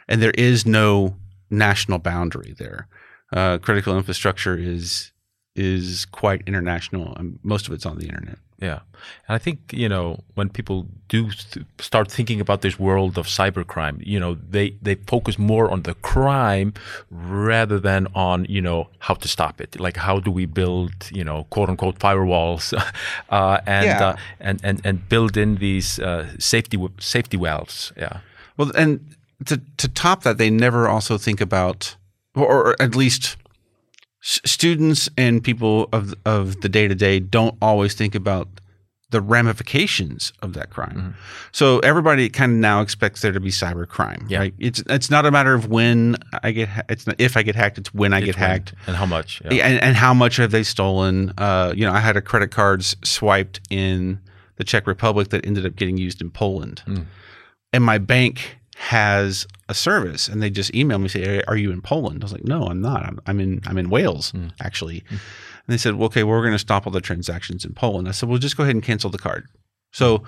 And 0.10 0.22
there 0.22 0.32
is 0.38 0.66
no 0.66 1.16
national 1.50 2.00
boundary 2.00 2.54
there. 2.58 2.88
Uh, 3.32 3.58
critical 3.58 3.98
infrastructure 3.98 4.58
is 4.58 5.12
is 5.56 6.06
quite 6.06 6.42
international, 6.48 7.16
and 7.16 7.38
most 7.44 7.68
of 7.68 7.74
it's 7.74 7.86
on 7.86 7.98
the 8.00 8.06
internet. 8.08 8.40
Yeah, 8.64 8.80
and 9.28 9.36
I 9.36 9.40
think 9.40 9.58
you 9.74 9.90
know 9.90 10.18
when 10.36 10.50
people 10.50 10.86
do 11.10 11.30
start 11.80 12.12
thinking 12.12 12.42
about 12.42 12.62
this 12.62 12.80
world 12.80 13.18
of 13.18 13.28
cybercrime, 13.28 13.98
you 14.06 14.20
know 14.20 14.38
they 14.52 14.72
they 14.82 14.96
focus 14.96 15.38
more 15.38 15.70
on 15.74 15.82
the 15.84 15.94
crime 16.02 16.74
rather 17.12 17.80
than 17.82 18.08
on 18.16 18.46
you 18.50 18.62
know 18.62 18.88
how 19.00 19.16
to 19.16 19.28
stop 19.28 19.62
it. 19.62 19.80
Like 19.80 19.98
how 20.00 20.20
do 20.20 20.32
we 20.32 20.46
build 20.46 20.92
you 21.12 21.24
know 21.24 21.44
quote 21.50 21.70
unquote 21.70 22.00
firewalls 22.00 22.74
uh, 23.30 23.58
and, 23.66 23.86
Yeah. 23.86 24.08
uh, 24.10 24.16
and 24.40 24.60
and 24.64 24.82
and 24.86 25.10
build 25.10 25.38
in 25.38 25.56
these 25.58 26.00
uh, 26.00 26.26
safety 26.40 26.78
w- 26.78 26.94
safety 27.00 27.38
wells. 27.38 27.92
Yeah, 27.98 28.18
Well, 28.58 28.72
and 28.76 29.00
to 29.46 29.58
to 29.78 29.88
top 29.88 30.24
that, 30.24 30.38
they 30.38 30.50
never 30.50 30.88
also 30.88 31.18
think 31.18 31.42
about, 31.42 31.98
or, 32.36 32.48
or 32.70 32.76
at 32.82 32.96
least 32.96 33.38
s- 34.24 34.40
students 34.46 35.10
and 35.18 35.44
people 35.44 35.90
of 35.94 36.14
of 36.26 36.62
the 36.62 36.70
day 36.70 36.88
to 36.88 36.96
day 36.96 37.20
don't 37.20 37.56
always 37.62 37.94
think 37.94 38.16
about 38.16 38.48
the 39.10 39.22
ramifications 39.22 40.34
of 40.42 40.54
that 40.54 40.72
crime. 40.72 40.96
Mm-hmm. 40.98 41.10
So 41.52 41.78
everybody 41.80 42.30
kind 42.30 42.52
of 42.54 42.58
now 42.58 42.82
expects 42.82 43.22
there 43.22 43.32
to 43.32 43.40
be 43.40 43.52
cyber 43.52 43.88
crime. 43.88 44.26
Yeah. 44.28 44.40
Right? 44.40 44.54
It's 44.58 44.82
it's 44.90 45.12
not 45.12 45.26
a 45.28 45.32
matter 45.32 45.54
of 45.54 45.68
when 45.68 46.16
I 46.42 46.52
get 46.52 46.68
ha- 46.70 46.82
it's 46.90 47.06
not 47.06 47.18
if 47.22 47.38
I 47.38 47.44
get 47.44 47.56
hacked. 47.56 47.78
It's 47.78 47.94
when 47.94 48.12
I 48.12 48.22
get 48.22 48.36
when- 48.36 48.50
hacked. 48.50 48.74
and 48.88 48.96
how 48.96 49.06
much? 49.06 49.40
Yeah. 49.46 49.68
And, 49.68 49.80
and 49.84 49.96
how 49.96 50.14
much 50.16 50.38
have 50.38 50.50
they 50.52 50.64
stolen? 50.64 51.32
Uh, 51.38 51.74
you 51.76 51.86
know, 51.86 51.94
I 51.94 52.00
had 52.00 52.18
a 52.18 52.22
credit 52.22 52.50
cards 52.50 52.96
swiped 53.04 53.62
in 53.70 54.20
the 54.56 54.64
Czech 54.64 54.88
Republic 54.88 55.30
that 55.30 55.46
ended 55.46 55.66
up 55.66 55.76
getting 55.76 55.98
used 55.98 56.22
in 56.22 56.30
Poland, 56.32 56.82
and 57.72 57.84
my 57.84 57.98
bank 58.00 58.58
has 58.76 59.46
a 59.70 59.74
service, 59.74 60.28
and 60.28 60.42
they 60.42 60.50
just 60.50 60.74
email 60.74 61.00
me 61.00 61.08
say, 61.08 61.42
"Are 61.48 61.58
you 61.58 61.72
in 61.72 61.82
Poland?" 61.82 62.24
I 62.24 62.26
was 62.26 62.34
like, 62.34 62.46
"No, 62.46 62.68
I'm 62.68 62.82
not. 62.82 63.04
I'm, 63.04 63.20
I'm 63.28 63.40
in 63.40 63.62
I'm 63.66 63.78
in 63.78 63.90
Wales 63.90 64.32
hmm. 64.32 64.48
actually." 64.62 65.04
Hmm. 65.10 65.16
And 65.16 65.74
they 65.74 65.78
said, 65.78 65.96
well, 65.96 66.08
"Okay, 66.08 66.24
well, 66.24 66.36
we're 66.38 66.42
going 66.44 66.54
to 66.54 66.60
stop 66.60 66.86
all 66.86 66.92
the 66.94 67.02
transactions 67.02 67.66
in 67.66 67.74
Poland." 67.74 68.08
I 68.08 68.12
said, 68.12 68.30
"Well, 68.30 68.38
just 68.38 68.58
go 68.58 68.64
ahead 68.64 68.76
and 68.76 68.84
cancel 68.84 69.10
the 69.10 69.20
card." 69.20 69.48
So. 69.92 70.24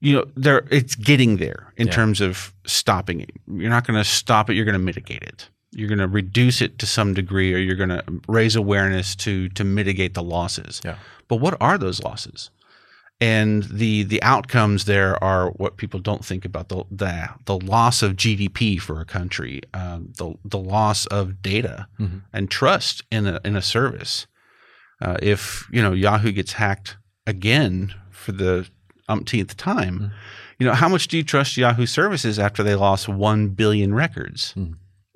You 0.00 0.14
know, 0.14 0.24
there 0.36 0.64
it's 0.70 0.94
getting 0.94 1.38
there 1.38 1.72
in 1.76 1.88
Yeah. 1.88 1.92
terms 1.92 2.20
of 2.20 2.54
stopping 2.64 3.20
it. 3.20 3.30
You're 3.48 3.68
not 3.68 3.84
going 3.84 3.98
to 3.98 4.04
stop 4.04 4.48
it. 4.48 4.54
You're 4.54 4.64
going 4.64 4.74
to 4.74 4.78
mitigate 4.78 5.24
it 5.24 5.48
you're 5.72 5.88
going 5.88 5.98
to 5.98 6.08
reduce 6.08 6.62
it 6.62 6.78
to 6.78 6.86
some 6.86 7.14
degree 7.14 7.52
or 7.54 7.58
you're 7.58 7.76
going 7.76 7.88
to 7.90 8.02
raise 8.26 8.56
awareness 8.56 9.14
to 9.14 9.48
to 9.50 9.64
mitigate 9.64 10.14
the 10.14 10.22
losses 10.22 10.80
Yeah. 10.84 10.96
but 11.28 11.36
what 11.36 11.56
are 11.60 11.78
those 11.78 12.02
losses 12.02 12.50
and 13.20 13.64
the 13.64 14.04
the 14.04 14.22
outcomes 14.22 14.84
there 14.84 15.22
are 15.22 15.50
what 15.52 15.76
people 15.76 16.00
don't 16.00 16.24
think 16.24 16.44
about 16.44 16.68
the 16.68 16.84
the, 16.90 17.28
the 17.46 17.58
loss 17.58 18.02
of 18.02 18.14
GDP 18.16 18.80
for 18.80 19.00
a 19.00 19.04
country 19.04 19.60
um, 19.74 20.12
the 20.18 20.34
the 20.44 20.58
loss 20.58 21.06
of 21.06 21.42
data 21.42 21.88
Mhm. 21.98 22.22
and 22.32 22.50
trust 22.50 23.02
in 23.10 23.26
a 23.26 23.40
in 23.44 23.56
a 23.56 23.62
service. 23.62 24.26
Uh, 25.00 25.16
if 25.22 25.66
you 25.72 25.82
know 25.82 25.92
Yahoo 25.92 26.32
gets 26.32 26.52
hacked 26.54 26.96
again 27.26 27.94
for 28.10 28.32
the 28.32 28.66
umpteenth 29.08 29.56
time 29.56 30.10
you 30.58 30.66
know 30.66 30.74
how 30.74 30.88
much 30.88 31.08
do 31.08 31.16
you 31.16 31.22
trust 31.22 31.56
Yahoo 31.56 31.86
services 31.86 32.38
after 32.38 32.62
they 32.64 32.74
lost 32.74 33.08
1 33.08 33.48
billion 33.50 33.94
records? 33.94 34.54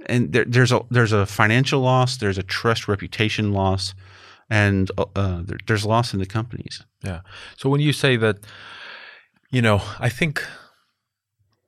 And 0.06 0.32
there, 0.32 0.44
there's 0.44 0.72
a 0.72 0.80
there's 0.90 1.12
a 1.12 1.26
financial 1.26 1.80
loss, 1.80 2.16
there's 2.16 2.38
a 2.38 2.42
trust 2.44 2.86
reputation 2.88 3.52
loss, 3.52 3.94
and 4.52 4.90
uh, 4.98 5.40
there, 5.46 5.58
there's 5.66 5.86
loss 5.86 6.12
in 6.12 6.20
the 6.20 6.26
companies. 6.26 6.84
Yeah. 7.02 7.20
So 7.56 7.70
when 7.70 7.80
you 7.80 7.94
say 7.94 8.18
that, 8.18 8.36
you 9.50 9.62
know, 9.62 9.80
I 9.98 10.10
think, 10.10 10.46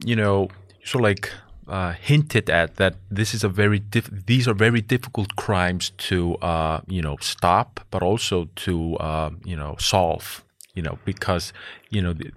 you 0.04 0.14
know, 0.14 0.48
sort 0.84 1.00
of 1.00 1.04
like 1.04 1.30
uh, 1.66 1.92
hinted 1.92 2.50
at 2.50 2.76
that 2.76 2.96
this 3.10 3.32
is 3.32 3.42
a 3.42 3.48
very 3.48 3.78
diff- 3.78 4.26
these 4.26 4.46
are 4.46 4.52
very 4.52 4.82
difficult 4.82 5.34
crimes 5.36 5.92
to 5.96 6.34
uh, 6.36 6.80
you 6.86 7.00
know 7.00 7.16
stop, 7.20 7.80
but 7.90 8.02
also 8.02 8.48
to 8.66 8.96
uh, 8.96 9.30
you 9.44 9.56
know 9.56 9.76
solve. 9.78 10.44
You 10.74 10.82
know, 10.82 10.98
because 11.04 11.52
you 11.88 12.02
know 12.02 12.12
the 12.12 12.32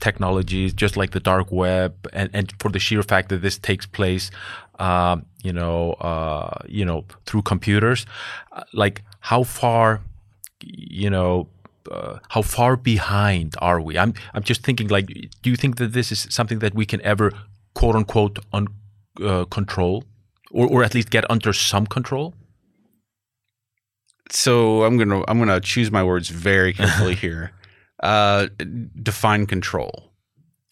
technologies 0.00 0.74
just 0.74 0.96
like 0.96 1.12
the 1.12 1.20
dark 1.20 1.50
web, 1.50 1.94
and, 2.12 2.28
and 2.34 2.52
for 2.60 2.70
the 2.70 2.78
sheer 2.78 3.02
fact 3.02 3.28
that 3.30 3.40
this 3.40 3.56
takes 3.58 3.86
place, 3.86 4.30
uh, 4.78 5.16
you 5.42 5.52
know, 5.52 5.92
uh, 5.94 6.58
you 6.68 6.84
know, 6.84 7.04
through 7.26 7.42
computers, 7.42 8.06
uh, 8.52 8.62
like 8.72 9.02
how 9.20 9.42
far 9.42 10.00
you 10.62 11.10
know 11.10 11.48
uh, 11.90 12.18
how 12.30 12.42
far 12.42 12.76
behind 12.76 13.54
are 13.60 13.80
we 13.80 13.98
i'm 13.98 14.14
i'm 14.34 14.42
just 14.42 14.62
thinking 14.62 14.88
like 14.88 15.06
do 15.42 15.50
you 15.50 15.56
think 15.56 15.76
that 15.76 15.92
this 15.92 16.10
is 16.10 16.26
something 16.30 16.58
that 16.60 16.74
we 16.74 16.86
can 16.86 17.00
ever 17.02 17.30
quote 17.74 17.94
unquote 17.94 18.38
un, 18.52 18.66
uh, 19.22 19.44
control 19.44 20.02
or, 20.50 20.66
or 20.66 20.82
at 20.82 20.94
least 20.94 21.10
get 21.10 21.30
under 21.30 21.52
some 21.52 21.86
control 21.86 22.34
So 24.30 24.82
I'm 24.84 24.96
gonna 24.96 25.22
I'm 25.28 25.38
gonna 25.38 25.60
choose 25.60 25.90
my 25.90 26.02
words 26.02 26.28
very 26.30 26.72
carefully 26.72 27.14
here. 27.26 27.52
Uh, 28.02 28.48
define 29.02 29.46
control, 29.46 30.12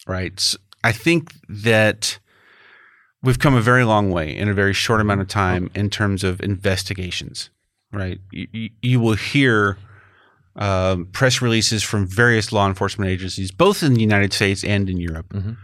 right? 0.07 0.55
I 0.83 0.91
think 0.91 1.33
that 1.47 2.19
we've 3.25 3.39
come 3.39 3.55
a 3.55 3.61
very 3.61 3.83
long 3.83 4.11
way 4.11 4.35
in 4.35 4.47
a 4.49 4.53
very 4.53 4.73
short 4.73 5.01
amount 5.01 5.19
of 5.21 5.27
time 5.27 5.69
in 5.75 5.89
terms 5.89 6.23
of 6.23 6.39
investigations, 6.41 7.49
right? 7.91 8.19
You, 8.31 8.69
you- 8.81 8.99
will 8.99 9.15
hear 9.15 9.77
um, 10.57 11.07
press 11.07 11.41
releases 11.41 11.83
from 11.83 12.07
various 12.07 12.53
law 12.53 12.65
enforcement 12.67 13.11
agencies, 13.11 13.51
both 13.51 13.83
in 13.83 13.93
the 13.95 13.99
United 14.01 14.31
States 14.31 14.63
and 14.63 14.89
in 14.89 14.97
Europe, 15.01 15.27
Mhm. 15.33 15.57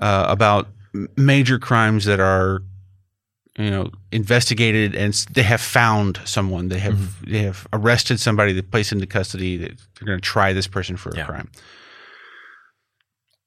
uh, 0.00 0.26
about 0.28 0.68
major 1.16 1.58
crimes 1.58 2.04
that 2.06 2.18
are, 2.18 2.62
you 3.58 3.70
know, 3.70 3.90
investigated 4.10 4.96
and 4.96 5.14
they 5.32 5.44
have 5.44 5.60
found 5.60 6.18
someone. 6.24 6.68
They 6.68 6.80
have 6.80 7.24
they 7.24 7.42
have 7.44 7.68
arrested 7.72 8.18
somebody. 8.18 8.52
They 8.52 8.62
placed 8.62 8.90
into 8.92 9.06
custody. 9.06 9.56
They- 9.56 9.74
They're 9.94 10.06
going 10.06 10.18
to 10.18 10.30
try 10.36 10.52
this 10.52 10.66
person 10.66 10.96
for 10.96 11.10
a 11.10 11.16
Yeah. 11.18 11.26
crime. 11.26 11.48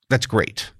That's 0.10 0.26
great, 0.26 0.72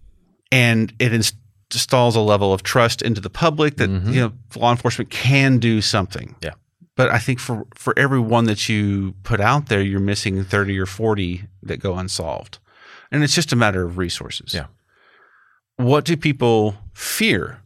and 0.51 0.93
it 0.99 1.11
is 1.11 1.15
inst- 1.17 1.36
installs 1.74 2.15
a 2.15 2.22
level 2.22 2.53
of 2.53 2.63
trust 2.63 3.01
into 3.01 3.20
the 3.22 3.30
public 3.30 3.78
that 3.78 3.89
Mhm. 3.89 4.13
you 4.13 4.22
know 4.22 4.34
law 4.55 4.72
enforcement 4.72 5.09
can 5.09 5.57
do 5.59 5.82
something. 5.82 6.36
Yeah. 6.41 6.53
But 6.95 7.09
I 7.11 7.20
think 7.20 7.39
for 7.39 7.65
for 7.76 7.93
every 7.97 8.20
one 8.20 8.45
that 8.45 8.68
you 8.70 9.13
put 9.24 9.39
out 9.39 9.68
there, 9.68 9.82
you're 9.82 9.99
missing 9.99 10.43
thirty 10.43 10.78
or 10.80 10.86
forty 10.86 11.43
that 11.63 11.78
go 11.80 11.95
unsolved, 11.97 12.59
and 13.11 13.24
it's 13.24 13.36
just 13.36 13.53
a 13.53 13.55
matter 13.55 13.84
of 13.86 13.97
resources. 13.97 14.53
Yeah. 14.53 14.68
What 15.76 16.05
do 16.05 16.18
people 16.18 16.76
fear 16.93 17.59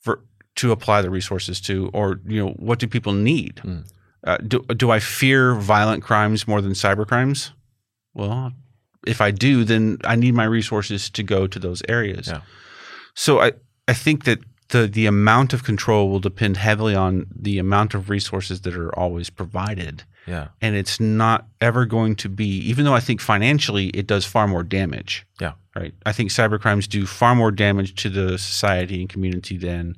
for 0.00 0.20
to 0.56 0.72
apply 0.72 1.02
the 1.02 1.10
resources 1.10 1.60
to, 1.62 1.90
or 1.92 2.20
you 2.26 2.42
know, 2.44 2.50
what 2.58 2.78
do 2.80 2.86
people 2.88 3.12
need? 3.12 3.56
Mm. 3.64 3.84
Uh, 4.26 4.36
do 4.38 4.64
do 4.76 4.90
I 4.90 4.98
fear 5.00 5.54
violent 5.54 6.02
crimes 6.02 6.48
more 6.48 6.60
than 6.60 6.72
cyber 6.72 7.06
crimes? 7.06 7.52
Well, 8.14 8.52
if 9.06 9.20
I 9.20 9.30
do, 9.30 9.64
then 9.64 9.98
I 10.04 10.16
need 10.16 10.34
my 10.34 10.44
resources 10.44 11.10
to 11.10 11.22
go 11.22 11.46
to 11.46 11.58
those 11.58 11.82
areas. 11.88 12.26
Yeah. 12.28 12.40
So 13.14 13.40
I, 13.40 13.52
I 13.88 13.92
think 13.92 14.24
that 14.24 14.38
the 14.68 14.86
the 14.86 15.06
amount 15.06 15.52
of 15.52 15.64
control 15.64 16.10
will 16.10 16.18
depend 16.18 16.56
heavily 16.56 16.94
on 16.94 17.26
the 17.34 17.58
amount 17.58 17.94
of 17.94 18.10
resources 18.10 18.62
that 18.62 18.74
are 18.74 18.94
always 18.98 19.30
provided. 19.30 20.04
Yeah. 20.26 20.48
And 20.60 20.76
it's 20.76 21.00
not 21.00 21.46
ever 21.60 21.84
going 21.84 22.16
to 22.16 22.28
be, 22.28 22.46
even 22.46 22.84
though 22.84 22.94
I 22.94 23.00
think 23.00 23.20
financially 23.20 23.88
it 23.88 24.06
does 24.06 24.24
far 24.24 24.46
more 24.46 24.62
damage. 24.62 25.26
Yeah. 25.40 25.52
Right. 25.74 25.94
I 26.06 26.12
think 26.12 26.30
cyber 26.30 26.60
crimes 26.60 26.86
do 26.86 27.06
far 27.06 27.34
more 27.34 27.50
damage 27.50 27.94
to 28.02 28.10
the 28.10 28.38
society 28.38 29.00
and 29.00 29.08
community 29.08 29.56
than 29.56 29.96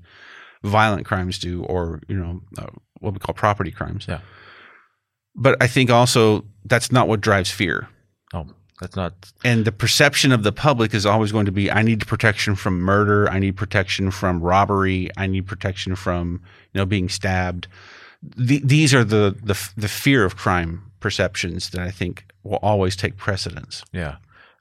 violent 0.63 1.05
crimes 1.05 1.39
do, 1.39 1.63
or 1.65 2.01
you 2.09 2.17
know, 2.17 2.41
uh, 2.59 2.67
what 3.01 3.13
we 3.13 3.19
call 3.19 3.35
property 3.35 3.71
crimes. 3.71 4.07
Yeah. 4.09 4.21
But 5.35 5.57
I 5.61 5.67
think 5.67 5.91
also 5.91 6.45
that's 6.65 6.91
not 6.91 7.09
what 7.09 7.21
drives 7.21 7.51
fear. 7.51 7.89
Oh, 8.33 8.47
that's 8.81 8.97
not. 8.97 9.13
And 9.45 9.65
the 9.65 9.73
perception 9.73 10.33
of 10.33 10.43
the 10.43 10.53
public 10.53 10.95
is 10.95 11.07
always 11.07 11.33
going 11.33 11.47
to 11.47 11.53
be 11.53 11.71
I 11.71 11.83
need 11.83 12.07
protection 12.07 12.55
from 12.55 12.81
murder, 12.81 13.29
I 13.31 13.39
need 13.39 13.57
protection 13.57 14.11
from 14.11 14.41
robbery, 14.41 15.11
I 15.17 15.27
need 15.27 15.47
protection 15.47 15.95
from, 15.97 16.43
you 16.73 16.79
know, 16.81 16.87
being 16.87 17.09
stabbed. 17.09 17.69
The, 18.37 18.61
these 18.65 18.95
are 18.95 19.05
the, 19.05 19.37
the 19.43 19.71
the 19.77 19.89
fear 19.89 20.25
of 20.25 20.37
crime 20.37 20.91
perceptions 21.01 21.71
that 21.71 21.81
I 21.81 21.91
think 21.91 22.25
will 22.43 22.59
always 22.63 22.97
take 22.97 23.17
precedence. 23.17 23.85
Yeah. 23.93 24.17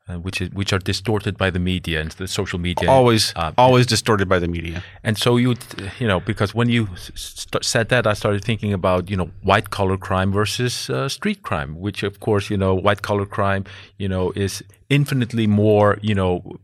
Uh, 0.10 0.20
which 0.20 0.41
is 0.41 0.49
which 0.51 0.74
are 0.74 0.80
distorted 0.80 1.38
by 1.38 1.49
the 1.49 1.60
media 1.60 2.01
and 2.01 2.12
the 2.12 2.28
social 2.28 2.60
media. 2.60 2.89
Always 2.89 3.32
uh, 3.38 3.54
always 3.58 3.86
distorted 3.86 4.28
by 4.28 4.38
the 4.38 4.49
media. 4.49 4.84
And 5.01 5.18
so 5.18 5.38
you, 5.38 5.56
you 5.97 6.06
know, 6.06 6.20
because 6.20 6.54
when 6.54 6.68
you 6.68 6.89
st- 6.97 7.64
said 7.64 7.88
that, 7.88 8.06
I 8.06 8.12
started 8.12 8.43
thinking 8.43 8.74
about, 8.74 9.10
you 9.10 9.16
know, 9.16 9.32
white 9.43 9.70
collar 9.70 9.95
crime 9.95 10.34
versus 10.34 10.89
uh, 10.89 11.08
street 11.08 11.41
crime, 11.41 11.80
which 11.80 12.04
of 12.04 12.20
course, 12.20 12.49
you 12.49 12.58
know, 12.58 12.76
white 12.76 13.01
collar 13.01 13.26
crime, 13.26 13.64
you 13.97 14.10
know, 14.10 14.34
is 14.36 14.62
infinitely 14.89 15.47
more, 15.47 15.97
you 16.01 16.16
know, 16.16 16.58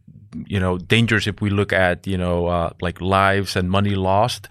you 0.45 0.59
know, 0.59 0.77
dangerous 0.77 1.25
if 1.25 1.39
we 1.39 1.49
look 1.49 1.71
at, 1.71 2.05
you 2.05 2.17
know, 2.17 2.47
uh, 2.47 2.71
like 2.81 2.99
lives 2.99 3.55
and 3.55 3.71
money 3.71 3.95
lost. 3.95 4.49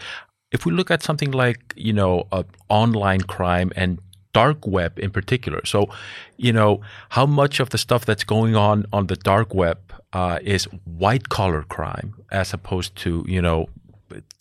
If 0.51 0.65
we 0.65 0.73
look 0.73 0.91
at 0.91 1.03
something 1.03 1.33
like, 1.33 1.75
you 1.77 1.93
know, 1.93 2.27
uh, 2.33 2.45
online 2.71 3.21
crime 3.21 3.71
and 3.77 3.99
dark 4.33 4.67
web 4.67 4.99
in 4.99 5.11
particular. 5.11 5.65
So, 5.65 5.89
you 6.37 6.53
know, 6.53 6.81
how 7.11 7.27
much 7.27 7.61
of 7.61 7.71
the 7.71 7.79
stuff 7.79 8.05
that's 8.05 8.25
going 8.25 8.55
on 8.57 8.85
on 8.93 9.07
the 9.07 9.17
dark 9.17 9.55
web 9.55 9.79
uh, 10.13 10.39
is 10.43 10.65
white 10.85 11.29
collar 11.29 11.63
crime 11.63 12.15
as 12.31 12.53
opposed 12.55 12.95
to, 12.97 13.25
you 13.29 13.41
know, 13.43 13.69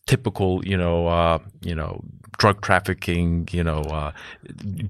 typical, 0.06 0.66
you 0.66 0.78
know, 0.78 1.08
uh, 1.08 1.40
you 1.62 1.76
know, 1.76 2.04
drug 2.38 2.62
trafficking, 2.62 3.48
you 3.52 3.64
know, 3.64 3.82
uh, 3.82 4.12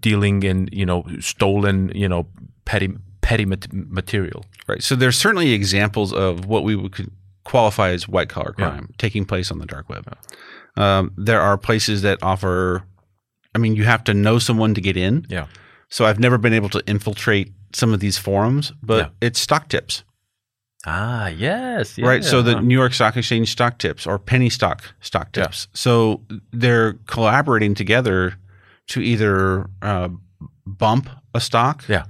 dealing 0.02 0.44
in, 0.44 0.70
you 0.72 0.86
know, 0.86 1.06
stolen, 1.20 1.92
you 1.96 2.08
know, 2.08 2.28
petty 2.66 2.90
petty 3.22 3.46
mat- 3.46 3.72
material. 3.72 4.46
Right. 4.68 4.84
So 4.84 4.96
there's 4.96 5.18
certainly 5.18 5.52
examples 5.54 6.14
of 6.14 6.46
what 6.46 6.64
we 6.64 6.76
would 6.76 6.92
could 6.92 7.12
qualify 7.44 7.90
as 7.92 8.08
white 8.08 8.30
collar 8.30 8.54
Yeah. 8.58 8.70
crime 8.70 8.90
taking 8.98 9.26
place 9.26 9.52
on 9.52 9.60
the 9.60 9.66
dark 9.66 9.90
web. 9.90 10.06
Um, 10.76 11.12
there 11.18 11.42
are 11.42 11.58
places 11.58 12.02
that 12.04 12.22
offer. 12.22 12.84
I 13.58 13.60
mean, 13.60 13.76
you 13.76 13.86
have 13.86 14.04
to 14.04 14.14
know 14.14 14.38
someone 14.38 14.76
to 14.76 14.82
get 14.82 14.96
in. 14.96 15.26
Yeah. 15.30 15.48
So 15.90 16.06
I've 16.06 16.20
never 16.20 16.38
been 16.38 16.54
able 16.54 16.70
to 16.70 16.84
infiltrate 16.86 17.52
some 17.74 17.92
of 17.92 18.00
these 18.00 18.16
forums, 18.20 18.72
but 18.84 18.98
Yeah. 18.98 19.10
it's 19.28 19.40
stock 19.40 19.68
tips, 19.68 20.04
Ah, 20.86 21.28
yes. 21.30 21.98
right? 21.98 22.24
So 22.24 22.42
the. 22.44 22.62
New 22.62 22.76
York 22.76 22.94
Stock 22.94 23.18
Exchange 23.18 23.50
stock 23.50 23.80
tips 23.80 24.06
or 24.06 24.20
penny 24.20 24.50
stock 24.50 24.84
stock 25.02 25.30
Yeah. 25.36 25.44
tips. 25.46 25.68
So 25.74 26.22
they're 26.54 26.94
collaborating 27.08 27.74
together 27.74 28.36
to 28.90 29.02
either 29.02 29.66
uh, 29.82 30.10
bump 30.68 31.10
a 31.34 31.40
stock, 31.42 31.84
Yeah. 31.88 32.06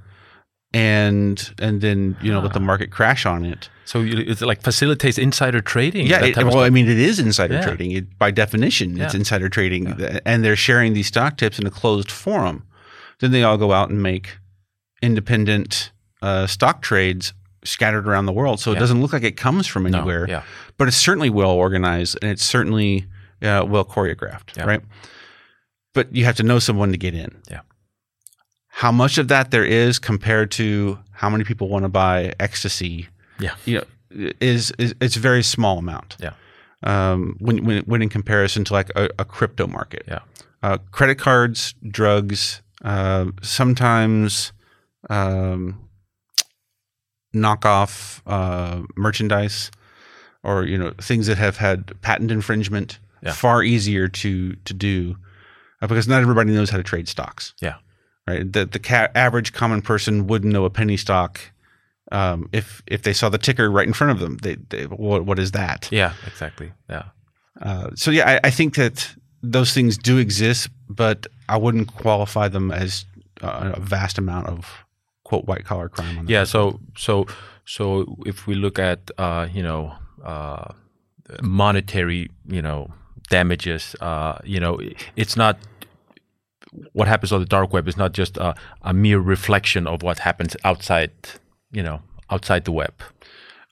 and 0.74 1.54
and 1.60 1.80
then 1.80 2.16
you 2.20 2.30
know 2.30 2.40
let 2.40 2.52
the 2.52 2.60
market 2.60 2.90
crash 2.90 3.24
on 3.26 3.44
it. 3.44 3.70
So 3.88 4.00
you, 4.02 4.18
it's 4.18 4.42
like 4.42 4.60
facilitates 4.60 5.16
insider 5.16 5.62
trading. 5.62 6.06
Yeah, 6.08 6.22
it, 6.22 6.36
well, 6.36 6.58
I 6.60 6.68
mean, 6.68 6.86
it 6.90 6.98
is 6.98 7.18
insider 7.18 7.54
Yeah. 7.54 7.62
trading. 7.62 7.90
It, 7.92 8.18
by 8.18 8.30
definition, 8.30 9.00
it's 9.00 9.14
insider 9.14 9.48
trading, 9.48 9.86
and 10.26 10.44
they're 10.44 10.56
sharing 10.56 10.92
these 10.92 11.06
stock 11.06 11.38
tips 11.38 11.58
in 11.58 11.66
a 11.66 11.70
closed 11.70 12.10
forum. 12.10 12.64
Then 13.20 13.30
they 13.30 13.42
all 13.42 13.56
go 13.56 13.72
out 13.72 13.88
and 13.88 14.02
make 14.02 14.36
independent 15.00 15.90
uh, 16.20 16.46
stock 16.46 16.82
trades 16.82 17.32
scattered 17.64 18.06
around 18.06 18.26
the 18.26 18.32
world. 18.32 18.60
So 18.60 18.72
it 18.72 18.74
Yeah. 18.74 18.80
doesn't 18.80 19.00
look 19.00 19.14
like 19.14 19.22
it 19.22 19.38
comes 19.38 19.66
from 19.66 19.84
No, 19.84 19.98
anywhere, 20.00 20.26
yeah. 20.28 20.42
but 20.76 20.86
it's 20.88 20.96
certainly 20.98 21.30
well 21.30 21.52
organized 21.52 22.18
and 22.20 22.30
it's 22.30 22.44
certainly 22.44 23.06
uh, 23.40 23.64
well 23.66 23.86
choreographed, 23.86 24.54
Yeah. 24.56 24.64
right? 24.64 24.82
But 25.94 26.14
you 26.14 26.26
have 26.26 26.36
to 26.36 26.42
know 26.42 26.58
someone 26.58 26.92
to 26.92 26.98
get 26.98 27.14
in. 27.14 27.30
Yeah. 27.50 27.60
How 28.66 28.92
much 28.92 29.16
of 29.16 29.28
that 29.28 29.50
there 29.50 29.64
is 29.64 29.98
compared 29.98 30.50
to 30.52 30.98
how 31.12 31.30
many 31.30 31.44
people 31.44 31.68
want 31.70 31.84
to 31.84 31.88
buy 31.88 32.34
ecstasy 32.38 33.08
Yeah. 33.40 33.54
you 33.64 33.78
know, 33.78 34.30
is, 34.40 34.72
is 34.78 34.94
it's 35.00 35.16
a 35.16 35.20
very 35.20 35.42
small 35.42 35.78
amount. 35.78 36.16
Yeah. 36.20 36.32
Um, 36.82 37.36
when, 37.40 37.64
when 37.64 37.82
when 37.84 38.02
in 38.02 38.08
comparison 38.08 38.64
to 38.64 38.72
like 38.72 38.90
a, 38.96 39.08
a 39.18 39.24
crypto 39.24 39.66
market. 39.66 40.04
Yeah. 40.08 40.20
Uh, 40.62 40.78
credit 40.90 41.16
cards, 41.18 41.74
drugs, 41.88 42.62
uh, 42.84 43.26
sometimes 43.42 44.52
um, 45.10 45.88
knockoff 47.34 48.20
uh, 48.26 48.82
merchandise, 48.96 49.70
or 50.42 50.64
you 50.64 50.78
know 50.78 50.92
things 51.00 51.26
that 51.26 51.38
have 51.38 51.56
had 51.56 52.00
patent 52.02 52.30
infringement. 52.30 52.98
Yeah. 53.22 53.32
Far 53.32 53.62
easier 53.64 54.06
to 54.06 54.54
to 54.54 54.72
do 54.74 55.16
uh, 55.82 55.88
because 55.88 56.06
not 56.06 56.22
everybody 56.22 56.52
knows 56.52 56.70
how 56.70 56.76
to 56.76 56.84
trade 56.84 57.08
stocks 57.08 57.52
Yeah. 57.60 57.74
right? 58.28 58.50
The 58.52 58.64
the 58.64 58.78
ca- 58.78 59.08
average 59.16 59.52
common 59.52 59.82
person 59.82 60.28
wouldn't 60.28 60.52
know 60.52 60.64
a 60.64 60.70
penny 60.70 60.96
stock 60.96 61.40
um, 62.12 62.48
if 62.52 62.82
if 62.86 63.02
they 63.02 63.12
saw 63.12 63.28
the 63.28 63.38
ticker 63.38 63.70
right 63.70 63.86
in 63.86 63.92
front 63.92 64.12
of 64.12 64.18
them. 64.18 64.38
They, 64.38 64.56
they 64.70 64.84
what, 64.84 65.24
what 65.24 65.38
is 65.38 65.52
that? 65.52 65.88
Yeah, 65.90 66.14
exactly. 66.26 66.72
Yeah. 66.88 67.04
Uh, 67.60 67.90
so 67.94 68.10
yeah, 68.10 68.40
I, 68.42 68.48
I 68.48 68.50
think 68.50 68.76
that 68.76 69.14
those 69.42 69.72
things 69.72 69.98
do 69.98 70.18
exist, 70.18 70.68
but 70.88 71.26
I 71.48 71.56
wouldn't 71.56 71.94
qualify 71.94 72.48
them 72.48 72.70
as 72.70 73.04
uh, 73.42 73.72
a 73.74 73.80
vast 73.80 74.18
amount 74.18 74.46
of 74.48 74.84
quote 75.24 75.46
white 75.46 75.64
collar 75.64 75.88
crime. 75.88 76.26
Yeah. 76.28 76.44
So 76.44 76.80
so 76.96 77.26
so 77.64 78.16
if 78.24 78.46
we 78.46 78.54
look 78.54 78.78
at 78.78 79.10
uh, 79.18 79.48
you 79.52 79.62
know 79.62 79.94
uh, 80.24 80.72
monetary 81.42 82.30
you 82.46 82.62
know 82.62 82.92
damages, 83.28 83.94
uh, 84.00 84.38
you 84.44 84.60
know 84.60 84.80
it's 85.16 85.36
not 85.36 85.58
what 86.92 87.08
happens 87.08 87.32
on 87.32 87.40
the 87.40 87.46
dark 87.46 87.72
web 87.72 87.88
is 87.88 87.96
not 87.96 88.12
just 88.12 88.36
a, 88.36 88.54
a 88.82 88.92
mere 88.92 89.18
reflection 89.18 89.86
of 89.86 90.02
what 90.02 90.18
happens 90.18 90.54
outside 90.64 91.10
you 91.70 91.82
know 91.82 92.00
outside 92.30 92.64
the 92.64 92.72
web. 92.72 92.94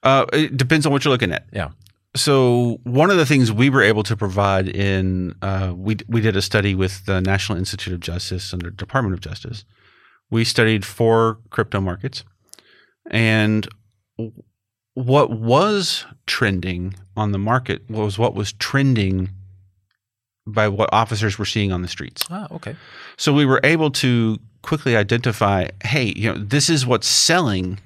Uh, 0.02 0.26
it 0.32 0.56
depends 0.56 0.86
on 0.86 0.92
what 0.92 1.04
you're 1.04 1.12
looking 1.12 1.32
at. 1.32 1.46
Yeah. 1.52 1.70
So 2.14 2.78
one 2.84 3.10
of 3.10 3.18
the 3.18 3.26
things 3.26 3.52
we 3.52 3.68
were 3.68 3.82
able 3.82 4.02
to 4.04 4.16
provide 4.16 4.68
in 4.68 5.34
uh, 5.42 5.74
we 5.76 5.96
we 6.08 6.20
did 6.20 6.36
a 6.36 6.42
study 6.42 6.74
with 6.74 7.04
the 7.06 7.20
National 7.20 7.58
Institute 7.58 7.92
of 7.92 8.00
Justice 8.00 8.52
and 8.52 8.62
the 8.62 8.70
Department 8.70 9.14
of 9.14 9.20
Justice. 9.20 9.64
We 10.30 10.44
studied 10.44 10.84
four 10.84 11.38
crypto 11.50 11.80
markets, 11.80 12.24
and 13.10 13.68
what 14.94 15.30
was 15.30 16.06
trending 16.26 16.94
on 17.16 17.32
the 17.32 17.38
market 17.38 17.88
was 17.90 18.18
what 18.18 18.34
was 18.34 18.52
trending 18.54 19.30
by 20.46 20.68
what 20.68 20.88
officers 20.92 21.38
were 21.38 21.44
seeing 21.44 21.70
on 21.72 21.82
the 21.82 21.88
streets. 21.88 22.24
Ah. 22.30 22.46
Okay. 22.50 22.76
So 23.16 23.32
we 23.32 23.44
were 23.44 23.60
able 23.62 23.90
to 23.90 24.38
quickly 24.62 24.96
identify, 24.96 25.68
hey, 25.84 26.12
you 26.16 26.32
know, 26.32 26.38
this 26.38 26.70
is 26.70 26.86
what's 26.86 27.08
selling. 27.08 27.78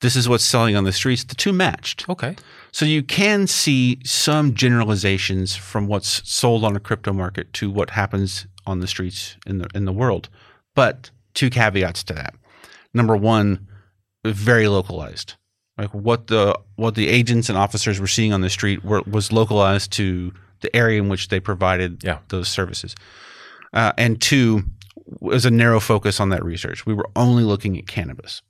This 0.00 0.16
is 0.16 0.28
what's 0.28 0.44
selling 0.44 0.76
on 0.76 0.84
the 0.84 0.92
streets. 0.92 1.24
The 1.24 1.34
two 1.34 1.52
matched. 1.52 2.08
Okay. 2.08 2.36
So 2.72 2.84
you 2.86 3.02
can 3.02 3.46
see 3.46 3.98
some 4.04 4.54
generalizations 4.54 5.56
from 5.56 5.86
what's 5.88 6.26
sold 6.30 6.64
on 6.64 6.74
a 6.76 6.80
crypto 6.80 7.12
market 7.12 7.52
to 7.54 7.70
what 7.70 7.90
happens 7.90 8.46
on 8.66 8.80
the 8.80 8.86
streets 8.86 9.36
in 9.46 9.58
the 9.58 9.68
in 9.74 9.84
the 9.84 9.92
world. 9.92 10.28
But 10.74 11.10
two 11.34 11.50
caveats 11.50 12.02
to 12.04 12.14
that. 12.14 12.34
Number 12.94 13.16
one, 13.16 13.66
very 14.24 14.68
localized. 14.68 15.34
Like 15.76 15.92
what 15.94 16.28
the 16.28 16.58
what 16.76 16.94
the 16.94 17.08
agents 17.08 17.48
and 17.48 17.58
officers 17.58 18.00
were 18.00 18.06
seeing 18.06 18.32
on 18.32 18.40
the 18.40 18.50
street 18.50 18.84
were, 18.84 19.02
was 19.02 19.32
localized 19.32 19.92
to 19.92 20.32
the 20.60 20.74
area 20.76 21.00
in 21.00 21.08
which 21.08 21.28
they 21.28 21.40
provided 21.40 22.02
Yeah. 22.04 22.18
those 22.28 22.48
services. 22.48 22.94
Uh, 23.72 23.92
and 23.96 24.20
two 24.20 24.64
was 25.20 25.44
a 25.46 25.50
narrow 25.50 25.80
focus 25.80 26.20
on 26.20 26.28
that 26.30 26.44
research. 26.44 26.84
We 26.86 26.94
were 26.94 27.08
only 27.16 27.42
looking 27.44 27.78
at 27.78 27.86
cannabis. 27.86 28.42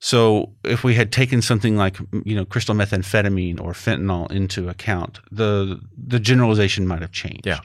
So 0.00 0.52
if 0.64 0.84
we 0.84 0.94
had 0.94 1.10
taken 1.10 1.42
something 1.42 1.76
like 1.76 1.98
you 2.24 2.36
know 2.36 2.44
crystal 2.44 2.74
methamphetamine 2.74 3.60
or 3.60 3.72
fentanyl 3.72 4.30
into 4.30 4.68
account, 4.68 5.18
the 5.32 5.80
the 5.96 6.20
generalization 6.20 6.86
might 6.86 7.00
have 7.02 7.12
changed. 7.12 7.46
Yeah. 7.46 7.60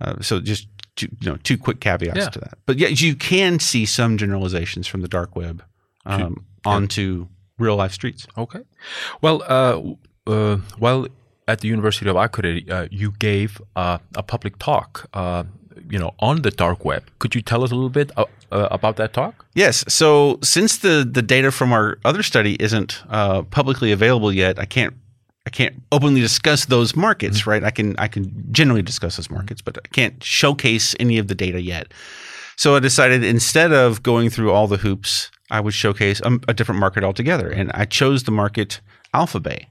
Uh, 0.00 0.20
so 0.20 0.40
just 0.40 0.68
two, 0.96 1.08
you 1.20 1.30
know 1.30 1.36
two 1.42 1.58
quick 1.58 1.80
caveats 1.80 2.16
Yeah. 2.16 2.28
to 2.28 2.38
that. 2.40 2.58
But 2.66 2.78
yeah, 2.78 2.88
you 2.88 3.16
can 3.16 3.58
see 3.58 3.86
some 3.86 4.18
generalizations 4.18 4.86
from 4.86 5.00
the 5.02 5.08
dark 5.08 5.34
web 5.36 5.62
um, 6.06 6.44
onto 6.64 7.26
real 7.58 7.76
life 7.76 7.92
streets. 7.92 8.26
Okay. 8.36 8.60
Well, 9.20 9.42
uh, 9.48 10.30
uh, 10.30 10.56
while 10.78 11.06
at 11.48 11.60
the 11.60 11.68
University 11.68 12.08
of 12.08 12.16
Akureyri, 12.16 12.70
uh, 12.70 12.86
you 12.90 13.12
gave 13.18 13.60
uh, 13.76 13.98
a 14.16 14.22
public 14.22 14.58
talk, 14.58 15.08
uh, 15.14 15.42
you 15.90 15.98
know, 15.98 16.12
on 16.20 16.42
the 16.42 16.50
dark 16.52 16.84
web. 16.84 17.02
Could 17.18 17.34
you 17.34 17.42
tell 17.42 17.64
us 17.64 17.72
a 17.72 17.74
little 17.74 17.90
bit 17.90 18.10
uh, 18.52 18.56
uh, 18.56 18.68
about 18.70 18.96
that 18.96 19.12
talk? 19.12 19.46
Yes. 19.54 19.84
So 19.88 20.38
since 20.42 20.78
the 20.78 21.08
the 21.10 21.22
data 21.22 21.50
from 21.50 21.72
our 21.72 21.98
other 22.04 22.22
study 22.22 22.56
isn't 22.60 23.02
uh, 23.08 23.42
publicly 23.42 23.92
available 23.92 24.32
yet, 24.32 24.58
I 24.58 24.64
can't 24.64 24.94
I 25.46 25.50
can't 25.50 25.82
openly 25.90 26.20
discuss 26.20 26.66
those 26.66 26.94
markets, 26.94 27.46
right? 27.46 27.64
I 27.64 27.70
can 27.70 27.96
I 27.98 28.08
can 28.08 28.46
generally 28.52 28.82
discuss 28.82 29.16
those 29.16 29.30
markets, 29.30 29.62
but 29.62 29.78
I 29.78 29.88
can't 29.88 30.22
showcase 30.22 30.94
any 31.00 31.18
of 31.18 31.28
the 31.28 31.34
data 31.34 31.60
yet. 31.60 31.92
So 32.56 32.76
I 32.76 32.80
decided 32.80 33.24
instead 33.24 33.72
of 33.72 34.02
going 34.02 34.30
through 34.30 34.52
all 34.52 34.68
the 34.68 34.76
hoops, 34.76 35.30
I 35.50 35.60
would 35.60 35.74
showcase 35.74 36.20
a, 36.24 36.38
a 36.48 36.54
different 36.54 36.80
market 36.80 37.02
altogether, 37.02 37.50
and 37.50 37.72
I 37.72 37.86
chose 37.86 38.22
the 38.22 38.30
market 38.30 38.80
Alphabay. 39.14 39.66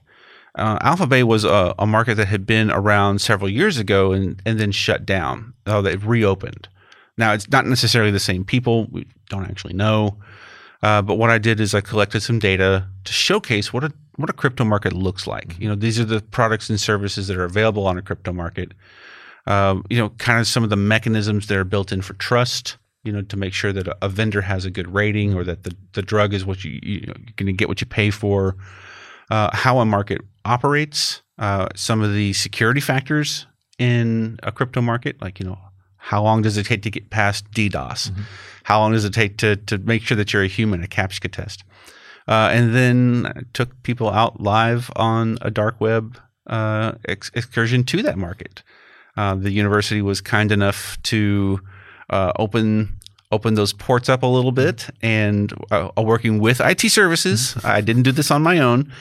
Uh, 0.54 0.78
Alphabay 0.80 1.24
was 1.24 1.44
a, 1.44 1.74
a 1.78 1.86
market 1.86 2.16
that 2.16 2.28
had 2.28 2.44
been 2.44 2.70
around 2.70 3.20
several 3.20 3.48
years 3.48 3.78
ago 3.78 4.12
and, 4.12 4.42
and 4.44 4.60
then 4.60 4.70
shut 4.70 5.06
down. 5.06 5.54
Oh, 5.66 5.80
they 5.80 5.96
reopened. 5.96 6.68
Now 7.18 7.32
it's 7.32 7.48
not 7.50 7.66
necessarily 7.66 8.10
the 8.10 8.20
same 8.20 8.44
people. 8.44 8.86
We 8.90 9.06
don't 9.28 9.44
actually 9.44 9.74
know. 9.74 10.18
Uh, 10.82 11.00
but 11.00 11.14
what 11.14 11.30
I 11.30 11.38
did 11.38 11.60
is 11.60 11.74
I 11.74 11.80
collected 11.80 12.22
some 12.22 12.38
data 12.38 12.88
to 13.04 13.12
showcase 13.12 13.72
what 13.72 13.84
a 13.84 13.92
what 14.16 14.28
a 14.28 14.32
crypto 14.32 14.64
market 14.64 14.92
looks 14.92 15.26
like. 15.26 15.58
You 15.58 15.68
know, 15.68 15.74
these 15.74 15.98
are 15.98 16.04
the 16.04 16.20
products 16.20 16.68
and 16.68 16.80
services 16.80 17.28
that 17.28 17.36
are 17.36 17.44
available 17.44 17.86
on 17.86 17.96
a 17.96 18.02
crypto 18.02 18.32
market. 18.32 18.72
Um, 19.46 19.84
you 19.88 19.98
know, 19.98 20.10
kind 20.10 20.38
of 20.38 20.46
some 20.46 20.64
of 20.64 20.70
the 20.70 20.76
mechanisms 20.76 21.46
that 21.46 21.56
are 21.56 21.64
built 21.64 21.92
in 21.92 22.02
for 22.02 22.14
trust. 22.14 22.78
You 23.04 23.12
know, 23.12 23.22
to 23.22 23.36
make 23.36 23.52
sure 23.52 23.72
that 23.72 23.88
a, 23.88 23.96
a 24.02 24.08
vendor 24.08 24.42
has 24.42 24.64
a 24.64 24.70
good 24.70 24.92
rating 24.92 25.34
or 25.34 25.42
that 25.42 25.64
the, 25.64 25.74
the 25.94 26.02
drug 26.02 26.32
is 26.32 26.44
what 26.44 26.62
you, 26.62 26.78
you 26.84 27.00
know, 27.00 27.14
you're 27.18 27.34
going 27.36 27.46
to 27.46 27.52
get 27.52 27.66
what 27.68 27.80
you 27.80 27.86
pay 27.86 28.10
for. 28.10 28.56
Uh, 29.28 29.50
how 29.52 29.80
a 29.80 29.84
market 29.84 30.20
operates, 30.44 31.22
uh, 31.38 31.66
some 31.74 32.00
of 32.00 32.12
the 32.12 32.32
security 32.32 32.80
factors 32.80 33.46
in 33.78 34.38
a 34.44 34.52
crypto 34.52 34.80
market, 34.80 35.20
like 35.20 35.40
you 35.40 35.46
know, 35.46 35.58
how 36.02 36.20
long 36.20 36.42
does 36.42 36.58
it 36.58 36.66
take 36.66 36.82
to 36.82 36.90
get 36.90 37.10
past 37.10 37.48
DDoS? 37.52 38.10
How 38.64 38.80
long 38.80 38.90
does 38.92 39.04
it 39.04 39.14
take 39.14 39.38
to 39.38 39.54
to 39.54 39.78
make 39.78 40.02
sure 40.02 40.16
that 40.16 40.32
you're 40.32 40.42
a 40.42 40.48
human, 40.48 40.82
a 40.82 40.88
CAPTCHA 40.88 41.30
test? 41.30 41.64
Uh, 42.26 42.50
and 42.52 42.74
then 42.74 43.46
took 43.52 43.82
people 43.84 44.10
out 44.10 44.40
live 44.40 44.90
on 44.96 45.38
a 45.42 45.50
dark 45.50 45.80
web 45.80 46.18
uh, 46.48 46.92
ex- 47.06 47.30
excursion 47.34 47.84
to 47.84 48.02
that 48.02 48.18
market. 48.18 48.64
Uh, 49.16 49.36
the 49.36 49.52
university 49.52 50.02
was 50.02 50.20
kind 50.20 50.50
enough 50.50 51.00
to 51.04 51.60
uh, 52.10 52.32
open 52.36 52.98
open 53.32 53.54
those 53.54 53.72
ports 53.72 54.08
up 54.08 54.22
a 54.22 54.26
little 54.26 54.52
bit, 54.52 54.88
and 55.02 55.52
uh, 55.72 55.90
working 55.96 56.38
with 56.38 56.60
IT 56.60 56.90
services, 56.90 57.56
I 57.64 57.80
didn't 57.80 58.04
do 58.04 58.12
this 58.12 58.30
on 58.30 58.42
my 58.42 58.58
own. 58.60 58.92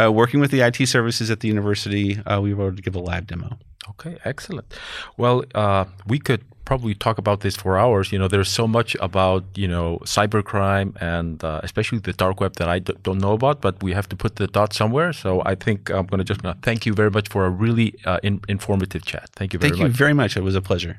uh, 0.00 0.10
working 0.10 0.40
with 0.40 0.50
the 0.50 0.60
IT 0.60 0.86
services 0.86 1.30
at 1.30 1.40
the 1.40 1.48
university, 1.48 2.18
uh, 2.20 2.40
we 2.40 2.54
were 2.54 2.66
able 2.68 2.76
to 2.76 2.82
give 2.82 2.94
a 2.94 3.00
live 3.00 3.26
demo. 3.26 3.58
Okay, 3.90 4.16
excellent. 4.24 4.72
Well, 5.16 5.44
uh, 5.54 5.84
we 6.06 6.18
could 6.18 6.42
probably 6.70 6.94
talk 7.06 7.16
about 7.24 7.38
this 7.44 7.56
for 7.62 7.70
hours. 7.82 8.06
You 8.12 8.18
know, 8.20 8.28
there's 8.34 8.52
so 8.60 8.66
much 8.78 8.90
about 9.08 9.42
you 9.62 9.68
know 9.74 9.88
cybercrime 10.16 10.88
and 11.14 11.34
uh, 11.50 11.68
especially 11.68 11.98
the 12.08 12.14
dark 12.24 12.36
web 12.44 12.52
that 12.60 12.68
I 12.76 12.78
d- 12.86 12.98
don't 13.06 13.20
know 13.24 13.34
about, 13.40 13.56
but 13.66 13.74
we 13.86 13.90
have 13.98 14.08
to 14.12 14.16
put 14.22 14.32
the 14.40 14.46
dot 14.58 14.70
somewhere. 14.80 15.10
So 15.22 15.30
I 15.52 15.54
think 15.64 15.78
I'm 15.96 16.06
going 16.10 16.22
to 16.24 16.28
just 16.32 16.42
uh, 16.44 16.54
thank 16.68 16.80
you 16.86 16.92
very 17.00 17.12
much 17.16 17.26
for 17.34 17.42
a 17.50 17.52
really 17.64 17.88
uh, 18.10 18.26
in 18.28 18.34
informative 18.56 19.02
chat. 19.10 19.26
Thank 19.38 19.50
you 19.52 19.58
very 19.58 19.70
Thank 19.70 19.80
you 19.82 19.88
much. 19.88 20.02
very 20.04 20.14
much. 20.22 20.32
It 20.40 20.44
was 20.48 20.56
a 20.62 20.64
pleasure. 20.70 20.96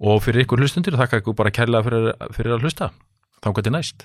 Og 0.00 0.22
fyrir 0.24 0.44
ykkur 0.46 0.58
hlustundur, 0.64 0.96
þakka 1.02 1.20
ykkur 1.22 1.36
bara 1.42 1.52
kærlega 1.58 1.82
fyrir, 1.88 2.12
fyrir 2.36 2.56
að 2.56 2.64
hlusta. 2.64 2.86
Þá 3.44 3.48
til 3.60 3.72
næst. 3.76 3.96